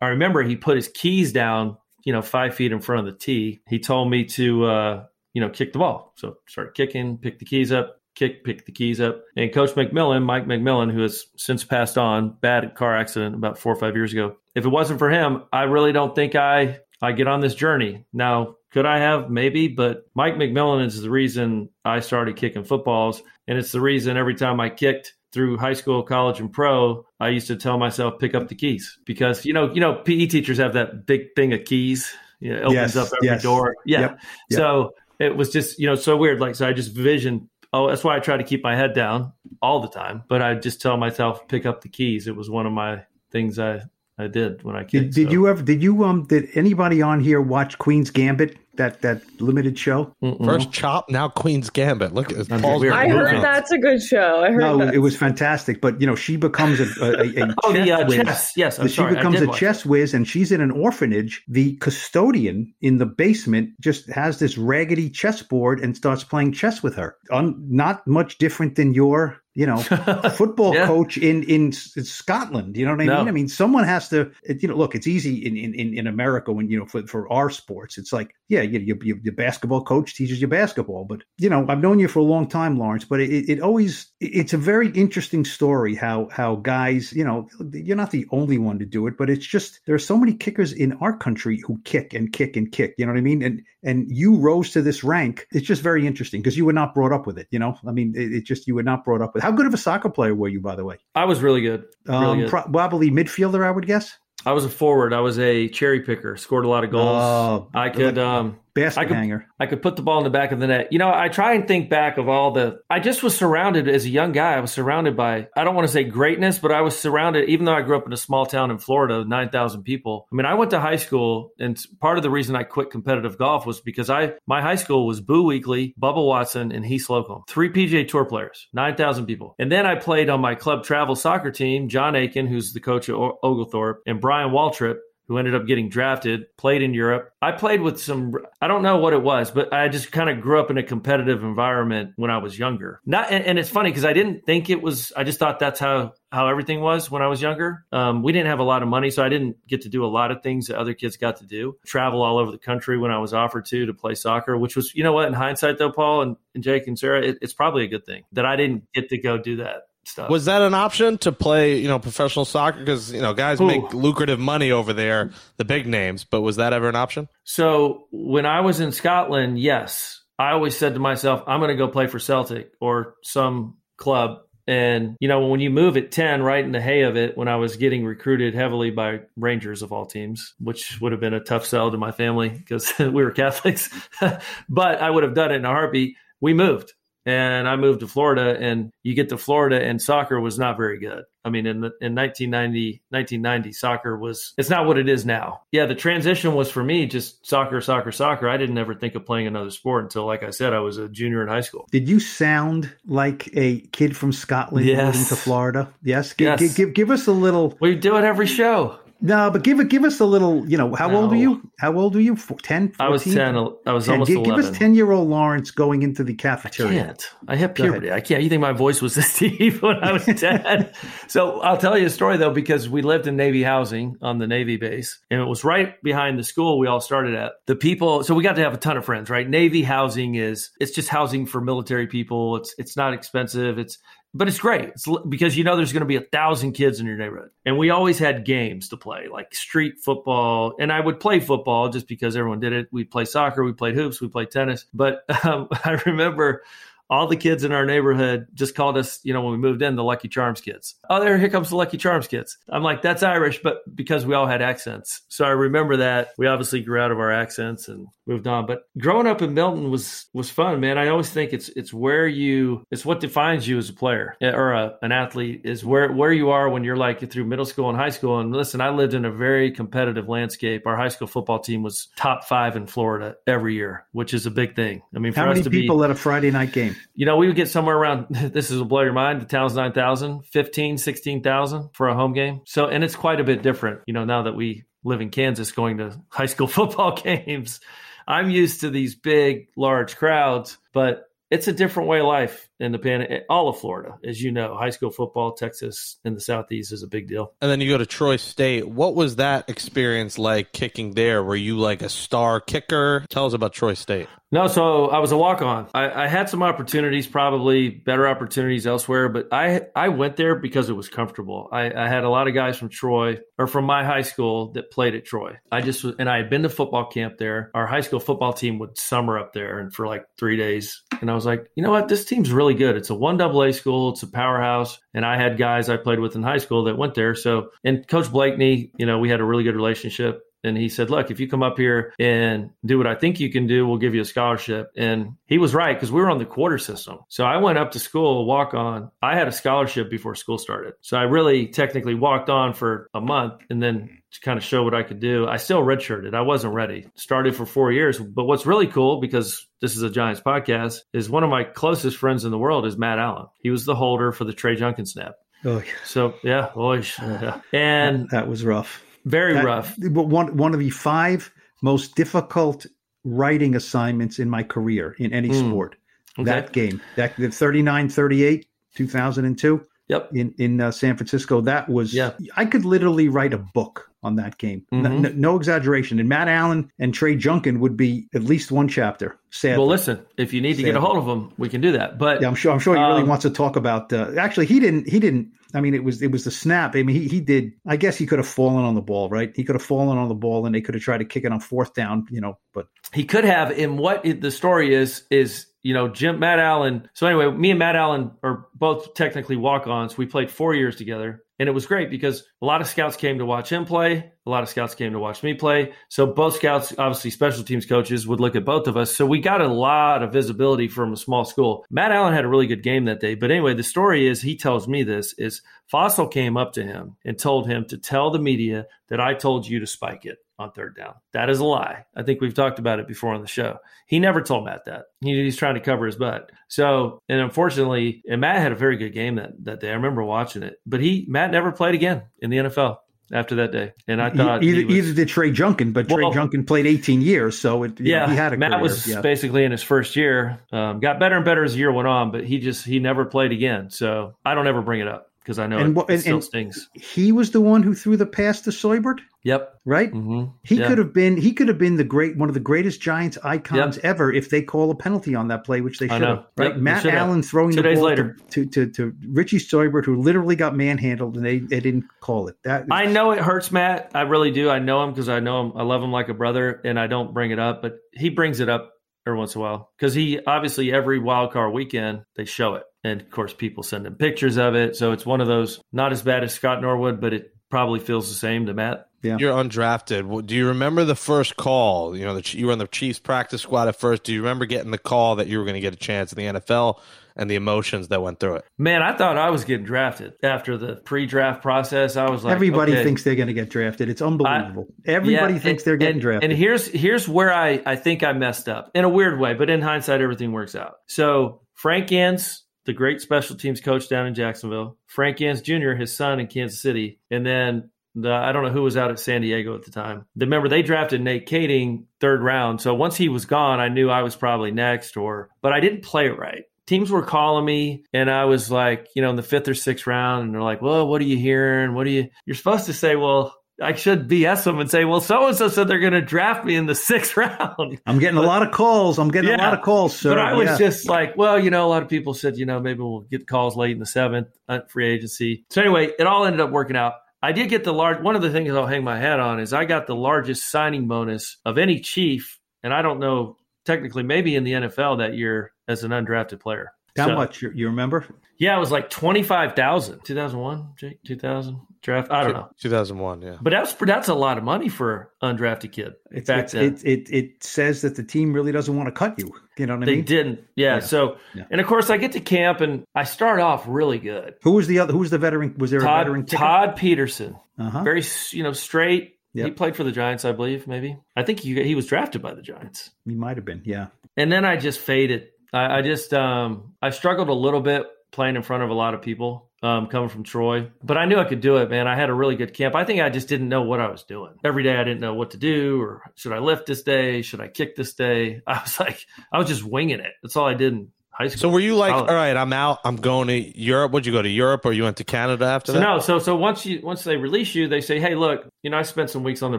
I 0.00 0.06
remember 0.06 0.42
he 0.42 0.56
put 0.56 0.76
his 0.76 0.88
keys 0.88 1.30
down, 1.30 1.76
you 2.02 2.14
know, 2.14 2.22
five 2.22 2.54
feet 2.54 2.72
in 2.72 2.80
front 2.80 3.06
of 3.06 3.12
the 3.12 3.18
tee. 3.18 3.60
He 3.68 3.78
told 3.78 4.10
me 4.10 4.24
to, 4.24 4.64
uh, 4.64 5.04
you 5.34 5.42
know, 5.42 5.50
kick 5.50 5.74
the 5.74 5.80
ball. 5.80 6.14
So 6.16 6.36
started 6.48 6.72
kicking, 6.72 7.18
pick 7.18 7.38
the 7.40 7.44
keys 7.44 7.72
up, 7.72 8.00
kick, 8.14 8.44
pick 8.44 8.66
the 8.66 8.72
keys 8.72 9.00
up. 9.00 9.22
And 9.36 9.52
Coach 9.52 9.70
McMillan, 9.70 10.24
Mike 10.24 10.46
McMillan, 10.46 10.92
who 10.92 11.02
has 11.02 11.26
since 11.36 11.64
passed 11.64 11.98
on, 11.98 12.36
bad 12.40 12.74
car 12.74 12.96
accident 12.96 13.34
about 13.34 13.58
four 13.58 13.72
or 13.72 13.76
five 13.76 13.96
years 13.96 14.12
ago. 14.12 14.36
If 14.54 14.64
it 14.64 14.70
wasn't 14.70 14.98
for 14.98 15.10
him, 15.10 15.44
I 15.52 15.62
really 15.62 15.92
don't 15.92 16.14
think 16.14 16.34
I 16.34 16.80
I 17.02 17.12
get 17.12 17.28
on 17.28 17.40
this 17.40 17.54
journey. 17.54 18.06
Now, 18.12 18.56
could 18.72 18.86
I 18.86 18.98
have? 18.98 19.30
Maybe, 19.30 19.68
but 19.68 20.04
Mike 20.14 20.34
McMillan 20.34 20.84
is 20.84 21.00
the 21.00 21.10
reason 21.10 21.68
I 21.84 22.00
started 22.00 22.36
kicking 22.36 22.64
footballs. 22.64 23.22
And 23.46 23.58
it's 23.58 23.72
the 23.72 23.80
reason 23.80 24.16
every 24.16 24.34
time 24.34 24.58
I 24.58 24.70
kicked 24.70 25.14
through 25.32 25.58
high 25.58 25.74
school, 25.74 26.02
college, 26.02 26.40
and 26.40 26.52
pro, 26.52 27.04
I 27.20 27.28
used 27.28 27.48
to 27.48 27.56
tell 27.56 27.78
myself, 27.78 28.18
pick 28.18 28.34
up 28.34 28.48
the 28.48 28.54
keys. 28.54 28.98
Because, 29.04 29.44
you 29.44 29.52
know, 29.52 29.72
you 29.72 29.80
know, 29.80 29.94
PE 29.94 30.26
teachers 30.26 30.58
have 30.58 30.72
that 30.74 31.06
big 31.06 31.34
thing 31.36 31.52
of 31.52 31.64
keys. 31.64 32.12
You 32.40 32.52
know, 32.52 32.56
it 32.56 32.62
opens 32.62 32.74
yes, 32.74 32.96
up 32.96 33.08
every 33.16 33.28
yes. 33.28 33.42
door. 33.42 33.76
Yeah. 33.84 34.00
Yep, 34.00 34.18
yep. 34.50 34.58
So 34.58 34.94
it 35.18 35.36
was 35.36 35.50
just, 35.50 35.78
you 35.78 35.86
know, 35.86 35.94
so 35.94 36.16
weird. 36.16 36.40
Like, 36.40 36.54
so 36.54 36.66
I 36.66 36.72
just 36.72 36.92
visioned 36.92 37.48
oh, 37.74 37.88
that's 37.88 38.04
why 38.04 38.16
I 38.16 38.20
try 38.20 38.36
to 38.36 38.44
keep 38.44 38.62
my 38.62 38.76
head 38.76 38.94
down 38.94 39.32
all 39.60 39.80
the 39.80 39.88
time. 39.88 40.22
But 40.28 40.40
I 40.40 40.54
just 40.54 40.80
tell 40.80 40.96
myself, 40.96 41.46
pick 41.48 41.66
up 41.66 41.82
the 41.82 41.88
keys. 41.88 42.28
It 42.28 42.36
was 42.36 42.48
one 42.48 42.66
of 42.66 42.72
my 42.72 43.04
things 43.30 43.58
I, 43.58 43.82
I 44.16 44.28
did 44.28 44.62
when 44.62 44.76
I 44.76 44.84
Did, 44.84 45.12
did 45.12 45.26
so. 45.26 45.32
you 45.32 45.48
ever? 45.48 45.60
Did 45.62 45.82
you 45.82 46.04
um? 46.04 46.24
Did 46.24 46.48
anybody 46.54 47.02
on 47.02 47.20
here 47.20 47.40
watch 47.40 47.76
Queen's 47.78 48.10
Gambit? 48.10 48.56
That 48.76 49.02
that 49.02 49.22
limited 49.40 49.78
show. 49.78 50.14
Mm-mm. 50.22 50.44
First 50.44 50.72
Chop, 50.72 51.10
now 51.10 51.28
Queen's 51.28 51.70
Gambit. 51.70 52.12
Look, 52.12 52.32
at 52.32 52.48
Paul's 52.48 52.84
I 52.84 53.08
heard 53.08 53.42
that's 53.42 53.70
a 53.70 53.78
good 53.78 54.02
show. 54.02 54.42
I 54.42 54.50
heard 54.50 54.60
no, 54.60 54.80
it 54.80 54.98
was 54.98 55.16
fantastic. 55.16 55.80
But 55.80 56.00
you 56.00 56.06
know, 56.06 56.14
she 56.14 56.36
becomes 56.36 56.80
a, 56.80 56.84
a, 57.02 57.42
a 57.42 57.54
oh 57.64 57.72
the 57.72 57.92
uh, 57.92 58.08
chess. 58.08 58.52
Yes, 58.56 58.78
I'm 58.78 58.88
she 58.88 58.94
sorry, 58.94 59.14
becomes 59.14 59.40
a 59.40 59.52
chess 59.52 59.84
whiz, 59.84 60.14
and 60.14 60.26
she's 60.26 60.52
in 60.52 60.60
an 60.60 60.70
orphanage. 60.70 61.42
The 61.48 61.76
custodian 61.76 62.72
in 62.80 62.98
the 62.98 63.06
basement 63.06 63.70
just 63.80 64.08
has 64.10 64.38
this 64.38 64.58
raggedy 64.58 65.10
chessboard 65.10 65.80
and 65.80 65.96
starts 65.96 66.24
playing 66.24 66.52
chess 66.52 66.82
with 66.82 66.96
her. 66.96 67.16
Un, 67.30 67.56
not 67.68 68.06
much 68.06 68.38
different 68.38 68.76
than 68.76 68.94
your 68.94 69.40
you 69.54 69.66
know, 69.66 69.76
football 70.36 70.74
yeah. 70.74 70.86
coach 70.86 71.16
in, 71.16 71.44
in, 71.44 71.66
in 71.66 72.04
Scotland. 72.04 72.76
You 72.76 72.84
know 72.84 72.92
what 72.92 73.02
I 73.02 73.04
no. 73.04 73.18
mean? 73.18 73.28
I 73.28 73.30
mean, 73.30 73.48
someone 73.48 73.84
has 73.84 74.08
to. 74.08 74.30
You 74.48 74.68
know, 74.68 74.74
look, 74.74 74.96
it's 74.96 75.06
easy 75.06 75.46
in 75.46 75.56
in 75.56 75.96
in 75.96 76.06
America 76.06 76.52
when 76.52 76.68
you 76.68 76.78
know 76.78 76.86
for 76.86 77.06
for 77.06 77.32
our 77.32 77.50
sports. 77.50 77.96
It's 77.96 78.12
like, 78.12 78.34
yeah, 78.48 78.60
you, 78.60 78.78
you, 78.80 78.98
you, 79.02 79.20
your 79.22 79.34
basketball 79.34 79.82
coach 79.82 80.14
teaches 80.14 80.40
you 80.40 80.46
basketball. 80.46 81.04
But 81.04 81.22
you 81.38 81.48
know, 81.48 81.64
I've 81.68 81.80
known 81.80 81.98
you 81.98 82.08
for 82.08 82.18
a 82.18 82.24
long 82.24 82.46
time, 82.46 82.78
Lawrence. 82.78 83.04
But 83.04 83.20
it, 83.20 83.48
it 83.48 83.60
always 83.60 84.12
it's 84.20 84.52
a 84.52 84.58
very 84.58 84.90
interesting 84.90 85.44
story 85.44 85.94
how 85.94 86.28
how 86.30 86.56
guys, 86.56 87.12
you 87.12 87.24
know, 87.24 87.48
you're 87.72 87.96
not 87.96 88.10
the 88.10 88.26
only 88.30 88.58
one 88.58 88.78
to 88.80 88.84
do 88.84 89.06
it, 89.06 89.16
but 89.16 89.30
it's 89.30 89.46
just 89.46 89.80
there 89.86 89.94
are 89.94 90.00
so 90.00 90.18
many 90.18 90.34
kickers 90.34 90.72
in 90.72 90.92
our 90.94 91.16
country 91.16 91.62
who 91.66 91.80
kick 91.84 92.12
and 92.12 92.32
kick 92.32 92.56
and 92.56 92.70
kick. 92.70 92.94
You 92.98 93.06
know 93.06 93.12
what 93.12 93.18
I 93.18 93.22
mean? 93.22 93.42
And 93.42 93.62
and 93.82 94.06
you 94.10 94.36
rose 94.36 94.72
to 94.72 94.82
this 94.82 95.02
rank. 95.02 95.46
It's 95.52 95.66
just 95.66 95.82
very 95.82 96.06
interesting 96.06 96.42
because 96.42 96.56
you 96.56 96.66
were 96.66 96.72
not 96.72 96.94
brought 96.94 97.12
up 97.12 97.26
with 97.26 97.38
it. 97.38 97.48
You 97.50 97.58
know, 97.58 97.78
I 97.86 97.92
mean, 97.92 98.12
it, 98.14 98.32
it, 98.32 98.44
just 98.44 98.66
you 98.66 98.74
were 98.74 98.82
not 98.82 99.04
brought 99.04 99.22
up 99.22 99.34
with. 99.34 99.42
How 99.42 99.52
good 99.52 99.66
of 99.66 99.72
a 99.72 99.78
soccer 99.78 100.10
player 100.10 100.34
were 100.34 100.48
you, 100.48 100.60
by 100.60 100.76
the 100.76 100.84
way? 100.84 100.98
I 101.14 101.24
was 101.24 101.40
really 101.40 101.62
good. 101.62 101.84
Really 102.06 102.24
um, 102.26 102.40
good. 102.40 102.50
Probably 102.50 103.10
midfielder, 103.10 103.64
I 103.64 103.70
would 103.70 103.86
guess. 103.86 104.18
I 104.46 104.52
was 104.52 104.64
a 104.64 104.68
forward. 104.68 105.12
I 105.12 105.20
was 105.20 105.38
a 105.38 105.68
cherry 105.68 106.00
picker. 106.00 106.36
Scored 106.36 106.64
a 106.64 106.68
lot 106.68 106.84
of 106.84 106.90
goals. 106.90 107.22
Oh, 107.22 107.68
I 107.74 107.88
could. 107.88 108.18
Um, 108.18 108.58
Basket 108.74 109.00
I 109.00 109.04
could, 109.04 109.16
hanger. 109.16 109.46
I 109.60 109.66
could 109.66 109.82
put 109.82 109.94
the 109.94 110.02
ball 110.02 110.18
in 110.18 110.24
the 110.24 110.30
back 110.30 110.50
of 110.50 110.58
the 110.58 110.66
net. 110.66 110.88
You 110.90 110.98
know, 110.98 111.12
I 111.12 111.28
try 111.28 111.54
and 111.54 111.68
think 111.68 111.88
back 111.88 112.18
of 112.18 112.28
all 112.28 112.50
the. 112.50 112.80
I 112.90 112.98
just 112.98 113.22
was 113.22 113.36
surrounded 113.36 113.88
as 113.88 114.04
a 114.04 114.08
young 114.08 114.32
guy. 114.32 114.54
I 114.54 114.60
was 114.60 114.72
surrounded 114.72 115.16
by. 115.16 115.46
I 115.56 115.62
don't 115.62 115.76
want 115.76 115.86
to 115.86 115.92
say 115.92 116.02
greatness, 116.02 116.58
but 116.58 116.72
I 116.72 116.80
was 116.80 116.98
surrounded. 116.98 117.48
Even 117.48 117.66
though 117.66 117.74
I 117.74 117.82
grew 117.82 117.96
up 117.96 118.06
in 118.06 118.12
a 118.12 118.16
small 118.16 118.46
town 118.46 118.72
in 118.72 118.78
Florida, 118.78 119.24
nine 119.24 119.50
thousand 119.50 119.84
people. 119.84 120.26
I 120.32 120.34
mean, 120.34 120.46
I 120.46 120.54
went 120.54 120.72
to 120.72 120.80
high 120.80 120.96
school, 120.96 121.52
and 121.58 121.80
part 122.00 122.16
of 122.16 122.24
the 122.24 122.30
reason 122.30 122.56
I 122.56 122.64
quit 122.64 122.90
competitive 122.90 123.38
golf 123.38 123.64
was 123.64 123.80
because 123.80 124.10
I 124.10 124.32
my 124.46 124.60
high 124.60 124.74
school 124.74 125.06
was 125.06 125.20
Boo 125.20 125.44
Weekly, 125.44 125.94
Bubba 126.00 126.26
Watson, 126.26 126.72
and 126.72 126.84
Heath 126.84 127.04
Slocum, 127.04 127.42
three 127.48 127.70
PGA 127.70 128.08
Tour 128.08 128.24
players, 128.24 128.68
nine 128.72 128.96
thousand 128.96 129.26
people. 129.26 129.54
And 129.60 129.70
then 129.70 129.86
I 129.86 129.94
played 129.94 130.28
on 130.28 130.40
my 130.40 130.56
club 130.56 130.82
travel 130.82 131.14
soccer 131.14 131.52
team. 131.52 131.88
John 131.88 132.16
Aiken, 132.16 132.48
who's 132.48 132.72
the 132.72 132.80
coach 132.80 133.08
at 133.08 133.14
Oglethorpe, 133.14 134.02
and 134.04 134.20
Brian 134.20 134.50
Waltrip 134.50 134.98
who 135.26 135.38
ended 135.38 135.54
up 135.54 135.66
getting 135.66 135.88
drafted, 135.88 136.44
played 136.56 136.82
in 136.82 136.94
Europe. 136.94 137.30
I 137.40 137.52
played 137.52 137.80
with 137.80 138.00
some 138.00 138.34
I 138.60 138.68
don't 138.68 138.82
know 138.82 138.98
what 138.98 139.12
it 139.12 139.22
was, 139.22 139.50
but 139.50 139.72
I 139.72 139.88
just 139.88 140.12
kind 140.12 140.30
of 140.30 140.40
grew 140.40 140.60
up 140.60 140.70
in 140.70 140.78
a 140.78 140.82
competitive 140.82 141.42
environment 141.42 142.12
when 142.16 142.30
I 142.30 142.38
was 142.38 142.58
younger. 142.58 143.00
Not 143.06 143.30
and, 143.30 143.44
and 143.44 143.58
it's 143.58 143.70
funny 143.70 143.90
because 143.90 144.04
I 144.04 144.12
didn't 144.12 144.44
think 144.44 144.70
it 144.70 144.82
was 144.82 145.12
I 145.16 145.24
just 145.24 145.38
thought 145.38 145.58
that's 145.58 145.80
how 145.80 146.12
how 146.34 146.48
everything 146.48 146.80
was 146.80 147.10
when 147.10 147.22
I 147.22 147.28
was 147.28 147.40
younger. 147.40 147.84
Um, 147.92 148.22
we 148.22 148.32
didn't 148.32 148.48
have 148.48 148.58
a 148.58 148.64
lot 148.64 148.82
of 148.82 148.88
money, 148.88 149.10
so 149.10 149.24
I 149.24 149.28
didn't 149.28 149.56
get 149.68 149.82
to 149.82 149.88
do 149.88 150.04
a 150.04 150.08
lot 150.08 150.30
of 150.30 150.42
things 150.42 150.66
that 150.66 150.76
other 150.76 150.92
kids 150.92 151.16
got 151.16 151.36
to 151.36 151.46
do. 151.46 151.76
Travel 151.86 152.22
all 152.22 152.38
over 152.38 152.50
the 152.50 152.58
country 152.58 152.98
when 152.98 153.12
I 153.12 153.18
was 153.18 153.32
offered 153.32 153.66
to 153.66 153.86
to 153.86 153.94
play 153.94 154.14
soccer, 154.14 154.58
which 154.58 154.74
was, 154.74 154.94
you 154.94 155.04
know 155.04 155.12
what, 155.12 155.28
in 155.28 155.32
hindsight 155.32 155.78
though, 155.78 155.92
Paul 155.92 156.22
and, 156.22 156.36
and 156.54 156.64
Jake 156.64 156.88
and 156.88 156.98
Sarah, 156.98 157.22
it, 157.22 157.38
it's 157.40 157.54
probably 157.54 157.84
a 157.84 157.88
good 157.88 158.04
thing 158.04 158.24
that 158.32 158.44
I 158.44 158.56
didn't 158.56 158.84
get 158.92 159.10
to 159.10 159.18
go 159.18 159.38
do 159.38 159.56
that 159.56 159.82
stuff. 160.08 160.30
Was 160.30 160.44
that 160.46 160.62
an 160.62 160.74
option 160.74 161.18
to 161.18 161.32
play, 161.32 161.78
you 161.78 161.88
know, 161.88 161.98
professional 161.98 162.44
soccer? 162.44 162.78
Because 162.78 163.12
you 163.12 163.20
know, 163.20 163.34
guys 163.34 163.60
Ooh. 163.60 163.66
make 163.66 163.92
lucrative 163.92 164.38
money 164.38 164.70
over 164.70 164.92
there, 164.92 165.30
the 165.56 165.64
big 165.64 165.86
names. 165.86 166.24
But 166.24 166.42
was 166.42 166.56
that 166.56 166.72
ever 166.72 166.88
an 166.88 166.96
option? 166.96 167.28
So 167.44 168.06
when 168.10 168.46
I 168.46 168.60
was 168.60 168.80
in 168.80 168.92
Scotland, 168.92 169.58
yes, 169.58 170.22
I 170.38 170.52
always 170.52 170.76
said 170.76 170.94
to 170.94 171.00
myself, 171.00 171.42
I'm 171.46 171.60
going 171.60 171.70
to 171.70 171.76
go 171.76 171.88
play 171.88 172.06
for 172.06 172.18
Celtic 172.18 172.72
or 172.80 173.14
some 173.22 173.76
club. 173.96 174.40
And 174.66 175.16
you 175.20 175.28
know, 175.28 175.46
when 175.48 175.60
you 175.60 175.68
move 175.68 175.96
at 175.96 176.10
ten, 176.10 176.42
right 176.42 176.64
in 176.64 176.72
the 176.72 176.80
hay 176.80 177.02
of 177.02 177.16
it, 177.16 177.36
when 177.36 177.48
I 177.48 177.56
was 177.56 177.76
getting 177.76 178.04
recruited 178.04 178.54
heavily 178.54 178.90
by 178.90 179.20
Rangers 179.36 179.82
of 179.82 179.92
all 179.92 180.06
teams, 180.06 180.54
which 180.58 181.00
would 181.00 181.12
have 181.12 181.20
been 181.20 181.34
a 181.34 181.40
tough 181.40 181.66
sell 181.66 181.90
to 181.90 181.98
my 181.98 182.12
family 182.12 182.48
because 182.48 182.92
we 182.98 183.10
were 183.10 183.30
Catholics, 183.30 183.90
but 184.68 185.02
I 185.02 185.10
would 185.10 185.22
have 185.22 185.34
done 185.34 185.52
it 185.52 185.56
in 185.56 185.64
a 185.66 185.68
heartbeat. 185.68 186.16
We 186.40 186.54
moved 186.54 186.94
and 187.26 187.68
I 187.68 187.76
moved 187.76 188.00
to 188.00 188.06
Florida 188.06 188.56
and 188.58 188.90
you 189.02 189.14
get 189.14 189.28
to 189.30 189.38
Florida 189.38 189.82
and 189.82 190.00
soccer 190.00 190.40
was 190.40 190.58
not 190.58 190.76
very 190.76 190.98
good. 190.98 191.24
I 191.44 191.50
mean, 191.50 191.66
in 191.66 191.80
the, 191.80 191.92
in 192.00 192.14
1990, 192.14 193.02
1990, 193.10 193.72
soccer 193.72 194.16
was, 194.16 194.54
it's 194.56 194.70
not 194.70 194.86
what 194.86 194.98
it 194.98 195.08
is 195.08 195.26
now. 195.26 195.62
Yeah. 195.72 195.86
The 195.86 195.94
transition 195.94 196.54
was 196.54 196.70
for 196.70 196.82
me 196.82 197.06
just 197.06 197.46
soccer, 197.46 197.80
soccer, 197.82 198.12
soccer. 198.12 198.48
I 198.48 198.56
didn't 198.56 198.78
ever 198.78 198.94
think 198.94 199.14
of 199.14 199.26
playing 199.26 199.46
another 199.46 199.70
sport 199.70 200.04
until, 200.04 200.24
like 200.24 200.42
I 200.42 200.50
said, 200.50 200.72
I 200.72 200.80
was 200.80 200.96
a 200.96 201.08
junior 201.08 201.42
in 201.42 201.48
high 201.48 201.60
school. 201.60 201.86
Did 201.90 202.08
you 202.08 202.18
sound 202.18 202.90
like 203.06 203.50
a 203.54 203.80
kid 203.80 204.16
from 204.16 204.32
Scotland 204.32 204.86
yes. 204.86 205.14
moving 205.14 205.28
to 205.28 205.36
Florida? 205.36 205.94
Yes. 206.02 206.34
G- 206.34 206.44
yes. 206.44 206.60
G- 206.60 206.68
give, 206.68 206.94
give 206.94 207.10
us 207.10 207.26
a 207.26 207.32
little. 207.32 207.76
We 207.80 207.94
do 207.94 208.16
it 208.16 208.24
every 208.24 208.46
show. 208.46 208.98
No, 209.26 209.50
but 209.50 209.62
give 209.62 209.80
it. 209.80 209.88
Give 209.88 210.04
us 210.04 210.20
a 210.20 210.26
little. 210.26 210.68
You 210.68 210.76
know, 210.76 210.94
how 210.94 211.08
No. 211.08 211.22
old 211.22 211.32
are 211.32 211.36
you? 211.36 211.62
How 211.78 211.94
old 211.94 212.14
are 212.14 212.20
you? 212.20 212.36
Four- 212.36 212.58
10, 212.62 212.88
14? 212.88 213.06
I 213.06 213.08
was 213.08 213.24
ten. 213.24 213.56
I 213.86 213.92
was 213.92 214.04
10. 214.04 214.12
almost 214.12 214.28
Give, 214.30 214.44
give 214.44 214.54
us 214.56 214.70
ten 214.76 214.94
year 214.94 215.10
old 215.12 215.30
Lawrence 215.30 215.70
going 215.70 216.02
into 216.02 216.22
the 216.22 216.34
cafeteria. 216.34 216.92
I 217.00 217.04
can't. 217.06 217.30
I 217.48 217.56
hit 217.56 217.74
puberty. 217.74 218.12
I 218.12 218.20
can't. 218.20 218.42
You 218.42 218.50
think 218.50 218.60
my 218.60 218.72
voice 218.72 219.00
was 219.00 219.14
this 219.18 219.38
deep 219.38 219.80
when 219.80 219.96
I 220.04 220.12
was 220.12 220.26
10? 220.26 220.90
so 221.26 221.62
I'll 221.62 221.78
tell 221.78 221.96
you 221.96 222.04
a 222.04 222.10
story 222.10 222.36
though, 222.36 222.50
because 222.52 222.86
we 222.86 223.00
lived 223.00 223.26
in 223.26 223.34
Navy 223.34 223.62
housing 223.62 224.16
on 224.20 224.36
the 224.36 224.46
Navy 224.46 224.76
base 224.76 225.18
and 225.30 225.40
it 225.40 225.46
was 225.46 225.64
right 225.64 226.00
behind 226.02 226.38
the 226.38 226.44
school 226.44 226.78
we 226.78 226.86
all 226.86 227.00
started 227.00 227.34
at. 227.34 227.52
The 227.66 227.76
people, 227.76 228.24
so 228.24 228.34
we 228.34 228.42
got 228.42 228.56
to 228.56 228.62
have 228.62 228.74
a 228.74 228.76
ton 228.78 228.98
of 228.98 229.06
friends, 229.06 229.30
right? 229.30 229.48
Navy 229.48 229.82
housing 229.82 230.34
is, 230.34 230.68
it's 230.80 230.92
just 230.92 231.08
housing 231.08 231.46
for 231.46 231.62
military 231.62 232.06
people. 232.08 232.56
It's, 232.56 232.74
it's 232.76 232.94
not 232.94 233.14
expensive. 233.14 233.78
It's, 233.78 233.96
but 234.34 234.48
it's 234.48 234.58
great. 234.58 234.88
It's, 234.90 235.06
because 235.28 235.56
you 235.56 235.62
know 235.62 235.76
there's 235.76 235.92
going 235.92 236.00
to 236.00 236.06
be 236.06 236.16
a 236.16 236.20
thousand 236.20 236.72
kids 236.72 236.98
in 236.98 237.06
your 237.06 237.16
neighborhood. 237.16 237.50
And 237.64 237.78
we 237.78 237.90
always 237.90 238.18
had 238.18 238.44
games 238.44 238.88
to 238.88 238.96
play 238.96 239.28
like 239.28 239.54
street 239.54 240.00
football. 240.00 240.74
And 240.78 240.92
i 240.92 240.98
would 240.98 241.20
play 241.20 241.38
football 241.38 241.88
just 241.88 242.08
because 242.08 242.36
everyone 242.36 242.58
did 242.60 242.72
it. 242.72 242.88
We 242.90 243.04
play 243.04 243.24
soccer 243.24 243.62
we 243.62 243.72
played 243.72 243.94
hoops 243.94 244.20
we 244.20 244.28
played 244.28 244.50
tennis. 244.50 244.86
But 244.92 245.24
um, 245.44 245.68
i 245.84 245.92
remember 246.04 246.64
all 247.10 247.26
the 247.26 247.36
kids 247.36 247.64
in 247.64 247.72
our 247.72 247.84
neighborhood 247.84 248.46
just 248.54 248.74
called 248.74 248.96
us, 248.96 249.20
you 249.22 249.32
know, 249.32 249.42
when 249.42 249.52
we 249.52 249.58
moved 249.58 249.82
in, 249.82 249.96
the 249.96 250.04
Lucky 250.04 250.28
Charms 250.28 250.60
kids. 250.60 250.94
Oh, 251.10 251.20
there, 251.20 251.38
here 251.38 251.48
comes 251.48 251.68
the 251.68 251.76
Lucky 251.76 251.98
Charms 251.98 252.26
kids. 252.26 252.56
I'm 252.68 252.82
like, 252.82 253.02
that's 253.02 253.22
Irish, 253.22 253.60
but 253.62 253.78
because 253.94 254.24
we 254.24 254.34
all 254.34 254.46
had 254.46 254.62
accents. 254.62 255.22
So 255.28 255.44
I 255.44 255.50
remember 255.50 255.98
that. 255.98 256.30
We 256.38 256.46
obviously 256.46 256.80
grew 256.80 257.00
out 257.00 257.10
of 257.10 257.18
our 257.18 257.30
accents 257.30 257.88
and 257.88 258.06
moved 258.26 258.46
on. 258.46 258.66
But 258.66 258.82
growing 258.98 259.26
up 259.26 259.42
in 259.42 259.54
Milton 259.54 259.90
was 259.90 260.26
was 260.32 260.50
fun, 260.50 260.80
man. 260.80 260.98
I 260.98 261.08
always 261.08 261.30
think 261.30 261.52
it's 261.52 261.68
it's 261.70 261.92
where 261.92 262.26
you 262.26 262.84
it's 262.90 263.04
what 263.04 263.20
defines 263.20 263.68
you 263.68 263.78
as 263.78 263.88
a 263.88 263.92
player 263.92 264.36
eh, 264.40 264.50
or 264.50 264.72
a, 264.72 264.96
an 265.02 265.12
athlete 265.12 265.62
is 265.64 265.84
where 265.84 266.10
where 266.12 266.32
you 266.32 266.50
are 266.50 266.68
when 266.68 266.84
you're 266.84 266.96
like 266.96 267.30
through 267.30 267.44
middle 267.44 267.64
school 267.64 267.88
and 267.88 267.98
high 267.98 268.10
school. 268.10 268.40
And 268.40 268.52
listen, 268.52 268.80
I 268.80 268.90
lived 268.90 269.14
in 269.14 269.24
a 269.24 269.30
very 269.30 269.70
competitive 269.70 270.28
landscape. 270.28 270.86
Our 270.86 270.96
high 270.96 271.08
school 271.08 271.28
football 271.28 271.58
team 271.58 271.82
was 271.82 272.08
top 272.16 272.44
five 272.44 272.76
in 272.76 272.86
Florida 272.86 273.36
every 273.46 273.74
year, 273.74 274.06
which 274.12 274.34
is 274.34 274.46
a 274.46 274.50
big 274.50 274.76
thing. 274.76 275.02
I 275.14 275.18
mean, 275.18 275.32
for 275.32 275.40
How 275.40 275.50
us 275.50 275.58
many 275.58 275.68
people 275.68 275.98
be 275.98 276.04
at 276.04 276.10
a 276.10 276.14
Friday 276.14 276.50
night 276.50 276.72
game? 276.72 276.93
You 277.14 277.26
know, 277.26 277.36
we 277.36 277.46
would 277.46 277.56
get 277.56 277.68
somewhere 277.68 277.96
around, 277.96 278.26
this 278.30 278.70
is 278.70 278.78
will 278.78 278.86
blow 278.86 279.02
your 279.02 279.12
mind, 279.12 279.40
the 279.40 279.46
town's 279.46 279.74
9,000, 279.74 280.44
15, 280.46 280.98
16,000 280.98 281.90
for 281.92 282.08
a 282.08 282.14
home 282.14 282.32
game. 282.32 282.62
So, 282.66 282.86
and 282.86 283.04
it's 283.04 283.16
quite 283.16 283.40
a 283.40 283.44
bit 283.44 283.62
different, 283.62 284.00
you 284.06 284.14
know, 284.14 284.24
now 284.24 284.42
that 284.42 284.54
we 284.54 284.84
live 285.04 285.20
in 285.20 285.30
Kansas 285.30 285.72
going 285.72 285.98
to 285.98 286.20
high 286.28 286.46
school 286.46 286.66
football 286.66 287.16
games. 287.22 287.80
I'm 288.26 288.50
used 288.50 288.80
to 288.80 288.90
these 288.90 289.14
big, 289.14 289.68
large 289.76 290.16
crowds, 290.16 290.78
but 290.92 291.28
it's 291.50 291.68
a 291.68 291.72
different 291.72 292.08
way 292.08 292.20
of 292.20 292.26
life 292.26 292.68
in 292.80 292.92
the 292.92 292.98
pan, 292.98 293.22
eh, 293.22 293.40
all 293.48 293.68
of 293.68 293.78
Florida. 293.78 294.16
As 294.24 294.40
you 294.42 294.52
know, 294.52 294.76
high 294.76 294.90
school 294.90 295.10
football, 295.10 295.52
Texas, 295.52 296.16
in 296.24 296.34
the 296.34 296.40
Southeast 296.40 296.92
is 296.92 297.02
a 297.02 297.06
big 297.06 297.28
deal. 297.28 297.52
And 297.60 297.70
then 297.70 297.80
you 297.80 297.88
go 297.88 297.98
to 297.98 298.06
Troy 298.06 298.36
State. 298.36 298.88
What 298.88 299.14
was 299.14 299.36
that 299.36 299.68
experience 299.68 300.38
like 300.38 300.72
kicking 300.72 301.14
there? 301.14 301.42
Were 301.42 301.56
you 301.56 301.76
like 301.76 302.02
a 302.02 302.08
star 302.08 302.60
kicker? 302.60 303.24
Tell 303.28 303.46
us 303.46 303.52
about 303.52 303.72
Troy 303.72 303.94
State. 303.94 304.28
No, 304.54 304.68
so 304.68 305.08
I 305.08 305.18
was 305.18 305.32
a 305.32 305.36
walk 305.36 305.62
on. 305.62 305.88
I, 305.94 306.24
I 306.24 306.28
had 306.28 306.48
some 306.48 306.62
opportunities, 306.62 307.26
probably 307.26 307.88
better 307.88 308.28
opportunities 308.28 308.86
elsewhere, 308.86 309.28
but 309.28 309.48
I 309.50 309.82
I 309.96 310.10
went 310.10 310.36
there 310.36 310.54
because 310.54 310.88
it 310.88 310.92
was 310.92 311.08
comfortable. 311.08 311.68
I, 311.72 311.92
I 311.92 312.06
had 312.06 312.22
a 312.22 312.28
lot 312.28 312.46
of 312.46 312.54
guys 312.54 312.78
from 312.78 312.88
Troy 312.88 313.40
or 313.58 313.66
from 313.66 313.84
my 313.84 314.04
high 314.04 314.22
school 314.22 314.70
that 314.74 314.92
played 314.92 315.16
at 315.16 315.24
Troy. 315.24 315.58
I 315.72 315.80
just 315.80 316.04
was, 316.04 316.14
and 316.20 316.30
I 316.30 316.36
had 316.36 316.50
been 316.50 316.62
to 316.62 316.68
football 316.68 317.06
camp 317.06 317.36
there. 317.36 317.72
Our 317.74 317.84
high 317.84 318.02
school 318.02 318.20
football 318.20 318.52
team 318.52 318.78
would 318.78 318.96
summer 318.96 319.40
up 319.40 319.54
there 319.54 319.80
and 319.80 319.92
for 319.92 320.06
like 320.06 320.24
three 320.38 320.56
days. 320.56 321.02
And 321.20 321.32
I 321.32 321.34
was 321.34 321.46
like, 321.46 321.66
you 321.74 321.82
know 321.82 321.90
what, 321.90 322.06
this 322.06 322.24
team's 322.24 322.52
really 322.52 322.63
good. 322.72 322.96
It's 322.96 323.10
a 323.10 323.14
one 323.14 323.36
double 323.36 323.62
A 323.62 323.72
school. 323.74 324.12
It's 324.12 324.22
a 324.22 324.26
powerhouse. 324.26 324.98
And 325.12 325.26
I 325.26 325.36
had 325.36 325.58
guys 325.58 325.90
I 325.90 325.98
played 325.98 326.20
with 326.20 326.36
in 326.36 326.42
high 326.42 326.56
school 326.56 326.84
that 326.84 326.96
went 326.96 327.14
there. 327.14 327.34
So 327.34 327.68
and 327.84 328.08
Coach 328.08 328.32
Blakeney, 328.32 328.92
you 328.96 329.04
know, 329.04 329.18
we 329.18 329.28
had 329.28 329.40
a 329.40 329.44
really 329.44 329.64
good 329.64 329.76
relationship 329.76 330.40
and 330.64 330.76
he 330.76 330.88
said, 330.88 331.10
"Look, 331.10 331.30
if 331.30 331.40
you 331.40 331.48
come 331.48 331.62
up 331.62 331.78
here 331.78 332.12
and 332.18 332.70
do 332.84 332.98
what 332.98 333.06
I 333.06 333.14
think 333.14 333.40
you 333.40 333.50
can 333.50 333.66
do, 333.66 333.86
we'll 333.86 333.98
give 333.98 334.14
you 334.14 334.22
a 334.22 334.24
scholarship." 334.24 334.90
And 334.96 335.36
he 335.46 335.58
was 335.58 335.74
right 335.74 335.94
because 335.94 336.10
we 336.10 336.20
were 336.20 336.30
on 336.30 336.38
the 336.38 336.44
quarter 336.44 336.78
system. 336.78 337.18
So 337.28 337.44
I 337.44 337.58
went 337.58 337.78
up 337.78 337.92
to 337.92 337.98
school, 337.98 338.46
walk 338.46 338.74
on. 338.74 339.10
I 339.22 339.36
had 339.36 339.48
a 339.48 339.52
scholarship 339.52 340.10
before 340.10 340.34
school 340.34 340.58
started, 340.58 340.94
so 341.00 341.16
I 341.16 341.22
really 341.22 341.68
technically 341.68 342.14
walked 342.14 342.50
on 342.50 342.74
for 342.74 343.08
a 343.14 343.20
month, 343.20 343.62
and 343.70 343.82
then 343.82 344.22
to 344.34 344.40
kind 344.40 344.58
of 344.58 344.64
show 344.64 344.82
what 344.82 344.94
I 344.94 345.04
could 345.04 345.20
do. 345.20 345.46
I 345.46 345.58
still 345.58 345.82
redshirted. 345.82 346.34
I 346.34 346.40
wasn't 346.40 346.74
ready. 346.74 347.06
Started 347.14 347.54
for 347.54 347.64
four 347.64 347.92
years, 347.92 348.18
but 348.18 348.44
what's 348.44 348.66
really 348.66 348.88
cool 348.88 349.20
because 349.20 349.66
this 349.80 349.96
is 349.96 350.02
a 350.02 350.10
Giants 350.10 350.40
podcast 350.40 351.00
is 351.12 351.30
one 351.30 351.44
of 351.44 351.50
my 351.50 351.62
closest 351.62 352.16
friends 352.16 352.44
in 352.44 352.50
the 352.50 352.58
world 352.58 352.84
is 352.84 352.96
Matt 352.96 353.20
Allen. 353.20 353.46
He 353.60 353.70
was 353.70 353.84
the 353.84 353.94
holder 353.94 354.32
for 354.32 354.44
the 354.44 354.52
Trey 354.52 354.74
Junkin 354.74 355.06
snap. 355.06 355.34
Oh, 355.64 355.78
yeah. 355.78 355.92
So 356.04 356.34
yeah, 356.42 356.70
boy, 356.74 357.02
yeah. 357.20 357.54
Uh, 357.54 357.60
and 357.72 358.28
that 358.30 358.48
was 358.48 358.64
rough. 358.64 359.02
Very 359.24 359.54
That- 359.54 359.64
rough. 359.64 359.94
But 360.10 360.24
one 360.28 360.56
one 360.56 360.74
of 360.74 360.80
the 360.80 360.90
five 360.90 361.50
most 361.82 362.14
difficult 362.14 362.86
writing 363.24 363.74
assignments 363.74 364.38
in 364.38 364.48
my 364.50 364.62
career 364.62 365.14
in 365.18 365.32
any 365.32 365.48
Mm. 365.50 365.68
sport. 365.68 365.96
Okay. 366.38 366.44
That 366.44 366.72
game, 366.72 367.00
that 367.16 367.36
the 367.36 367.48
39-38, 367.48 368.66
2002 368.96 369.80
Yep. 370.08 370.30
in 370.34 370.54
in 370.58 370.80
uh, 370.80 370.90
San 370.90 371.16
Francisco. 371.16 371.60
That 371.62 371.88
was 371.88 372.12
Yeah. 372.12 372.32
I 372.56 372.66
could 372.66 372.84
literally 372.84 373.28
write 373.28 373.54
a 373.54 373.58
book 373.74 374.10
on 374.22 374.36
that 374.36 374.58
game. 374.58 374.82
N- 374.92 375.02
Mhm. 375.04 375.24
n- 375.26 375.34
no 375.40 375.56
exaggeration. 375.56 376.18
And 376.18 376.28
Matt 376.28 376.48
Allen 376.48 376.90
and 376.98 377.12
Trey 377.14 377.36
Junkin 377.36 377.78
would 377.80 377.96
be 377.96 378.26
at 378.34 378.42
least 378.42 378.70
one 378.72 378.88
chapter. 378.88 379.36
Sadly. 379.50 379.78
Well, 379.78 379.86
listen, 379.86 380.18
if 380.36 380.52
you 380.52 380.60
need 380.60 380.76
to 380.76 380.82
get 380.82 380.96
a 380.96 381.00
hold 381.00 381.16
of 381.18 381.26
them, 381.26 381.50
we 381.58 381.68
can 381.70 381.80
do 381.80 381.92
that. 381.92 382.18
But 382.18 382.40
Yeah, 382.42 382.48
I'm 382.48 382.54
sure. 382.54 382.72
I'm 382.72 382.78
sure 382.78 382.96
he 382.96 383.02
really 383.02 383.22
Um, 383.22 383.28
wants 383.28 383.42
to 383.42 383.50
talk 383.50 383.76
about. 383.76 384.12
Uh, 384.12 384.30
actually, 384.38 384.66
he 384.66 384.80
didn't. 384.80 385.08
He 385.08 385.18
didn't. 385.20 385.48
I 385.74 385.80
mean, 385.80 385.94
it 385.94 386.04
was 386.04 386.22
it 386.22 386.30
was 386.30 386.44
the 386.44 386.50
snap. 386.50 386.94
I 386.94 387.02
mean, 387.02 387.16
he 387.16 387.28
he 387.28 387.40
did. 387.40 387.72
I 387.86 387.96
guess 387.96 388.16
he 388.16 388.26
could 388.26 388.38
have 388.38 388.48
fallen 388.48 388.84
on 388.84 388.94
the 388.94 389.02
ball, 389.02 389.28
right? 389.28 389.52
He 389.54 389.64
could 389.64 389.74
have 389.74 389.82
fallen 389.82 390.18
on 390.18 390.28
the 390.28 390.34
ball, 390.34 390.66
and 390.66 390.74
they 390.74 390.80
could 390.80 390.94
have 390.94 391.02
tried 391.02 391.18
to 391.18 391.24
kick 391.24 391.44
it 391.44 391.52
on 391.52 391.60
fourth 391.60 391.94
down. 391.94 392.26
You 392.30 392.40
know, 392.40 392.58
but 392.72 392.86
he 393.12 393.24
could 393.24 393.44
have. 393.44 393.70
And 393.70 393.98
what 393.98 394.24
it, 394.24 394.40
the 394.40 394.50
story 394.50 394.94
is 394.94 395.24
is 395.30 395.66
you 395.82 395.94
know 395.94 396.08
Jim 396.08 396.38
Matt 396.38 396.58
Allen. 396.58 397.08
So 397.14 397.26
anyway, 397.26 397.50
me 397.50 397.70
and 397.70 397.78
Matt 397.78 397.96
Allen 397.96 398.32
are 398.42 398.66
both 398.74 399.14
technically 399.14 399.56
walk-ons. 399.56 400.16
We 400.16 400.26
played 400.26 400.50
four 400.50 400.74
years 400.74 400.96
together, 400.96 401.43
and 401.58 401.68
it 401.68 401.72
was 401.72 401.86
great 401.86 402.10
because 402.10 402.44
a 402.60 402.66
lot 402.66 402.80
of 402.80 402.88
scouts 402.88 403.16
came 403.16 403.38
to 403.38 403.46
watch 403.46 403.70
him 403.70 403.84
play. 403.84 404.32
A 404.46 404.50
lot 404.50 404.62
of 404.62 404.68
scouts 404.68 404.94
came 404.94 405.12
to 405.12 405.18
watch 405.18 405.42
me 405.42 405.54
play. 405.54 405.92
So 406.08 406.26
both 406.26 406.56
scouts, 406.56 406.92
obviously 406.98 407.30
special 407.30 407.62
teams 407.62 407.86
coaches, 407.86 408.26
would 408.26 408.40
look 408.40 408.56
at 408.56 408.64
both 408.64 408.88
of 408.88 408.96
us. 408.96 409.14
So 409.14 409.24
we 409.24 409.40
got 409.40 409.60
a 409.60 409.68
lot 409.68 410.22
of 410.22 410.32
visibility 410.32 410.88
from 410.88 411.12
a 411.12 411.16
small 411.16 411.44
school. 411.44 411.84
Matt 411.90 412.12
Allen 412.12 412.34
had 412.34 412.44
a 412.44 412.48
really 412.48 412.66
good 412.66 412.82
game 412.82 413.04
that 413.04 413.20
day. 413.20 413.34
But 413.34 413.50
anyway, 413.50 413.74
the 413.74 413.82
story 413.82 414.26
is 414.26 414.42
he 414.42 414.56
tells 414.56 414.88
me 414.88 415.02
this 415.02 415.32
is 415.34 415.62
Fassel 415.92 416.30
came 416.30 416.56
up 416.56 416.72
to 416.72 416.82
him 416.82 417.16
and 417.24 417.38
told 417.38 417.68
him 417.68 417.84
to 417.86 417.98
tell 417.98 418.30
the 418.30 418.38
media 418.38 418.86
that 419.08 419.20
I 419.20 419.34
told 419.34 419.66
you 419.66 419.80
to 419.80 419.86
spike 419.86 420.24
it 420.24 420.38
on 420.58 420.72
third 420.72 420.96
down. 420.96 421.14
That 421.32 421.50
is 421.50 421.58
a 421.58 421.64
lie. 421.64 422.04
I 422.16 422.22
think 422.22 422.40
we've 422.40 422.54
talked 422.54 422.78
about 422.78 423.00
it 423.00 423.08
before 423.08 423.34
on 423.34 423.40
the 423.40 423.46
show. 423.48 423.78
He 424.06 424.18
never 424.18 424.40
told 424.40 424.64
Matt 424.64 424.84
that. 424.86 425.06
He, 425.20 425.34
he's 425.42 425.56
trying 425.56 425.74
to 425.74 425.80
cover 425.80 426.06
his 426.06 426.16
butt. 426.16 426.50
So, 426.68 427.20
and 427.28 427.40
unfortunately, 427.40 428.22
and 428.28 428.40
Matt 428.40 428.60
had 428.60 428.72
a 428.72 428.76
very 428.76 428.96
good 428.96 429.12
game 429.12 429.36
that, 429.36 429.52
that 429.64 429.80
day. 429.80 429.90
I 429.90 429.94
remember 429.94 430.22
watching 430.22 430.62
it, 430.62 430.76
but 430.86 431.00
he, 431.00 431.24
Matt 431.28 431.50
never 431.50 431.72
played 431.72 431.94
again 431.94 432.22
in 432.38 432.50
the 432.50 432.58
NFL 432.58 432.98
after 433.32 433.56
that 433.56 433.72
day. 433.72 433.92
And 434.06 434.20
I 434.20 434.30
thought 434.30 434.62
either 434.62 434.78
he 434.78 434.84
was- 434.84 434.94
either 434.96 435.14
did 435.14 435.28
Trey 435.28 435.50
Junkin, 435.50 435.92
but 435.92 436.08
Trey 436.08 436.22
Well- 436.22 436.32
Junkin 436.32 436.64
played 436.66 436.86
18 436.86 437.22
years, 437.22 437.58
so 437.58 437.82
it, 437.82 437.98
you 437.98 438.06
know, 438.06 438.10
yeah, 438.10 438.30
he 438.30 438.36
had 438.36 438.52
a 438.52 438.56
Matt 438.56 438.70
career. 438.72 438.82
was 438.82 439.06
yeah. 439.06 439.20
basically 439.22 439.64
in 439.64 439.72
his 439.72 439.82
first 439.82 440.14
year. 440.14 440.60
Um, 440.72 441.00
got 441.00 441.18
better 441.18 441.36
and 441.36 441.44
better 441.44 441.64
as 441.64 441.72
the 441.72 441.78
year 441.78 441.90
went 441.92 442.06
on, 442.06 442.30
but 442.30 442.44
he 442.44 442.58
just 442.58 442.84
he 442.84 442.98
never 443.00 443.24
played 443.24 443.50
again. 443.52 443.90
So 443.90 444.34
I 444.44 444.54
don't 444.54 444.66
ever 444.68 444.82
bring 444.82 445.00
it 445.00 445.08
up 445.08 445.30
because 445.44 445.58
I 445.58 445.66
know 445.66 445.76
And 445.78 445.96
it, 445.96 446.00
it 446.00 446.10
and- 446.10 446.20
still 446.22 446.40
stings. 446.40 446.88
He 446.94 447.30
was 447.30 447.50
the 447.50 447.60
one 447.60 447.82
who 447.82 447.94
threw 447.94 448.16
the 448.16 448.24
pass 448.26 448.62
to 448.62 448.72
Seubert, 448.72 449.20
Yep. 449.42 449.78
right? 449.84 450.10
hmm 450.10 450.44
He 450.62 450.76
Yeah. 450.76 450.88
could 450.88 450.96
have 450.96 451.12
been 451.12 451.36
he 451.36 451.52
could 451.52 451.68
have 451.68 451.76
been 451.76 451.96
the 451.96 452.04
great 452.04 452.38
one 452.38 452.48
of 452.48 452.54
the 452.54 452.60
greatest 452.60 453.02
Giants 453.02 453.36
icons 453.44 453.98
ever 453.98 454.32
if 454.32 454.48
they 454.48 454.62
call 454.62 454.90
a 454.90 454.94
penalty 454.94 455.34
on 455.34 455.48
that 455.48 455.62
play, 455.64 455.82
which 455.82 455.98
they 455.98 456.08
should 456.08 456.22
have. 456.22 456.46
Right, 456.56 456.70
Yep, 456.72 456.76
Matt. 456.78 457.04
Allen 457.06 457.42
throwing 457.42 457.76
Two 457.76 457.82
the 457.82 457.94
ball 457.94 458.04
later. 458.04 458.36
To, 458.52 458.64
to 458.64 458.86
to 458.86 459.14
Richie 459.28 459.58
Seubert, 459.58 460.06
who 460.06 460.16
literally 460.16 460.56
got 460.56 460.74
manhandled, 460.74 461.36
and 461.36 461.44
they, 461.44 461.58
they 461.58 461.80
didn't 461.80 462.04
call 462.20 462.48
it. 462.48 462.56
That 462.64 462.86
I 462.90 463.04
know 463.04 463.32
it 463.32 463.38
hurts 463.40 463.70
Matt. 463.70 464.10
I 464.14 464.22
really 464.22 464.50
do. 464.50 464.70
I 464.70 464.78
know 464.78 465.04
him 465.04 465.10
because 465.10 465.28
I 465.28 465.40
know 465.40 465.60
him. 465.66 465.72
I 465.76 465.82
love 465.82 466.02
him 466.02 466.10
like 466.12 466.30
a 466.30 466.34
brother, 466.34 466.80
and 466.84 466.98
I 466.98 467.06
don't 467.06 467.34
bring 467.34 467.50
it 467.50 467.58
up, 467.58 467.82
but 467.82 467.98
he 468.12 468.30
brings 468.30 468.60
it 468.60 468.70
up 468.70 468.93
every 469.26 469.38
once 469.38 469.54
in 469.54 469.60
a 469.60 469.64
while 469.64 469.90
because 469.96 470.14
he 470.14 470.40
obviously 470.46 470.92
every 470.92 471.18
wild 471.18 471.52
card 471.52 471.72
weekend 471.72 472.24
they 472.36 472.44
show 472.44 472.74
it, 472.74 472.84
and 473.02 473.20
of 473.20 473.30
course 473.30 473.52
people 473.52 473.82
send 473.82 474.06
him 474.06 474.14
pictures 474.14 474.56
of 474.56 474.74
it. 474.74 474.96
So 474.96 475.12
it's 475.12 475.26
one 475.26 475.40
of 475.40 475.46
those 475.46 475.80
not 475.92 476.12
as 476.12 476.22
bad 476.22 476.44
as 476.44 476.52
Scott 476.52 476.80
Norwood, 476.80 477.20
but 477.20 477.32
it 477.32 477.54
probably 477.70 478.00
feels 478.00 478.28
the 478.28 478.34
same 478.34 478.66
to 478.66 478.74
Matt. 478.74 479.08
Yeah. 479.22 479.38
You're 479.38 479.54
undrafted. 479.54 480.46
Do 480.46 480.54
you 480.54 480.68
remember 480.68 481.04
the 481.04 481.14
first 481.14 481.56
call? 481.56 482.16
You 482.16 482.26
know, 482.26 482.38
the, 482.38 482.58
you 482.58 482.66
were 482.66 482.72
on 482.72 482.78
the 482.78 482.86
Chiefs 482.86 483.18
practice 483.18 483.62
squad 483.62 483.88
at 483.88 483.96
first. 483.96 484.24
Do 484.24 484.34
you 484.34 484.40
remember 484.40 484.66
getting 484.66 484.90
the 484.90 484.98
call 484.98 485.36
that 485.36 485.46
you 485.46 485.58
were 485.58 485.64
going 485.64 485.74
to 485.74 485.80
get 485.80 485.94
a 485.94 485.96
chance 485.96 486.32
in 486.32 486.38
the 486.38 486.60
NFL 486.60 487.00
and 487.36 487.50
the 487.50 487.54
emotions 487.56 488.08
that 488.08 488.22
went 488.22 488.40
through 488.40 488.56
it? 488.56 488.64
Man, 488.78 489.02
I 489.02 489.16
thought 489.16 489.36
I 489.38 489.50
was 489.50 489.64
getting 489.64 489.84
drafted 489.86 490.34
after 490.42 490.76
the 490.76 490.96
pre-draft 490.96 491.62
process. 491.62 492.16
I 492.16 492.30
was 492.30 492.44
like, 492.44 492.54
Everybody 492.54 492.92
okay. 492.92 493.04
thinks 493.04 493.22
they're 493.24 493.34
going 493.34 493.48
to 493.48 493.54
get 493.54 493.70
drafted. 493.70 494.08
It's 494.08 494.22
unbelievable. 494.22 494.86
Everybody 495.06 495.54
Yeah, 495.54 495.58
thinks 495.60 495.82
and- 495.82 495.86
they're 495.90 495.96
getting 495.96 496.14
and- 496.14 496.20
drafted. 496.22 496.50
And 496.50 496.58
here's 496.58 496.86
here's 496.86 497.28
where 497.28 497.52
I 497.52 497.82
I 497.84 497.96
think 497.96 498.22
I 498.22 498.32
messed 498.32 498.68
up 498.68 498.90
in 498.94 499.04
a 499.04 499.08
weird 499.08 499.38
way, 499.38 499.54
but 499.54 499.70
in 499.70 499.80
hindsight, 499.82 500.20
everything 500.20 500.52
works 500.52 500.74
out. 500.74 500.94
So 501.06 501.62
Frank 501.74 502.08
Gansz, 502.08 502.60
the 502.86 502.92
great 502.92 503.20
special 503.20 503.56
teams 503.56 503.80
coach 503.80 504.08
down 504.08 504.26
in 504.26 504.34
Jacksonville, 504.34 504.98
Frank 505.06 505.38
Gansz 505.38 505.62
Jr., 505.62 505.92
his 505.98 506.16
son 506.16 506.38
in 506.40 506.46
Kansas 506.46 506.80
City, 506.80 507.18
and 507.30 507.44
then 507.44 507.90
The, 508.16 508.30
I 508.30 508.52
don't 508.52 508.62
know 508.62 508.70
who 508.70 508.82
was 508.82 508.96
out 508.96 509.10
at 509.10 509.18
San 509.18 509.40
Diego 509.40 509.74
at 509.74 509.82
the 509.84 509.90
time. 509.90 510.26
Remember, 510.36 510.68
they 510.68 510.82
drafted 510.82 511.20
Nate 511.20 511.48
Kaeding 511.48 512.04
third 512.20 512.42
round. 512.44 512.80
So 512.80 512.94
once 512.94 513.16
he 513.16 513.28
was 513.28 513.44
gone, 513.44 513.80
I 513.80 513.88
knew 513.88 514.08
I 514.08 514.22
was 514.22 514.36
probably 514.36 514.70
next. 514.70 515.16
Or, 515.16 515.48
but 515.62 515.72
I 515.72 515.80
didn't 515.80 516.02
play 516.04 516.26
it 516.26 516.38
right. 516.38 516.62
Teams 516.86 517.10
were 517.10 517.22
calling 517.22 517.64
me, 517.64 518.04
and 518.12 518.30
I 518.30 518.44
was 518.44 518.70
like, 518.70 519.08
you 519.14 519.22
know, 519.22 519.30
in 519.30 519.36
the 519.36 519.42
fifth 519.42 519.68
or 519.68 519.74
sixth 519.74 520.06
round, 520.06 520.44
and 520.44 520.54
they're 520.54 520.62
like, 520.62 520.82
"Well, 520.82 521.08
what 521.08 521.20
are 521.20 521.24
you 521.24 521.36
hearing? 521.36 521.94
What 521.94 522.06
are 522.06 522.10
you?" 522.10 522.28
You're 522.44 522.56
supposed 522.56 522.86
to 522.86 522.92
say, 522.92 523.16
"Well, 523.16 523.54
I 523.82 523.94
should 523.94 524.28
BS 524.28 524.64
them 524.64 524.78
and 524.78 524.88
say, 524.88 525.04
well, 525.04 525.20
so 525.20 525.48
and 525.48 525.56
so 525.56 525.68
said 525.68 525.88
they're 525.88 525.98
going 525.98 526.12
to 526.12 526.20
draft 526.20 526.64
me 526.64 526.76
in 526.76 526.86
the 526.86 526.94
sixth 526.94 527.36
round. 527.36 528.00
I'm 528.06 528.18
getting 528.18 528.36
but, 528.36 528.44
a 528.44 528.46
lot 528.46 528.62
of 528.62 528.72
calls. 528.72 529.18
I'm 529.18 529.30
getting 529.30 529.50
yeah, 529.50 529.56
a 529.56 529.64
lot 529.64 529.74
of 529.74 529.82
calls, 529.82 530.16
sir. 530.16 530.30
But 530.30 530.38
I 530.38 530.52
was 530.54 530.66
yeah. 530.68 530.78
just 530.78 531.08
like, 531.08 531.36
well, 531.36 531.58
you 531.58 531.70
know, 531.70 531.86
a 531.86 531.90
lot 531.90 532.02
of 532.02 532.08
people 532.08 532.34
said, 532.34 532.56
you 532.56 532.66
know, 532.66 532.80
maybe 532.80 533.00
we'll 533.00 533.22
get 533.22 533.48
calls 533.48 533.76
late 533.76 533.92
in 533.92 533.98
the 533.98 534.06
seventh 534.06 534.48
uh, 534.68 534.80
free 534.88 535.08
agency. 535.08 535.64
So 535.70 535.80
anyway, 535.80 536.12
it 536.18 536.26
all 536.26 536.44
ended 536.44 536.60
up 536.60 536.70
working 536.70 536.96
out. 536.96 537.14
I 537.42 537.52
did 537.52 537.68
get 537.68 537.84
the 537.84 537.92
large. 537.92 538.22
One 538.22 538.36
of 538.36 538.42
the 538.42 538.50
things 538.50 538.70
I'll 538.70 538.86
hang 538.86 539.04
my 539.04 539.18
hat 539.18 539.40
on 539.40 539.60
is 539.60 539.72
I 539.72 539.84
got 539.84 540.06
the 540.06 540.14
largest 540.14 540.70
signing 540.70 541.08
bonus 541.08 541.58
of 541.64 541.76
any 541.76 542.00
chief, 542.00 542.58
and 542.82 542.94
I 542.94 543.02
don't 543.02 543.18
know 543.18 543.56
technically 543.84 544.22
maybe 544.22 544.56
in 544.56 544.64
the 544.64 544.72
NFL 544.72 545.18
that 545.18 545.34
year 545.34 545.73
as 545.88 546.04
an 546.04 546.10
undrafted 546.10 546.60
player. 546.60 546.92
How 547.16 547.28
so, 547.28 547.34
much 547.34 547.62
you, 547.62 547.70
you 547.74 547.86
remember? 547.88 548.26
Yeah, 548.58 548.76
it 548.76 548.80
was 548.80 548.90
like 548.90 549.08
twenty 549.08 549.42
five 549.42 549.74
thousand. 549.74 550.24
Two 550.24 550.34
thousand 550.34 550.58
one, 550.58 550.88
Jake. 550.96 551.22
Two 551.24 551.36
thousand 551.36 551.80
draft. 552.02 552.30
I 552.30 552.42
don't 552.42 552.52
know. 552.54 552.70
Two 552.78 552.90
thousand 552.90 553.18
one. 553.18 553.40
Yeah, 553.40 553.56
but 553.60 553.70
that's 553.70 553.94
that's 553.94 554.28
a 554.28 554.34
lot 554.34 554.58
of 554.58 554.64
money 554.64 554.88
for 554.88 555.30
undrafted 555.42 555.92
kid. 555.92 556.14
It's, 556.30 556.48
back 556.48 556.64
it's, 556.64 556.72
then. 556.72 556.84
It, 556.84 557.02
it 557.04 557.30
it 557.30 557.64
says 557.64 558.02
that 558.02 558.16
the 558.16 558.24
team 558.24 558.52
really 558.52 558.72
doesn't 558.72 558.96
want 558.96 559.06
to 559.08 559.12
cut 559.12 559.38
you. 559.38 559.52
You 559.76 559.86
know 559.86 559.94
what 559.94 560.02
I 560.02 560.06
they 560.06 560.16
mean? 560.16 560.24
They 560.24 560.26
didn't. 560.26 560.64
Yeah. 560.74 560.94
yeah. 560.94 561.00
So 561.00 561.38
yeah. 561.54 561.64
and 561.70 561.80
of 561.80 561.86
course 561.86 562.10
I 562.10 562.16
get 562.16 562.32
to 562.32 562.40
camp 562.40 562.80
and 562.80 563.04
I 563.14 563.24
start 563.24 563.60
off 563.60 563.84
really 563.86 564.18
good. 564.18 564.54
Who 564.62 564.72
was 564.72 564.88
the 564.88 564.98
other? 564.98 565.12
Who 565.12 565.20
was 565.20 565.30
the 565.30 565.38
veteran? 565.38 565.76
Was 565.78 565.90
there 565.90 566.00
Todd, 566.00 566.08
a 566.08 566.24
veteran? 566.24 566.44
Kicker? 566.44 566.56
Todd 566.56 566.96
Peterson. 566.96 567.56
Uh-huh. 567.78 568.02
Very 568.02 568.24
you 568.50 568.62
know 568.62 568.72
straight. 568.72 569.36
Yep. 569.52 569.66
He 569.66 569.72
played 569.72 569.94
for 569.94 570.02
the 570.02 570.10
Giants, 570.10 570.44
I 570.44 570.50
believe. 570.50 570.88
Maybe 570.88 571.16
I 571.36 571.44
think 571.44 571.60
he 571.60 571.80
he 571.84 571.94
was 571.94 572.06
drafted 572.06 572.42
by 572.42 572.54
the 572.54 572.62
Giants. 572.62 573.10
He 573.24 573.34
might 573.34 573.56
have 573.56 573.64
been. 573.64 573.82
Yeah. 573.84 574.08
And 574.36 574.50
then 574.50 574.64
I 574.64 574.76
just 574.76 574.98
faded 574.98 575.48
I, 575.74 575.98
I 575.98 576.02
just 576.02 576.32
um, 576.32 576.94
I 577.02 577.10
struggled 577.10 577.48
a 577.48 577.54
little 577.54 577.80
bit 577.80 578.06
playing 578.30 578.56
in 578.56 578.62
front 578.62 578.82
of 578.82 578.90
a 578.90 578.94
lot 578.94 579.14
of 579.14 579.22
people 579.22 579.70
um, 579.82 580.06
coming 580.06 580.28
from 580.28 580.44
Troy, 580.44 580.90
but 581.02 581.18
I 581.18 581.26
knew 581.26 581.36
I 581.36 581.44
could 581.44 581.60
do 581.60 581.76
it, 581.78 581.90
man. 581.90 582.06
I 582.06 582.16
had 582.16 582.30
a 582.30 582.34
really 582.34 582.56
good 582.56 582.72
camp. 582.74 582.94
I 582.94 583.04
think 583.04 583.20
I 583.20 583.28
just 583.28 583.48
didn't 583.48 583.68
know 583.68 583.82
what 583.82 584.00
I 584.00 584.08
was 584.08 584.22
doing. 584.22 584.54
Every 584.64 584.82
day 584.82 584.96
I 584.96 585.04
didn't 585.04 585.20
know 585.20 585.34
what 585.34 585.50
to 585.50 585.56
do 585.56 586.00
or 586.00 586.22
should 586.36 586.52
I 586.52 586.58
lift 586.58 586.86
this 586.86 587.02
day? 587.02 587.42
Should 587.42 587.60
I 587.60 587.68
kick 587.68 587.96
this 587.96 588.14
day? 588.14 588.62
I 588.66 588.80
was 588.80 588.98
like, 588.98 589.26
I 589.52 589.58
was 589.58 589.68
just 589.68 589.84
winging 589.84 590.20
it. 590.20 590.32
That's 590.42 590.56
all 590.56 590.66
I 590.66 590.74
did 590.74 590.92
in 590.92 591.12
high 591.30 591.48
school. 591.48 591.60
So 591.60 591.68
were 591.68 591.80
you 591.80 591.96
like, 591.96 592.14
all 592.14 592.24
right, 592.26 592.56
I'm 592.56 592.72
out. 592.72 593.00
I'm 593.04 593.16
going 593.16 593.48
to 593.48 593.80
Europe. 593.80 594.12
Would 594.12 594.26
you 594.26 594.32
go 594.32 594.42
to 594.42 594.48
Europe 594.48 594.86
or 594.86 594.92
you 594.92 595.02
went 595.02 595.18
to 595.18 595.24
Canada 595.24 595.66
after 595.66 595.92
so 595.92 595.98
that? 595.98 596.04
No. 596.04 596.18
So, 596.20 596.38
so 596.38 596.56
once 596.56 596.86
you, 596.86 597.00
once 597.02 597.24
they 597.24 597.36
release 597.36 597.74
you, 597.74 597.88
they 597.88 598.00
say, 598.00 598.20
Hey, 598.20 598.36
look, 598.36 598.68
you 598.82 598.90
know, 598.90 598.98
I 598.98 599.02
spent 599.02 599.30
some 599.30 599.42
weeks 599.42 599.62
on 599.62 599.72
the 599.72 599.78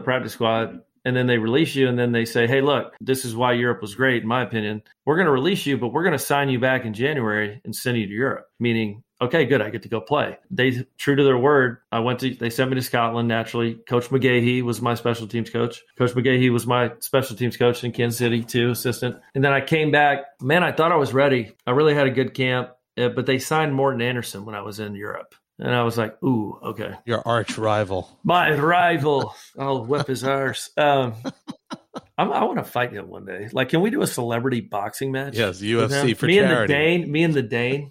practice 0.00 0.32
squad 0.32 0.80
and 1.06 1.16
then 1.16 1.28
they 1.28 1.38
release 1.38 1.74
you 1.74 1.88
and 1.88 1.98
then 1.98 2.12
they 2.12 2.24
say 2.26 2.46
hey 2.46 2.60
look 2.60 2.94
this 3.00 3.24
is 3.24 3.34
why 3.34 3.52
europe 3.52 3.80
was 3.80 3.94
great 3.94 4.22
in 4.22 4.28
my 4.28 4.42
opinion. 4.42 4.82
We're 5.06 5.14
going 5.14 5.26
to 5.26 5.32
release 5.32 5.64
you 5.64 5.78
but 5.78 5.88
we're 5.88 6.02
going 6.02 6.12
to 6.12 6.18
sign 6.18 6.50
you 6.50 6.58
back 6.58 6.84
in 6.84 6.92
january 6.92 7.60
and 7.64 7.74
send 7.74 7.96
you 7.96 8.06
to 8.06 8.12
europe. 8.12 8.46
Meaning 8.60 9.02
okay 9.22 9.46
good 9.46 9.62
i 9.62 9.70
get 9.70 9.84
to 9.84 9.88
go 9.88 10.00
play. 10.00 10.36
They 10.50 10.84
true 10.98 11.16
to 11.16 11.22
their 11.22 11.38
word 11.38 11.78
i 11.92 12.00
went 12.00 12.20
to 12.20 12.34
they 12.34 12.50
sent 12.50 12.70
me 12.70 12.74
to 12.74 12.82
scotland 12.82 13.28
naturally. 13.28 13.74
Coach 13.88 14.08
mcgahey 14.08 14.62
was 14.62 14.82
my 14.82 14.94
special 14.94 15.28
teams 15.28 15.48
coach. 15.48 15.80
Coach 15.96 16.12
mcgahey 16.12 16.52
was 16.52 16.66
my 16.66 16.92
special 16.98 17.36
teams 17.36 17.56
coach 17.56 17.84
in 17.84 17.92
kansas 17.92 18.18
city 18.18 18.42
too 18.42 18.70
assistant. 18.70 19.16
And 19.34 19.44
then 19.44 19.52
i 19.52 19.60
came 19.60 19.92
back. 19.92 20.24
Man 20.42 20.64
i 20.64 20.72
thought 20.72 20.92
i 20.92 20.96
was 20.96 21.14
ready. 21.14 21.52
I 21.66 21.70
really 21.70 21.94
had 21.94 22.08
a 22.08 22.10
good 22.10 22.34
camp 22.34 22.70
eh, 22.96 23.08
but 23.08 23.26
they 23.26 23.38
signed 23.38 23.74
Morten 23.74 24.02
Andersen 24.02 24.44
when 24.44 24.56
i 24.56 24.60
was 24.60 24.80
in 24.80 24.96
europe 24.96 25.34
and 25.58 25.74
I 25.74 25.82
was 25.82 25.96
like, 25.96 26.22
ooh, 26.22 26.58
okay. 26.62 26.94
Your 27.06 27.26
arch 27.26 27.56
rival. 27.56 28.18
My 28.24 28.52
rival. 28.52 29.34
I'll 29.58 29.84
whip 29.84 30.06
his 30.06 30.22
arse. 30.24 30.70
Um, 30.76 31.14
I'm, 32.18 32.32
i 32.32 32.44
want 32.44 32.58
to 32.58 32.64
fight 32.64 32.92
him 32.92 33.08
one 33.08 33.24
day. 33.24 33.48
Like, 33.52 33.70
can 33.70 33.80
we 33.80 33.90
do 33.90 34.02
a 34.02 34.06
celebrity 34.06 34.60
boxing 34.60 35.12
match? 35.12 35.36
Yes, 35.36 35.60
UFC 35.60 36.16
for 36.16 36.26
me 36.26 36.36
charity. 36.36 36.44
and 36.44 36.62
the 36.62 36.66
Dane. 36.66 37.12
Me 37.12 37.22
and 37.22 37.34
the 37.34 37.42
Dane. 37.42 37.90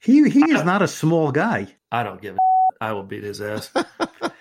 He 0.00 0.28
he 0.28 0.50
is 0.50 0.64
not 0.64 0.82
a 0.82 0.88
small 0.88 1.30
guy. 1.30 1.68
I 1.90 2.02
don't 2.02 2.20
give 2.20 2.34
a. 2.34 2.38
I 2.80 2.92
will 2.92 3.04
beat 3.04 3.22
his 3.22 3.40
ass. 3.40 3.72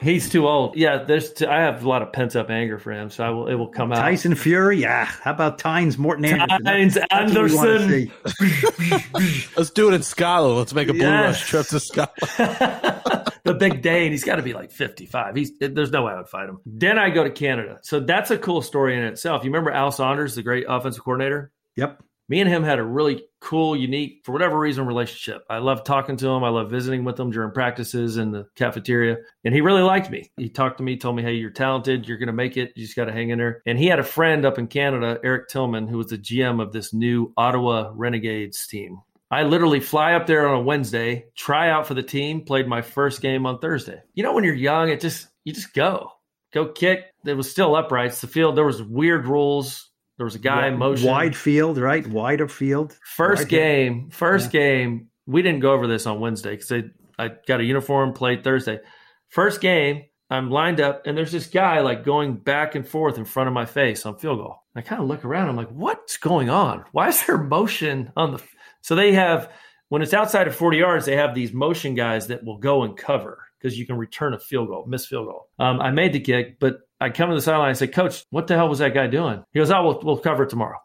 He's 0.00 0.28
too 0.28 0.46
old. 0.46 0.76
Yeah, 0.76 1.02
there's. 1.02 1.32
T- 1.32 1.46
I 1.46 1.62
have 1.62 1.84
a 1.84 1.88
lot 1.88 2.02
of 2.02 2.12
pent 2.12 2.36
up 2.36 2.50
anger 2.50 2.78
for 2.78 2.92
him, 2.92 3.10
so 3.10 3.24
I 3.24 3.30
will. 3.30 3.48
It 3.48 3.54
will 3.54 3.68
come 3.68 3.92
out. 3.92 3.96
Tyson 3.96 4.34
Fury. 4.36 4.80
Yeah. 4.80 5.04
How 5.04 5.32
about 5.32 5.58
Tynes 5.58 5.98
Morten 5.98 6.24
Andersen? 6.24 6.64
Tynes 6.64 6.98
Andersen. 7.10 8.12
Let's 9.56 9.70
do 9.70 9.90
it 9.90 9.94
in 9.94 10.02
Scotland. 10.02 10.56
Let's 10.56 10.72
make 10.72 10.88
a 10.88 10.92
blue 10.92 11.02
yes. 11.02 11.40
rush 11.40 11.48
trip 11.48 11.66
to 11.66 11.80
Scotland. 11.80 13.32
the 13.44 13.54
big 13.54 13.82
Dane. 13.82 14.12
He's 14.12 14.24
got 14.24 14.36
to 14.36 14.42
be 14.42 14.52
like 14.52 14.70
55. 14.70 15.34
He's 15.34 15.52
there's 15.58 15.90
no 15.90 16.04
way 16.04 16.12
I 16.12 16.18
would 16.18 16.28
fight 16.28 16.48
him. 16.48 16.58
Then 16.64 16.98
I 16.98 17.10
go 17.10 17.24
to 17.24 17.30
Canada. 17.30 17.78
So 17.82 17.98
that's 17.98 18.30
a 18.30 18.38
cool 18.38 18.62
story 18.62 18.96
in 18.96 19.02
itself. 19.02 19.42
You 19.42 19.50
remember 19.50 19.72
Al 19.72 19.90
Saunders, 19.90 20.36
the 20.36 20.42
great 20.42 20.66
offensive 20.68 21.02
coordinator? 21.02 21.50
Yep 21.76 22.02
me 22.28 22.40
and 22.40 22.48
him 22.48 22.62
had 22.62 22.78
a 22.78 22.84
really 22.84 23.24
cool, 23.40 23.76
unique, 23.76 24.20
for 24.24 24.32
whatever 24.32 24.58
reason, 24.58 24.86
relationship. 24.86 25.44
I 25.48 25.58
loved 25.58 25.86
talking 25.86 26.16
to 26.18 26.28
him. 26.28 26.44
I 26.44 26.50
loved 26.50 26.70
visiting 26.70 27.04
with 27.04 27.18
him 27.18 27.30
during 27.30 27.52
practices 27.52 28.16
in 28.16 28.32
the 28.32 28.46
cafeteria. 28.54 29.16
And 29.44 29.54
he 29.54 29.60
really 29.60 29.82
liked 29.82 30.10
me. 30.10 30.30
He 30.36 30.48
talked 30.48 30.78
to 30.78 30.84
me, 30.84 30.96
told 30.96 31.16
me, 31.16 31.22
hey, 31.22 31.34
you're 31.34 31.50
talented. 31.50 32.06
You're 32.06 32.18
going 32.18 32.26
to 32.26 32.32
make 32.32 32.56
it. 32.56 32.72
You 32.76 32.84
just 32.84 32.96
got 32.96 33.06
to 33.06 33.12
hang 33.12 33.30
in 33.30 33.38
there. 33.38 33.62
And 33.64 33.78
he 33.78 33.86
had 33.86 33.98
a 33.98 34.04
friend 34.04 34.44
up 34.44 34.58
in 34.58 34.66
Canada, 34.66 35.18
Eric 35.24 35.48
Tillman, 35.48 35.88
who 35.88 35.98
was 35.98 36.08
the 36.08 36.18
GM 36.18 36.60
of 36.60 36.72
this 36.72 36.92
new 36.92 37.32
Ottawa 37.36 37.92
Renegades 37.94 38.66
team. 38.66 38.98
I 39.30 39.42
literally 39.42 39.80
fly 39.80 40.14
up 40.14 40.26
there 40.26 40.48
on 40.48 40.54
a 40.54 40.62
Wednesday, 40.62 41.26
try 41.36 41.70
out 41.70 41.86
for 41.86 41.94
the 41.94 42.02
team, 42.02 42.44
played 42.44 42.66
my 42.66 42.80
first 42.80 43.20
game 43.20 43.44
on 43.44 43.58
Thursday. 43.58 44.00
You 44.14 44.22
know, 44.22 44.32
when 44.32 44.44
you're 44.44 44.54
young, 44.54 44.88
it 44.88 45.00
just, 45.00 45.28
you 45.44 45.52
just 45.52 45.74
go. 45.74 46.12
Go 46.52 46.66
kick. 46.66 47.04
It 47.26 47.34
was 47.34 47.50
still 47.50 47.76
uprights. 47.76 48.22
The 48.22 48.26
field, 48.26 48.56
there 48.56 48.64
was 48.64 48.82
weird 48.82 49.26
rules 49.26 49.90
there 50.18 50.24
was 50.24 50.34
a 50.34 50.40
guy 50.40 50.66
in 50.66 50.76
motion. 50.76 51.08
Wide 51.08 51.36
field, 51.36 51.78
right? 51.78 52.06
Wider 52.06 52.48
field. 52.48 52.98
First 53.16 53.48
game, 53.48 54.10
first 54.10 54.52
yeah. 54.52 54.60
game. 54.60 55.08
We 55.26 55.42
didn't 55.42 55.60
go 55.60 55.72
over 55.72 55.86
this 55.86 56.06
on 56.06 56.20
Wednesday 56.20 56.56
because 56.56 56.72
I, 56.72 56.82
I 57.24 57.30
got 57.46 57.60
a 57.60 57.64
uniform, 57.64 58.12
played 58.12 58.42
Thursday. 58.42 58.80
First 59.28 59.60
game, 59.60 60.04
I'm 60.28 60.50
lined 60.50 60.80
up, 60.80 61.06
and 61.06 61.16
there's 61.16 61.32
this 61.32 61.46
guy 61.46 61.80
like 61.80 62.04
going 62.04 62.36
back 62.36 62.74
and 62.74 62.86
forth 62.86 63.16
in 63.16 63.24
front 63.24 63.46
of 63.46 63.54
my 63.54 63.64
face 63.64 64.04
on 64.04 64.18
field 64.18 64.38
goal. 64.38 64.56
I 64.74 64.82
kind 64.82 65.00
of 65.00 65.08
look 65.08 65.24
around. 65.24 65.48
I'm 65.48 65.56
like, 65.56 65.70
what's 65.70 66.16
going 66.16 66.50
on? 66.50 66.84
Why 66.92 67.08
is 67.08 67.24
there 67.24 67.38
motion 67.38 68.12
on 68.16 68.32
the? 68.32 68.42
So 68.82 68.96
they 68.96 69.12
have 69.12 69.50
when 69.88 70.02
it's 70.02 70.14
outside 70.14 70.48
of 70.48 70.56
40 70.56 70.78
yards, 70.78 71.06
they 71.06 71.16
have 71.16 71.34
these 71.34 71.52
motion 71.52 71.94
guys 71.94 72.26
that 72.26 72.44
will 72.44 72.58
go 72.58 72.82
and 72.82 72.96
cover 72.96 73.38
because 73.58 73.78
you 73.78 73.86
can 73.86 73.96
return 73.96 74.34
a 74.34 74.38
field 74.38 74.68
goal, 74.68 74.84
miss 74.86 75.06
field 75.06 75.26
goal. 75.26 75.48
Um, 75.58 75.80
I 75.80 75.90
made 75.90 76.12
the 76.12 76.20
kick, 76.20 76.58
but 76.58 76.78
I 77.00 77.10
come 77.10 77.28
to 77.28 77.34
the 77.34 77.42
sideline 77.42 77.70
and 77.70 77.78
say, 77.78 77.86
Coach, 77.86 78.24
what 78.30 78.46
the 78.46 78.56
hell 78.56 78.68
was 78.68 78.80
that 78.80 78.94
guy 78.94 79.06
doing? 79.06 79.44
He 79.52 79.58
goes, 79.58 79.70
Oh, 79.70 79.82
we'll, 79.84 80.00
we'll 80.02 80.18
cover 80.18 80.44
it 80.44 80.50
tomorrow. 80.50 80.78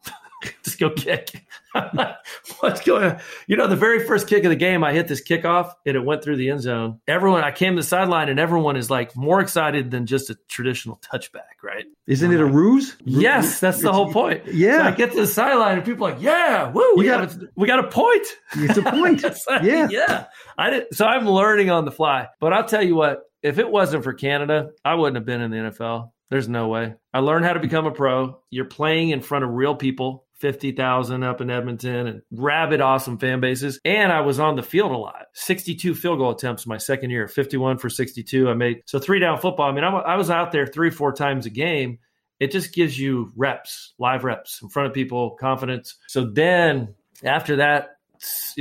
Just 0.64 0.80
go 0.80 0.90
kick. 0.90 1.46
What's 2.60 2.82
going 2.82 3.04
on? 3.04 3.20
You 3.48 3.56
know, 3.56 3.68
the 3.68 3.76
very 3.76 4.06
first 4.06 4.28
kick 4.28 4.44
of 4.44 4.50
the 4.50 4.56
game, 4.56 4.84
I 4.84 4.94
hit 4.94 5.08
this 5.08 5.24
kickoff 5.24 5.72
and 5.86 5.96
it 5.96 6.02
went 6.02 6.24
through 6.24 6.38
the 6.38 6.50
end 6.50 6.62
zone. 6.62 7.00
Everyone, 7.08 7.44
I 7.44 7.52
came 7.52 7.76
to 7.76 7.82
the 7.82 7.88
sideline 7.88 8.30
and 8.30 8.40
everyone 8.40 8.76
is 8.76 8.90
like 8.90 9.16
more 9.16 9.40
excited 9.40 9.92
than 9.92 10.06
just 10.06 10.30
a 10.30 10.38
traditional 10.50 10.98
touchback, 10.98 11.64
right? 11.64 11.86
Isn't 12.08 12.32
it 12.34 12.40
a 12.40 12.46
ruse? 12.46 12.96
Yes, 13.06 13.60
that's 13.60 13.82
the 13.82 13.92
whole 13.92 14.12
point. 14.12 14.44
Yeah. 14.48 14.80
So 14.80 14.84
I 14.84 14.92
get 14.92 15.12
to 15.12 15.22
the 15.22 15.28
sideline 15.28 15.78
and 15.78 15.86
people 15.86 16.08
are 16.08 16.12
like, 16.12 16.22
yeah, 16.22 16.70
woo, 16.70 16.94
we, 16.96 17.06
got, 17.06 17.34
a, 17.34 17.50
we 17.56 17.68
got 17.68 17.80
a 17.80 17.88
point. 17.88 18.28
It's 18.56 18.78
a 18.78 18.84
point. 18.84 19.24
like, 19.50 19.64
yeah. 19.64 19.88
Yeah. 19.90 20.26
I 20.58 20.70
did, 20.70 20.88
so 20.94 21.06
I'm 21.06 21.28
learning 21.28 21.70
on 21.70 21.86
the 21.86 21.92
fly. 21.92 22.28
But 22.40 22.54
I'll 22.54 22.66
tell 22.66 22.84
you 22.84 22.96
what, 22.96 23.24
if 23.44 23.60
it 23.60 23.70
wasn't 23.70 24.04
for 24.04 24.14
Canada, 24.14 24.72
I 24.84 24.96
wouldn't 24.96 25.18
have 25.18 25.26
been 25.26 25.42
in 25.42 25.52
the 25.52 25.58
NFL. 25.58 26.12
There's 26.30 26.48
no 26.48 26.70
way. 26.70 26.96
I 27.14 27.20
learned 27.20 27.46
how 27.46 27.54
to 27.54 27.60
become 27.60 27.86
a 27.86 27.92
pro. 27.92 28.40
You're 28.50 28.66
playing 28.66 29.10
in 29.10 29.22
front 29.22 29.44
of 29.44 29.52
real 29.52 29.76
people, 29.76 30.26
50,000 30.40 31.24
up 31.24 31.42
in 31.42 31.52
Edmonton 31.52 32.08
and 32.08 32.22
rabid, 32.32 32.82
awesome 32.82 33.20
fan 33.20 33.40
bases. 33.40 33.80
And 33.86 34.12
I 34.12 34.22
was 34.22 34.40
on 34.40 34.56
the 34.56 34.64
field 34.64 34.92
a 34.92 34.98
lot. 34.98 35.26
62 35.34 35.94
field 35.94 36.18
goal 36.18 36.32
attempts 36.32 36.66
my 36.66 36.78
second 36.78 37.12
year, 37.12 37.28
51 37.28 37.78
for 37.78 37.90
62. 37.90 38.50
I 38.50 38.54
made 38.54 38.82
so 38.86 38.98
three 38.98 39.20
down 39.20 39.40
football. 39.40 39.70
I 39.70 39.74
mean, 39.74 39.84
I 39.84 40.16
was 40.16 40.32
out 40.32 40.52
there 40.52 40.66
three, 40.66 40.90
four 40.90 41.14
times 41.14 41.46
a 41.46 41.52
game. 41.52 42.00
It 42.40 42.52
just 42.52 42.74
gives 42.74 42.98
you 42.98 43.32
reps, 43.36 43.94
live 44.00 44.24
reps 44.24 44.62
in 44.62 44.70
front 44.70 44.88
of 44.88 44.94
people, 44.94 45.32
confidence. 45.40 45.98
So 46.08 46.26
then 46.26 46.96
after 47.24 47.58
that, 47.58 47.98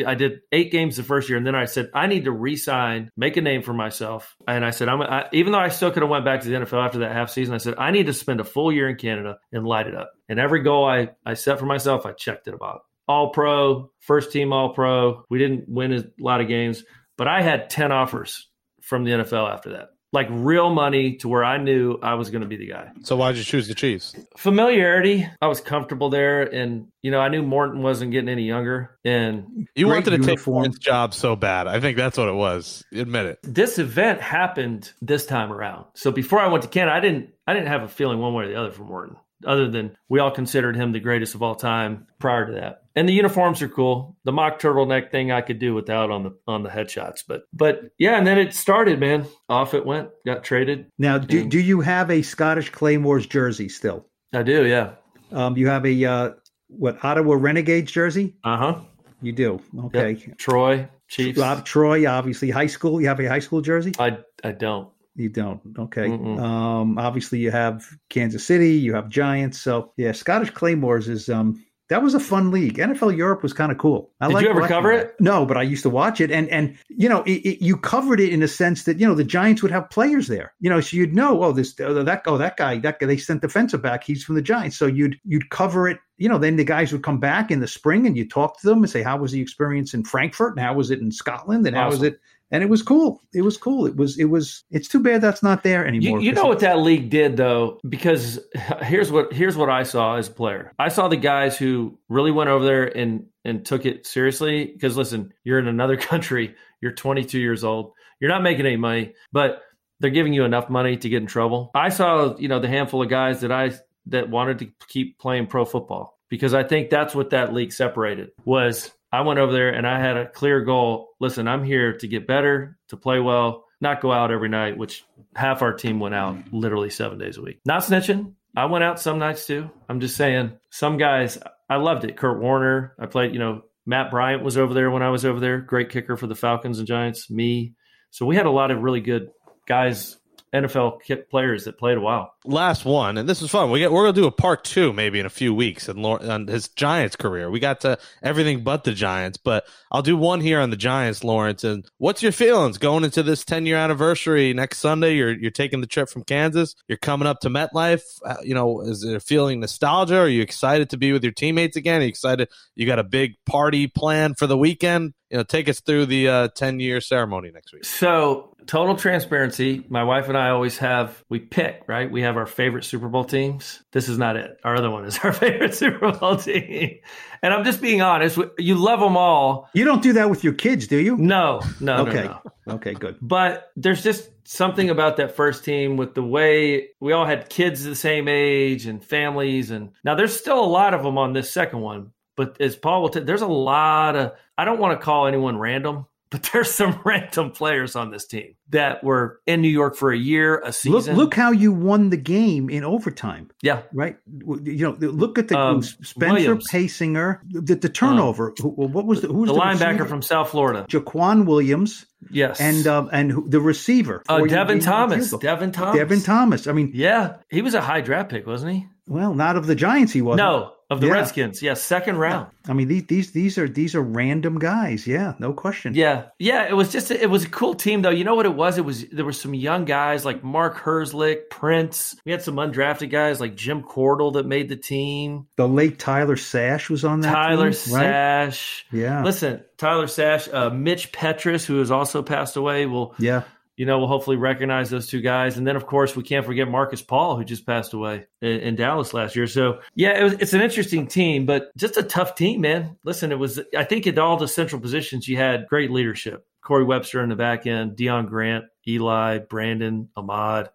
I 0.07 0.15
did 0.15 0.41
eight 0.51 0.71
games 0.71 0.97
the 0.97 1.03
first 1.03 1.29
year, 1.29 1.39
and 1.39 1.47
then 1.47 1.55
I 1.55 1.67
said 1.67 1.91
I 1.95 2.07
need 2.07 2.25
to 2.25 2.33
resign, 2.33 3.11
make 3.17 3.37
a 3.37 3.41
name 3.41 3.63
for 3.63 3.73
myself. 3.73 4.35
And 4.47 4.65
I 4.65 4.71
said 4.71 4.89
I'm 4.89 5.03
I, 5.03 5.29
even 5.33 5.53
though 5.53 5.59
I 5.59 5.69
still 5.69 5.91
could 5.91 6.03
have 6.03 6.11
went 6.11 6.25
back 6.25 6.41
to 6.43 6.49
the 6.49 6.55
NFL 6.55 6.85
after 6.85 6.99
that 7.01 7.13
half 7.13 7.31
season, 7.31 7.55
I 7.55 7.59
said 7.59 7.75
I 7.79 7.91
need 7.91 8.07
to 8.07 8.13
spend 8.13 8.41
a 8.41 8.45
full 8.45 8.73
year 8.73 8.89
in 8.89 8.97
Canada 8.97 9.39
and 9.53 9.67
light 9.67 9.87
it 9.87 9.95
up. 9.95 10.13
And 10.29 10.41
every 10.41 10.63
goal 10.63 10.85
I 10.85 11.11
I 11.25 11.35
set 11.35 11.59
for 11.59 11.67
myself, 11.67 12.07
I 12.07 12.13
checked 12.13 12.49
it 12.49 12.55
about. 12.55 12.83
All 13.09 13.31
pro, 13.31 13.91
first 14.01 14.33
team 14.33 14.53
All 14.53 14.73
Pro. 14.73 15.25
We 15.29 15.39
didn't 15.39 15.69
win 15.69 15.93
a 15.93 16.05
lot 16.19 16.41
of 16.41 16.49
games, 16.49 16.85
but 17.17 17.29
I 17.29 17.43
had 17.43 17.71
ten 17.71 17.93
offers 17.93 18.49
from 18.81 19.05
the 19.05 19.13
NFL 19.13 19.53
after 19.53 19.73
that. 19.73 19.89
Like 20.13 20.29
real 20.31 20.69
money 20.69 21.17
to 21.17 21.29
where 21.29 21.43
I 21.43 21.57
knew 21.57 21.99
I 22.03 22.15
was 22.15 22.29
going 22.31 22.43
to 22.43 22.47
be 22.49 22.57
the 22.57 22.67
guy. 22.69 22.91
So 23.03 23.17
why'd 23.17 23.37
you 23.37 23.45
choose 23.45 23.67
the 23.67 23.75
Chiefs? 23.75 24.15
Familiarity. 24.37 25.27
I 25.41 25.47
was 25.47 25.61
comfortable 25.63 26.11
there, 26.11 26.43
and 26.43 26.89
you 27.01 27.11
know 27.11 27.19
I 27.19 27.29
knew 27.29 27.43
Morten 27.43 27.81
wasn't 27.83 28.13
getting 28.13 28.29
any 28.29 28.43
younger. 28.45 28.99
And 29.05 29.67
You 29.75 29.89
wanted 29.89 30.05
to 30.11 30.19
take 30.19 30.27
uniform. 30.27 30.55
Morten's 30.55 30.79
job 30.79 31.15
so 31.15 31.35
bad. 31.35 31.67
I 31.67 31.81
think 31.81 31.97
that's 31.97 32.19
what 32.19 32.29
it 32.29 32.35
was. 32.35 32.85
Admit 32.93 33.27
it. 33.27 33.39
this 33.43 33.79
event 33.79 34.21
happened 34.21 34.93
this 35.01 35.25
time 35.25 35.51
around. 35.51 35.87
So 35.95 36.11
before 36.13 36.41
I 36.41 36.49
went 36.49 36.63
to 36.65 36.69
Canada, 36.69 36.95
I 36.95 37.01
didn't 37.01 37.31
I 37.47 37.55
didn't 37.55 37.69
have 37.69 37.83
a 37.83 37.89
feeling 37.89 38.19
one 38.19 38.35
way 38.35 38.45
or 38.45 38.49
the 38.49 38.57
other 38.57 38.71
for 38.71 38.85
Morton. 38.85 39.17
Other 39.47 39.69
than 39.71 39.97
we 40.09 40.21
all 40.21 40.31
considered 40.31 40.77
him 40.77 40.93
the 40.93 41.01
greatest 41.01 41.35
of 41.35 41.43
all 41.43 41.55
time 41.55 42.07
prior 42.19 42.47
to 42.47 42.53
that. 42.53 42.83
And 42.95 43.09
the 43.09 43.15
uniforms 43.15 43.63
are 43.63 43.69
cool. 43.69 44.17
The 44.25 44.33
mock 44.33 44.61
turtleneck 44.61 45.11
thing 45.11 45.33
I 45.33 45.41
could 45.41 45.59
do 45.59 45.75
without 45.75 46.11
on 46.11 46.25
the 46.25 46.37
on 46.47 46.63
the 46.63 46.69
headshots. 46.69 47.23
But 47.27 47.43
but 47.53 47.83
yeah, 47.99 48.19
and 48.19 48.27
then 48.27 48.39
it 48.39 48.55
started, 48.55 49.01
man. 49.01 49.27
Off 49.49 49.75
it 49.75 49.87
went. 49.87 50.11
Got 50.27 50.45
traded. 50.45 50.87
Now, 50.99 51.19
do, 51.19 51.49
do 51.49 51.59
you 51.59 51.81
have 51.81 52.11
a 52.11 52.23
Scottish 52.23 52.71
Claymores 52.71 53.27
jersey 53.27 53.69
still? 53.69 54.07
I 54.33 54.43
do, 54.43 54.67
yeah. 54.67 54.93
Um, 55.31 55.57
you 55.57 55.69
have 55.69 55.87
a 55.87 56.05
uh, 56.05 56.31
what 56.69 57.03
Ottawa 57.05 57.35
Renegades 57.35 57.91
jersey? 57.91 58.37
Uh 58.45 58.57
huh. 58.57 58.81
You 59.23 59.33
do. 59.33 59.61
Okay. 59.87 60.17
Troy 60.37 60.89
Chiefs. 61.09 61.39
Rob 61.39 61.65
Troy, 61.65 62.09
obviously 62.09 62.51
high 62.51 62.67
school. 62.67 63.01
You 63.01 63.09
have 63.09 63.21
a 63.21 63.27
high 63.27 63.39
school 63.39 63.61
jersey? 63.61 63.93
I 63.99 64.19
I 64.43 64.53
don't. 64.53 64.89
You 65.15 65.29
don't. 65.29 65.61
Okay. 65.79 66.07
Um, 66.07 66.99
obviously 66.99 67.39
you 67.39 67.51
have 67.51 67.87
Kansas 68.09 68.47
City. 68.47 68.75
You 68.75 68.95
have 68.95 69.09
Giants. 69.09 69.61
So 69.61 69.93
yeah, 69.97 70.13
Scottish 70.13 70.51
Claymores 70.51 71.09
is 71.09 71.29
um. 71.29 71.65
That 71.89 72.03
was 72.03 72.15
a 72.15 72.21
fun 72.21 72.51
league. 72.51 72.79
NFL 72.79 73.15
Europe 73.19 73.43
was 73.43 73.53
kind 73.53 73.71
of 73.71 73.77
cool. 73.77 74.13
I 74.19 74.29
Did 74.29 74.41
you 74.41 74.49
ever 74.49 74.67
cover 74.67 74.97
that. 74.97 75.07
it? 75.09 75.15
No, 75.21 75.45
but 75.45 75.59
I 75.59 75.63
used 75.63 75.83
to 75.83 75.91
watch 75.91 76.23
it, 76.23 76.31
and 76.31 76.49
and 76.49 76.79
you 76.89 77.07
know, 77.07 77.23
it, 77.25 77.45
it, 77.45 77.63
you 77.63 77.77
covered 77.77 78.19
it 78.19 78.31
in 78.31 78.43
a 78.43 78.49
sense 78.49 78.85
that 78.85 78.99
you 78.99 79.07
know 79.07 79.15
the 79.15 79.25
Giants 79.25 79.61
would 79.61 79.73
have 79.73 79.91
players 79.91 80.27
there. 80.27 80.55
You 80.61 80.71
know, 80.71 80.81
so 80.81 80.97
you'd 80.97 81.15
know, 81.15 81.43
oh, 81.43 81.53
this, 81.53 81.79
oh, 81.81 82.03
that, 82.03 82.23
oh, 82.25 82.39
that 82.39 82.57
guy, 82.57 82.79
that 82.79 82.99
guy, 82.99 83.05
they 83.05 83.19
sent 83.19 83.43
defensive 83.43 83.83
back. 83.83 84.05
He's 84.05 84.25
from 84.25 84.37
the 84.37 84.43
Giants, 84.43 84.79
so 84.79 84.87
you'd 84.87 85.21
you'd 85.27 85.51
cover 85.51 85.87
it. 85.87 85.99
You 86.17 86.31
know, 86.31 86.39
then 86.39 86.57
the 86.57 86.65
guys 86.65 86.93
would 86.93 87.03
come 87.03 87.21
back 87.21 87.51
in 87.51 87.61
the 87.61 87.69
spring, 87.69 88.07
and 88.07 88.17
you 88.17 88.27
talk 88.27 88.59
to 88.61 88.67
them 88.67 88.79
and 88.79 88.89
say, 88.89 89.03
how 89.03 89.19
was 89.19 89.33
the 89.33 89.43
experience 89.43 89.93
in 89.93 90.05
Frankfurt, 90.05 90.57
and 90.57 90.65
how 90.65 90.73
was 90.73 90.91
it 90.91 91.01
in 91.01 91.13
Scotland, 91.13 91.67
and 91.67 91.77
how 91.77 91.91
was 91.91 92.03
it 92.03 92.21
and 92.53 92.63
it 92.63 92.69
was 92.69 92.83
cool. 92.83 93.21
It 93.35 93.43
was 93.43 93.57
cool. 93.57 93.87
It 93.87 93.97
was 93.97 94.19
it 94.19 94.27
was. 94.27 94.63
It's 94.71 94.87
too 94.87 95.01
bad 95.01 95.23
that's 95.23 95.43
not 95.43 95.63
there 95.65 95.83
You, 95.83 95.89
anymore. 95.89 96.21
you 96.21 96.33
know 96.33 96.45
what 96.47 96.61
that 96.61 96.79
league 96.79 97.11
did 97.11 97.37
though, 97.37 97.81
because 97.89 98.39
here's 98.83 99.11
what 99.11 99.33
here's 99.33 99.57
what 99.57 99.71
I 99.71 99.83
saw 99.83 100.17
as 100.17 100.29
a 100.29 100.33
player. 100.33 100.73
I 100.79 100.89
saw 100.89 101.09
the 101.09 101.17
guys 101.17 101.59
who 101.59 101.99
really 102.09 102.31
went 102.31 102.51
over 102.51 102.65
there 102.65 102.85
and 102.97 103.27
and 103.45 103.65
took 103.65 103.87
it 103.87 104.07
seriously. 104.07 104.67
Because 104.67 104.97
listen, 104.97 105.33
you're 105.43 105.59
in 105.59 105.67
another 105.67 105.97
country. 106.13 106.55
You're 106.81 106.93
22 106.93 107.39
years 107.41 107.65
old. 107.65 107.93
You're 108.21 108.31
not 108.31 108.43
making 108.43 108.67
any 108.67 108.77
money, 108.77 109.15
but 109.33 109.63
they're 109.99 110.11
giving 110.11 110.33
you 110.33 110.45
enough 110.45 110.69
money 110.69 110.97
to 110.97 111.09
get 111.09 111.23
in 111.23 111.27
trouble. 111.27 111.71
I 111.75 111.89
saw 111.89 112.37
you 112.37 112.49
know 112.49 112.61
the 112.61 112.69
handful 112.69 113.03
of 113.03 113.09
guys 113.09 113.41
that 113.41 113.51
I 113.51 113.73
that 114.07 114.29
wanted 114.29 114.59
to 114.59 114.69
keep 114.89 115.19
playing 115.19 115.47
pro 115.47 115.65
football 115.65 116.19
because 116.29 116.55
I 116.55 116.65
think 116.65 116.91
that's 116.91 117.15
what 117.15 117.31
that 117.31 117.55
league 117.55 117.73
separated 117.73 118.31
was. 118.45 118.91
I 119.13 119.21
went 119.21 119.39
over 119.39 119.53
there 119.53 119.69
and 119.69 119.87
I 119.87 120.01
had 120.01 120.17
a 120.17 120.29
clear 120.29 120.63
goal. 120.63 121.11
Listen, 121.21 121.47
I'm 121.47 121.63
here 121.63 121.99
to 121.99 122.09
get 122.09 122.27
better, 122.27 122.79
to 122.89 122.97
play 122.97 123.21
well, 123.21 123.65
not 123.81 124.01
go 124.01 124.11
out 124.11 124.31
every 124.31 124.49
night, 124.49 124.79
which 124.79 125.05
half 125.35 125.61
our 125.61 125.75
team 125.75 126.01
went 126.01 126.15
out 126.15 126.37
mm-hmm. 126.37 126.57
literally 126.57 126.89
seven 126.89 127.19
days 127.19 127.37
a 127.37 127.43
week. 127.43 127.61
Not 127.67 127.83
snitching. 127.83 128.33
I 128.57 128.67
went 128.67 128.85
out 128.85 129.01
some 129.01 129.19
nights 129.19 129.47
too. 129.47 129.71
I'm 129.89 130.01
just 130.01 130.17
saying, 130.17 130.53
some 130.71 130.97
guys, 130.97 131.39
I 131.69 131.77
loved 131.77 132.05
it. 132.05 132.17
Kurt 132.17 132.41
Warner, 132.41 132.95
I 132.99 133.07
played, 133.07 133.33
you 133.33 133.39
know, 133.39 133.63
Matt 133.85 134.11
Bryant 134.11 134.45
was 134.45 134.57
over 134.57 134.75
there 134.75 134.91
when 134.91 135.03
I 135.03 135.11
was 135.11 135.25
over 135.25 135.41
there. 135.41 135.61
Great 135.61 135.91
kicker 135.91 136.17
for 136.17 136.27
the 136.27 136.35
Falcons 136.35 136.79
and 136.79 136.87
Giants. 136.87 137.29
Me. 137.31 137.75
So 138.11 138.27
we 138.27 138.37
had 138.37 138.47
a 138.47 138.51
lot 138.51 138.71
of 138.71 138.83
really 138.83 139.01
good 139.01 139.31
guys, 139.67 140.17
NFL 140.53 141.29
players 141.31 141.65
that 141.65 141.79
played 141.79 141.97
a 141.97 142.01
while. 142.01 142.35
Last 142.45 142.85
one, 142.85 143.17
and 143.17 143.27
this 143.27 143.41
is 143.41 143.51
fun. 143.51 143.71
We 143.71 143.79
get 143.79 143.91
we're 143.91 144.03
gonna 144.03 144.13
do 144.13 144.27
a 144.27 144.33
part 144.33 144.65
two 144.65 144.93
maybe 144.93 145.19
in 145.19 145.25
a 145.25 145.31
few 145.31 145.55
weeks 145.55 145.89
and 145.89 146.05
on 146.05 146.47
his 146.47 146.69
Giants 146.69 147.17
career. 147.17 147.51
We 147.51 147.59
got 147.59 147.81
to 147.83 147.99
everything 148.23 148.63
but 148.63 148.85
the 148.85 148.93
Giants, 148.93 149.39
but 149.39 149.65
I'll 149.91 150.03
do 150.03 150.17
one 150.17 150.41
here 150.41 150.61
on 150.61 150.69
the 150.69 150.77
Giants, 150.77 151.25
Lawrence. 151.25 151.65
And 151.65 151.89
what's 151.99 152.23
your 152.23 152.33
feelings 152.33 152.77
going 152.77 153.05
into 153.05 153.23
this 153.23 153.45
ten 153.45 153.65
year 153.65 153.77
anniversary 153.77 154.53
next 154.53 154.79
Sunday? 154.79 155.15
You're 155.15 155.33
you're 155.33 155.51
taking 155.51 155.81
the 155.81 155.87
trip 155.87 156.11
from 156.11 156.25
Kansas. 156.25 156.75
You're 156.87 156.99
coming 156.99 157.27
up 157.27 157.41
to 157.41 157.49
MetLife. 157.49 158.03
Uh, 158.25 158.37
you 158.43 158.55
know, 158.55 158.83
is 158.83 159.05
it 159.05 159.23
feeling 159.23 159.61
nostalgia? 159.61 160.19
Are 160.19 160.29
you 160.29 160.43
excited 160.43 160.91
to 160.91 160.99
be 160.99 161.13
with 161.13 161.23
your 161.23 161.33
teammates 161.33 161.77
again? 161.77 162.01
Are 162.01 162.05
you 162.05 162.09
excited? 162.09 162.49
You 162.75 162.87
got 162.87 162.99
a 162.99 163.05
big 163.05 163.37
party 163.47 163.87
plan 163.87 164.35
for 164.35 164.47
the 164.47 164.59
weekend. 164.59 165.15
You 165.31 165.39
know, 165.39 165.45
take 165.45 165.69
us 165.69 165.81
through 165.81 166.07
the 166.07 166.29
uh, 166.29 166.49
ten 166.49 166.79
year 166.79 167.01
ceremony 167.01 167.51
next 167.53 167.73
week. 167.73 167.87
So, 167.87 168.52
total 168.67 168.97
transparency. 168.97 169.85
My 169.89 170.05
wife 170.05 170.29
and 170.29 170.37
I 170.37 170.51
always 170.51 170.79
have, 170.79 171.23
we 171.29 171.39
pick, 171.39 171.83
right? 171.87 172.11
We 172.11 172.23
have 172.23 172.37
our 172.37 172.47
favorite 172.47 172.85
Super 172.85 173.09
Bowl 173.09 173.25
teams. 173.25 173.83
This 173.93 174.09
is 174.09 174.19
not 174.19 174.37
it. 174.37 174.59
Our 174.65 174.77
other 174.77 174.91
one 174.91 175.05
is 175.05 175.19
our 175.23 175.33
favorite 175.33 175.75
Super 175.75 176.13
Bowl 176.13 176.37
team. 176.37 176.99
And 177.43 177.53
I'm 177.53 177.65
just 177.65 177.81
being 177.81 178.03
honest. 178.03 178.39
You 178.59 178.77
love 178.77 179.01
them 179.01 179.17
all. 179.17 179.69
You 179.75 179.85
don't 179.85 180.03
do 180.03 180.15
that 180.15 180.31
with 180.31 180.45
your 180.45 180.53
kids, 180.53 180.87
do 180.87 180.97
you? 180.97 181.17
No, 181.17 181.61
no, 181.81 182.07
okay. 182.07 182.25
no, 182.25 182.41
no. 182.67 182.75
Okay. 182.75 182.95
Good. 182.95 183.17
But 183.21 183.71
there's 183.77 184.03
just 184.03 184.31
something 184.45 184.91
about 184.91 185.17
that 185.17 185.37
first 185.37 185.65
team 185.65 185.97
with 185.97 186.15
the 186.15 186.23
way 186.23 186.89
we 187.01 187.13
all 187.13 187.27
had 187.27 187.49
kids 187.49 187.85
the 187.85 187.97
same 187.97 188.29
age 188.29 188.87
and 188.87 189.05
families. 189.05 189.71
And 189.71 189.91
now 190.05 190.15
there's 190.15 190.39
still 190.39 190.63
a 190.63 190.67
lot 190.67 190.95
of 190.95 191.03
them 191.03 191.19
on 191.19 191.33
this 191.33 191.51
second 191.51 191.81
one. 191.81 192.13
But 192.37 192.61
as 192.61 192.77
Paul 192.77 193.03
will 193.03 193.09
tell, 193.11 193.25
there's 193.25 193.43
a 193.43 193.47
lot 193.47 194.17
of, 194.17 194.33
I 194.57 194.65
don't 194.65 194.81
want 194.81 194.99
to 194.99 195.05
call 195.05 195.27
anyone 195.27 195.59
random, 195.59 196.07
but 196.33 196.43
there's 196.53 196.73
some 196.73 196.99
random 197.05 197.53
players 197.53 197.95
on 197.95 198.11
this 198.11 198.27
team 198.27 198.57
that 198.71 199.05
were 199.05 199.39
in 199.47 199.61
New 199.61 199.69
York 199.69 199.95
for 199.95 200.11
a 200.11 200.17
year, 200.19 200.59
a 200.61 200.65
Look, 200.67 200.75
season. 200.75 201.17
look 201.17 201.35
how 201.35 201.53
you 201.53 201.73
won 201.73 202.11
the 202.11 202.17
game 202.17 202.69
in 202.71 202.83
overtime, 202.85 203.51
yeah. 203.63 203.83
right? 203.93 204.17
You 204.65 204.89
know, 204.89 204.97
look 204.99 205.39
at 205.39 205.47
the 205.49 205.59
Um, 205.59 205.83
Spencer 205.83 206.33
Williams. 206.33 206.71
Paysinger, 206.73 207.39
the, 207.51 207.77
the 207.77 207.89
turnover. 207.89 208.53
Who- 208.61 208.71
what 208.71 209.07
was 209.07 209.21
the 209.21 209.29
who 209.29 209.41
was 209.41 209.49
The 209.51 209.55
the, 209.55 209.61
linebacker 209.61 209.91
receiver? 209.93 210.07
from 210.07 210.23
South 210.23 210.49
Florida. 210.51 210.87
Jacquian 210.89 211.45
Williams 211.47 212.07
Yes. 212.31 212.61
and 212.61 212.87
um, 212.87 213.11
and 213.13 213.31
who- 213.31 213.49
the 213.49 213.61
receiver. 213.61 214.23
uh, 214.29 214.41
Devin 214.47 214.81
Thomas. 214.81 215.31
Devin 215.31 215.71
Thomas. 215.73 215.97
Devin 215.97 216.21
Thomas. 216.23 216.67
I 216.67 216.73
mean, 216.73 216.91
Yeah. 216.95 217.37
He 217.51 217.61
was 217.63 217.75
a 217.75 217.81
high 217.83 218.01
draft 218.01 218.31
pick, 218.31 218.47
wasn't 218.47 218.73
he? 218.73 218.87
well, 219.07 219.35
not 219.35 219.57
of 219.57 219.67
the 219.67 219.75
Giants, 219.75 220.13
he 220.13 220.23
wasn't. 220.23 220.47
No, 220.49 220.73
of 220.93 221.01
the 221.01 221.09
Yeah. 221.09 221.15
Redskins. 221.15 221.63
Yeah, 221.63 221.75
second 221.75 222.19
round. 222.19 222.47
I 222.69 222.73
mean 222.75 222.87
these 222.87 223.07
these 223.07 223.33
these 223.33 223.59
are 223.59 223.69
these 223.69 223.95
are 223.97 224.01
random 224.03 224.59
guys. 224.59 225.07
Yeah, 225.07 225.35
no 225.41 225.53
question. 225.53 225.95
Yeah, 225.95 226.27
yeah. 226.39 226.69
It 226.69 226.75
was 226.75 226.93
just 226.93 227.11
a, 227.11 227.21
it 227.21 227.29
was 227.29 227.45
a 227.45 227.49
cool 227.49 227.75
team 227.75 228.03
though. 228.03 228.11
You 228.11 228.23
know 228.25 228.35
what 228.37 228.47
it 228.47 228.55
was? 228.55 228.79
It 228.79 228.85
was 228.85 229.05
there 229.09 229.25
were 229.25 229.33
some 229.33 229.55
young 229.55 229.85
guys 229.85 230.25
like 230.25 230.45
Mark 230.45 230.77
Herzlich, 230.77 231.51
Prince. 231.51 232.15
We 232.25 232.31
had 232.31 232.43
some 232.43 232.55
undrafted 232.57 233.11
guys 233.11 233.41
like 233.41 233.57
Jim 233.57 233.83
Cordle 233.83 234.35
that 234.35 234.47
made 234.47 234.69
the 234.69 234.77
team. 234.77 235.47
The 235.57 235.67
late 235.67 235.99
Tyler 235.99 236.37
Sash 236.37 236.89
was 236.89 237.05
on 237.05 237.21
that. 237.23 237.33
Tyler 237.33 237.73
team, 237.73 237.95
right? 237.95 238.03
Sash. 238.05 238.87
Yeah. 238.93 239.25
Listen, 239.25 239.65
Tyler 239.79 240.07
Sash, 240.07 240.49
uh, 240.53 240.71
Mitch 240.71 241.11
Petrus, 241.11 241.65
who 241.67 241.79
has 241.81 241.91
also 241.91 242.23
passed 242.23 242.57
away, 242.57 242.87
will 242.87 243.15
Yeah. 243.19 243.43
You 243.83 243.87
know 243.87 243.99
will 243.99 244.07
hopefully 244.07 244.37
recognize 244.37 244.91
those 244.91 245.09
two 245.09 245.21
guys. 245.21 245.59
And 245.59 245.67
then 245.67 245.75
of 245.75 245.87
course 245.87 246.15
we 246.15 246.23
can't 246.23 246.47
forget 246.47 246.69
Marcus 246.69 247.03
Paul, 247.03 247.37
who 247.37 247.45
just 247.45 247.67
passed 247.67 247.95
away 247.95 248.27
in, 248.41 248.61
in 248.61 248.77
Dallas 248.77 249.13
last 249.13 249.35
year. 249.35 249.49
So 249.49 249.81
yeah, 249.97 250.21
it 250.21 250.23
was, 250.23 250.33
it's 250.35 250.53
an 250.53 250.61
interesting 250.61 251.09
team, 251.09 251.47
but 251.47 251.77
just 251.77 251.97
a 251.97 252.05
tough 252.05 252.37
team, 252.37 252.61
man. 252.61 252.97
Listen, 253.03 253.33
it 253.33 253.41
was 253.41 253.59
I 253.77 253.83
think 253.83 254.07
at 254.07 254.21
all 254.21 254.37
the 254.37 254.47
central 254.47 254.81
positions 254.81 255.27
you 255.27 255.37
had 255.37 255.67
great 255.67 255.91
leadership. 255.91 256.47
Corey 256.63 256.85
Webster 256.85 257.25
in 257.25 257.29
the 257.29 257.35
back 257.35 257.67
end, 257.67 257.97
Deon 257.97 258.29
Grant, 258.29 258.67
Eli, 258.87 259.39
Brandon, 259.39 260.09
Ahmad. 260.17 260.71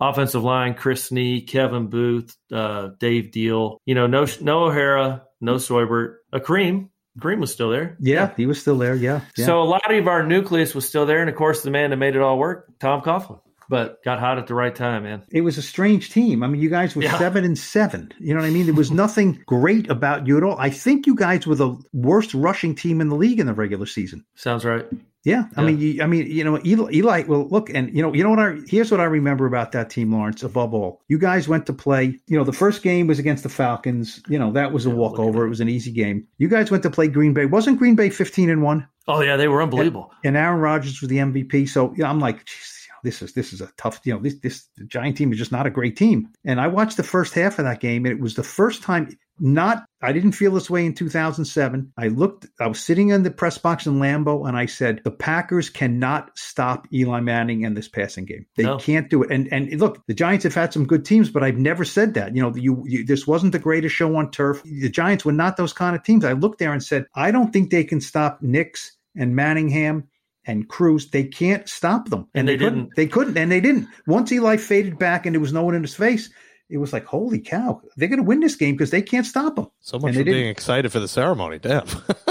Offensive 0.00 0.42
line, 0.42 0.72
Chris 0.72 1.10
Snee, 1.10 1.46
Kevin 1.46 1.90
Boothe, 1.90 2.32
uh, 2.50 2.88
Dave 2.98 3.32
Diehl. 3.32 3.76
You 3.84 3.94
know, 3.94 4.06
no 4.06 4.26
no 4.40 4.64
O'Hara, 4.64 5.24
no 5.42 5.58
Seubert. 5.58 6.20
Uh, 6.32 6.38
Kareem. 6.38 6.88
Kareem 7.18 7.40
was 7.40 7.52
still 7.52 7.70
there. 7.70 7.96
yeah, 8.00 8.32
he 8.36 8.46
was 8.46 8.60
still 8.60 8.78
there. 8.78 8.94
Yeah. 8.94 9.20
yeah. 9.36 9.46
So 9.46 9.60
a 9.62 9.64
lot 9.64 9.82
of 9.92 10.06
our 10.06 10.24
nucleus 10.24 10.74
was 10.74 10.86
still 10.86 11.06
there, 11.06 11.20
and 11.20 11.28
of 11.28 11.34
course, 11.36 11.62
the 11.62 11.70
man 11.70 11.90
that 11.90 11.96
made 11.96 12.14
it 12.16 12.22
all 12.22 12.38
work, 12.38 12.66
Tom 12.78 13.00
Coughlin, 13.02 13.40
but 13.68 14.02
got 14.04 14.18
hot 14.20 14.38
at 14.38 14.46
the 14.46 14.54
right 14.54 14.74
time, 14.74 15.02
man. 15.02 15.22
it 15.30 15.40
was 15.42 15.58
a 15.58 15.62
strange 15.62 16.10
team. 16.10 16.42
I 16.42 16.46
mean, 16.46 16.60
you 16.60 16.70
guys 16.70 16.94
were 16.94 17.02
Yeah. 17.02 17.18
seven 17.18 17.44
and 17.44 17.58
seven. 17.58 18.12
You 18.18 18.34
know 18.34 18.40
what 18.40 18.46
I 18.46 18.50
mean? 18.50 18.66
There 18.66 18.74
was 18.74 18.90
nothing 18.90 19.42
great 19.46 19.88
about 19.90 20.26
you 20.26 20.36
at 20.36 20.42
all. 20.44 20.56
I 20.58 20.70
think 20.70 21.06
you 21.06 21.14
guys 21.14 21.46
were 21.46 21.54
the 21.56 21.76
worst 21.92 22.32
rushing 22.34 22.74
team 22.74 23.00
in 23.00 23.08
the 23.08 23.16
league 23.16 23.40
in 23.40 23.46
the 23.46 23.54
regular 23.54 23.86
season. 23.86 24.24
Sounds 24.36 24.64
right. 24.64 24.86
Yeah, 25.22 25.44
I 25.54 25.60
Yeah. 25.60 25.66
mean, 25.66 25.78
you, 25.80 26.02
I 26.02 26.06
mean, 26.06 26.26
you 26.30 26.44
know, 26.44 26.58
Eli, 26.64 26.92
Eli. 26.92 27.24
Well, 27.28 27.46
look, 27.50 27.68
and 27.74 27.94
you 27.94 28.00
know, 28.00 28.14
you 28.14 28.22
know 28.24 28.30
what? 28.30 28.38
I 28.38 28.56
here's 28.66 28.90
what 28.90 29.00
I 29.00 29.04
remember 29.04 29.44
about 29.44 29.72
that 29.72 29.90
team, 29.90 30.12
Lawrence. 30.12 30.42
Above 30.42 30.72
all, 30.72 31.02
you 31.08 31.18
guys 31.18 31.46
went 31.46 31.66
to 31.66 31.74
play. 31.74 32.18
You 32.26 32.38
know, 32.38 32.44
the 32.44 32.54
first 32.54 32.82
game 32.82 33.06
was 33.06 33.18
against 33.18 33.42
the 33.42 33.50
Falcons. 33.50 34.22
You 34.28 34.38
know, 34.38 34.50
that 34.52 34.72
was 34.72 34.86
a 34.86 34.88
Yeah, 34.88 34.94
walkover. 34.94 35.44
It 35.44 35.50
was 35.50 35.60
an 35.60 35.68
easy 35.68 35.90
game. 35.92 36.26
You 36.38 36.48
guys 36.48 36.70
went 36.70 36.82
to 36.84 36.90
play 36.90 37.08
Green 37.08 37.34
Bay. 37.34 37.44
Wasn't 37.44 37.78
Green 37.78 37.96
Bay 37.96 38.08
fifteen 38.08 38.48
and 38.48 38.62
one? 38.62 38.88
Oh 39.08 39.20
yeah, 39.20 39.36
they 39.36 39.48
were 39.48 39.62
unbelievable. 39.62 40.10
And 40.24 40.36
Aaron 40.38 40.60
Rodgers 40.60 41.00
was 41.02 41.10
the 41.10 41.18
MVP. 41.18 41.68
So 41.68 41.92
yeah, 41.98 42.08
I'm 42.08 42.20
like, 42.20 42.46
geez, 42.46 42.79
this 43.04 43.22
is 43.22 43.32
this 43.34 43.52
is 43.52 43.60
a 43.60 43.70
tough, 43.76 44.00
you 44.04 44.14
know, 44.14 44.20
this 44.20 44.38
this 44.40 44.66
the 44.76 44.84
Giant 44.84 45.16
team 45.16 45.32
is 45.32 45.38
just 45.38 45.52
not 45.52 45.66
a 45.66 45.70
great 45.70 45.96
team. 45.96 46.28
And 46.44 46.60
I 46.60 46.66
watched 46.68 46.96
the 46.96 47.02
first 47.02 47.34
half 47.34 47.58
of 47.58 47.64
that 47.64 47.80
game, 47.80 48.04
and 48.06 48.12
it 48.14 48.20
was 48.20 48.34
the 48.34 48.42
first 48.42 48.82
time. 48.82 49.16
Not, 49.42 49.84
I 50.02 50.12
didn't 50.12 50.32
feel 50.32 50.52
this 50.52 50.68
way 50.68 50.84
in 50.84 50.92
2007. 50.92 51.92
I 51.96 52.08
looked, 52.08 52.46
I 52.60 52.66
was 52.66 52.78
sitting 52.78 53.08
in 53.08 53.22
the 53.22 53.30
press 53.30 53.56
box 53.56 53.86
in 53.86 53.94
Lambeau, 53.94 54.46
and 54.46 54.54
I 54.54 54.66
said, 54.66 55.00
the 55.02 55.10
Packers 55.10 55.70
cannot 55.70 56.30
stop 56.36 56.86
Eli 56.92 57.20
Manning 57.20 57.62
in 57.62 57.72
this 57.72 57.88
passing 57.88 58.26
game. 58.26 58.44
They 58.56 58.64
No. 58.64 58.76
can't 58.76 59.08
do 59.08 59.22
it. 59.22 59.30
And 59.30 59.48
and 59.50 59.72
look, 59.80 60.02
the 60.06 60.12
Giants 60.12 60.42
have 60.44 60.54
had 60.54 60.74
some 60.74 60.86
good 60.86 61.06
teams, 61.06 61.30
but 61.30 61.42
I've 61.42 61.56
never 61.56 61.86
said 61.86 62.12
that. 62.14 62.36
You 62.36 62.42
know, 62.42 62.54
you, 62.54 62.84
you 62.86 63.06
this 63.06 63.26
wasn't 63.26 63.52
the 63.52 63.58
greatest 63.58 63.94
show 63.94 64.14
on 64.16 64.30
turf. 64.30 64.62
The 64.62 64.90
Giants 64.90 65.24
were 65.24 65.32
not 65.32 65.56
those 65.56 65.72
kind 65.72 65.96
of 65.96 66.02
teams. 66.02 66.22
I 66.26 66.34
looked 66.34 66.58
there 66.58 66.74
and 66.74 66.82
said, 66.82 67.06
I 67.14 67.30
don't 67.30 67.50
think 67.50 67.70
they 67.70 67.84
can 67.84 68.02
stop 68.02 68.42
Nicks 68.42 68.94
and 69.16 69.34
Manningham 69.34 70.06
and 70.46 70.68
Cruz. 70.68 71.10
They 71.10 71.24
can't 71.24 71.68
stop 71.68 72.08
them. 72.08 72.26
And 72.34 72.48
they 72.48 72.56
couldn't. 72.56 72.74
didn't. 72.74 72.96
They 72.96 73.06
couldn't. 73.06 73.36
And 73.36 73.50
they 73.50 73.60
didn't. 73.60 73.88
Once 74.06 74.32
Eli 74.32 74.56
faded 74.56 74.98
back 74.98 75.26
and 75.26 75.34
there 75.34 75.40
was 75.40 75.52
no 75.52 75.62
one 75.62 75.74
in 75.74 75.82
his 75.82 75.94
face, 75.94 76.30
it 76.68 76.78
was 76.78 76.92
like, 76.92 77.04
holy 77.04 77.40
cow, 77.40 77.80
they're 77.96 78.08
going 78.08 78.20
to 78.20 78.24
win 78.24 78.40
this 78.40 78.54
game 78.54 78.74
because 78.74 78.90
they 78.90 79.02
can't 79.02 79.26
stop 79.26 79.56
them. 79.56 79.68
So 79.80 79.98
much 79.98 80.14
And 80.14 80.18
for 80.18 80.24
being 80.24 80.48
excited 80.48 80.90
for 80.92 81.00
the 81.00 81.08
ceremony. 81.08 81.58
Damn. 81.58 81.86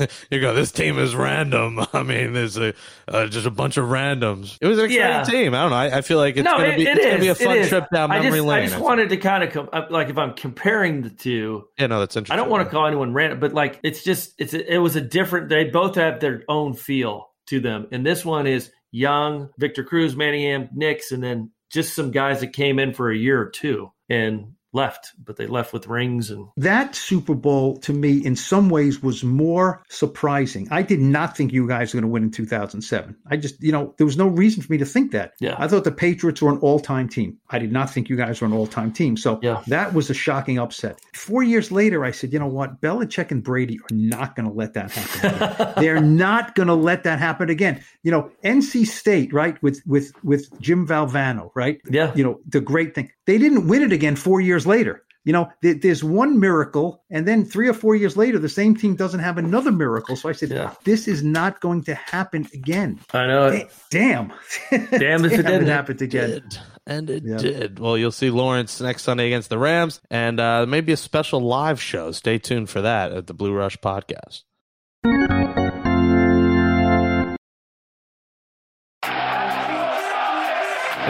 you 0.30 0.40
go, 0.40 0.54
this 0.54 0.72
team 0.72 0.98
is 0.98 1.14
random. 1.14 1.80
I 1.92 2.02
mean, 2.02 2.32
there's 2.32 2.56
a 2.56 2.74
uh, 3.08 3.26
just 3.26 3.46
a 3.46 3.50
bunch 3.50 3.76
of 3.76 3.86
randoms. 3.86 4.58
It 4.60 4.66
was 4.66 4.78
an 4.78 4.86
exciting 4.86 5.06
Yeah. 5.06 5.24
team. 5.24 5.54
I 5.54 5.62
don't 5.62 5.70
know. 5.70 5.76
I, 5.76 5.98
I 5.98 6.00
feel 6.00 6.18
like 6.18 6.36
it's 6.36 6.44
no, 6.44 6.52
gonna 6.58 6.68
it, 6.68 6.76
be 6.76 6.82
it 6.86 6.98
it's 6.98 7.06
gonna 7.06 7.18
be 7.18 7.28
a 7.28 7.34
fun 7.34 7.66
trip 7.66 7.86
down 7.92 8.10
I 8.10 8.20
memory 8.20 8.38
just, 8.38 8.46
lane. 8.46 8.58
I 8.58 8.62
just 8.62 8.74
think. 8.74 8.84
wanted 8.84 9.08
to 9.10 9.16
kind 9.16 9.44
of 9.44 9.52
com- 9.52 9.68
uh, 9.72 9.82
like 9.90 10.08
if 10.08 10.18
I'm 10.18 10.34
comparing 10.34 11.02
the 11.02 11.10
two, 11.10 11.68
yeah, 11.78 11.86
no, 11.86 12.00
that's 12.00 12.16
interesting. 12.16 12.34
I 12.34 12.42
don't 12.42 12.50
want 12.50 12.64
to 12.64 12.70
call 12.70 12.86
anyone 12.86 13.12
random, 13.12 13.40
but 13.40 13.52
like 13.52 13.80
it's 13.82 14.02
just 14.02 14.34
it's 14.38 14.54
it 14.54 14.78
was 14.78 14.96
a 14.96 15.00
different. 15.00 15.48
They 15.48 15.64
both 15.64 15.94
have 15.96 16.20
their 16.20 16.42
own 16.48 16.74
feel 16.74 17.30
to 17.48 17.60
them, 17.60 17.86
and 17.92 18.04
this 18.06 18.24
one 18.24 18.46
is 18.46 18.70
young 18.92 19.50
Victor 19.58 19.84
Cruz, 19.84 20.16
Manningham, 20.16 20.68
Nicks, 20.74 21.12
and 21.12 21.22
then 21.22 21.50
just 21.70 21.94
some 21.94 22.10
guys 22.10 22.40
that 22.40 22.52
came 22.52 22.78
in 22.78 22.92
for 22.92 23.10
a 23.10 23.16
year 23.16 23.40
or 23.40 23.48
two 23.48 23.92
and 24.08 24.54
left, 24.72 25.12
but 25.24 25.36
they 25.36 25.46
left 25.46 25.72
with 25.72 25.86
rings 25.86 26.30
and 26.30 26.46
That 26.56 26.94
Super 26.94 27.34
Bowl 27.34 27.78
to 27.78 27.92
me, 27.92 28.18
in 28.24 28.36
some 28.36 28.70
ways, 28.70 29.02
was 29.02 29.24
more 29.24 29.82
surprising. 29.88 30.68
I 30.70 30.82
did 30.82 31.00
not 31.00 31.36
think 31.36 31.52
you 31.52 31.66
guys 31.66 31.92
were 31.92 32.00
going 32.00 32.08
to 32.08 32.12
win 32.12 32.22
in 32.24 32.30
2007. 32.30 33.16
I 33.26 33.36
just, 33.36 33.62
you 33.62 33.72
know, 33.72 33.94
there 33.98 34.06
was 34.06 34.16
no 34.16 34.28
reason 34.28 34.62
for 34.62 34.72
me 34.72 34.78
to 34.78 34.84
think 34.84 35.12
that. 35.12 35.32
Yeah. 35.40 35.54
I 35.58 35.68
thought 35.68 35.84
the 35.84 35.92
Patriots 35.92 36.40
were 36.42 36.50
an 36.52 36.58
all 36.58 36.78
time 36.80 37.08
team. 37.08 37.38
I 37.50 37.58
did 37.58 37.72
not 37.72 37.90
think 37.90 38.08
you 38.08 38.16
guys 38.16 38.40
were 38.40 38.46
an 38.46 38.52
all 38.52 38.66
time 38.66 38.92
team. 38.92 39.16
So 39.16 39.38
Yeah. 39.42 39.62
that 39.68 39.92
was 39.94 40.10
a 40.10 40.14
shocking 40.14 40.58
upset. 40.58 41.00
Four 41.14 41.42
years 41.42 41.72
later, 41.72 42.04
I 42.04 42.10
said, 42.12 42.32
you 42.32 42.38
know 42.38 42.46
what? 42.46 42.80
Belichick 42.80 43.30
and 43.30 43.42
Brady 43.42 43.78
are 43.80 43.94
not 43.94 44.36
going 44.36 44.48
to 44.48 44.54
let 44.54 44.74
that 44.74 44.90
happen. 44.92 45.74
They're 45.82 46.00
not 46.00 46.54
going 46.54 46.68
to 46.68 46.74
let 46.74 47.04
that 47.04 47.18
happen 47.18 47.50
again. 47.50 47.82
You 48.02 48.10
know, 48.10 48.30
NC 48.44 48.86
State, 48.86 49.32
right, 49.32 49.60
with 49.62 49.82
with 49.86 50.12
with 50.24 50.48
Jim 50.60 50.86
Valvano, 50.86 51.50
right? 51.54 51.80
Yeah. 51.90 52.12
You 52.14 52.24
know, 52.24 52.40
the 52.48 52.60
great 52.60 52.94
thing. 52.94 53.10
They 53.30 53.38
didn't 53.38 53.68
win 53.68 53.82
it 53.82 53.92
again 53.92 54.16
four 54.16 54.40
years 54.40 54.66
later. 54.66 55.04
You 55.24 55.32
know, 55.34 55.48
there- 55.62 55.74
there's 55.74 56.02
one 56.02 56.40
miracle, 56.40 57.04
and 57.10 57.28
then 57.28 57.44
three 57.44 57.68
or 57.68 57.74
four 57.74 57.94
years 57.94 58.16
later, 58.16 58.40
the 58.40 58.48
same 58.48 58.74
team 58.74 58.96
doesn't 58.96 59.20
have 59.20 59.38
another 59.38 59.70
miracle. 59.70 60.16
So 60.16 60.28
I 60.28 60.32
said, 60.32 60.48
Yeah. 60.50 60.72
this 60.84 61.06
is 61.06 61.22
not 61.22 61.60
going 61.60 61.84
to 61.84 61.94
happen 61.94 62.48
again. 62.52 62.98
I 63.14 63.26
know 63.28 63.44
Eh, 63.48 63.64
Damn. 63.90 64.32
Damn 64.70 65.24
if 65.26 65.32
it 65.38 65.46
didn't. 65.52 65.66
happened 65.68 66.02
again. 66.02 66.30
did. 66.30 66.58
And 66.88 67.08
it 67.10 67.22
Yeah. 67.24 67.36
did. 67.36 67.78
Well, 67.78 67.96
you'll 67.96 68.10
see 68.10 68.30
Lawrence 68.30 68.80
next 68.80 69.02
Sunday 69.02 69.26
against 69.28 69.48
the 69.50 69.58
Rams, 69.58 70.00
and 70.10 70.40
uh, 70.40 70.66
maybe 70.66 70.90
a 70.92 70.96
special 70.96 71.40
live 71.40 71.80
show. 71.80 72.10
Stay 72.10 72.38
tuned 72.38 72.68
for 72.68 72.80
that 72.80 73.12
at 73.12 73.28
the 73.28 73.34
Blue 73.34 73.52
Rush 73.52 73.76
podcast. 73.76 74.42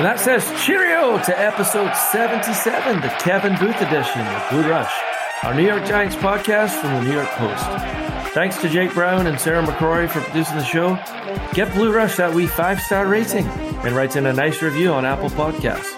And 0.00 0.06
that 0.06 0.18
says 0.18 0.50
cheerio 0.64 1.22
to 1.24 1.38
episode 1.38 1.94
77, 1.94 3.02
the 3.02 3.08
Kevin 3.18 3.52
Boothe 3.56 3.76
edition 3.82 4.22
of 4.22 4.48
Blue 4.48 4.66
Rush, 4.66 4.90
our 5.42 5.52
New 5.52 5.66
York 5.66 5.84
Giants 5.84 6.16
podcast 6.16 6.80
from 6.80 6.94
the 6.94 7.02
New 7.02 7.12
York 7.12 7.28
Post. 7.32 7.62
Thanks 8.32 8.58
to 8.62 8.70
Jake 8.70 8.94
Brown 8.94 9.26
and 9.26 9.38
Sarah 9.38 9.62
McCrory 9.62 10.08
for 10.08 10.22
producing 10.22 10.56
the 10.56 10.64
show. 10.64 10.98
Get 11.52 11.70
Blue 11.74 11.92
Rush 11.92 12.16
that 12.16 12.32
wee 12.32 12.46
five 12.46 12.80
star 12.80 13.06
rating 13.06 13.46
and 13.46 13.94
writes 13.94 14.16
in 14.16 14.24
a 14.24 14.32
nice 14.32 14.62
review 14.62 14.90
on 14.90 15.04
Apple 15.04 15.28
Podcasts. 15.28 15.92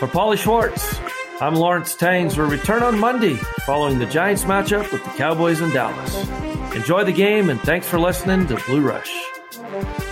For 0.00 0.08
Paulie 0.08 0.38
Schwartz, 0.38 0.98
I'm 1.40 1.54
Lawrence 1.54 1.94
Tynes. 1.94 2.36
We'll 2.36 2.50
return 2.50 2.82
on 2.82 2.98
Monday 2.98 3.36
following 3.64 4.00
the 4.00 4.06
Giants 4.06 4.42
matchup 4.42 4.90
with 4.90 5.04
the 5.04 5.10
Cowboys 5.10 5.60
in 5.60 5.70
Dallas. 5.70 6.28
Enjoy 6.74 7.04
the 7.04 7.12
game 7.12 7.48
and 7.48 7.60
thanks 7.60 7.86
for 7.86 8.00
listening 8.00 8.48
to 8.48 8.56
Blue 8.66 8.80
Rush. 8.80 10.05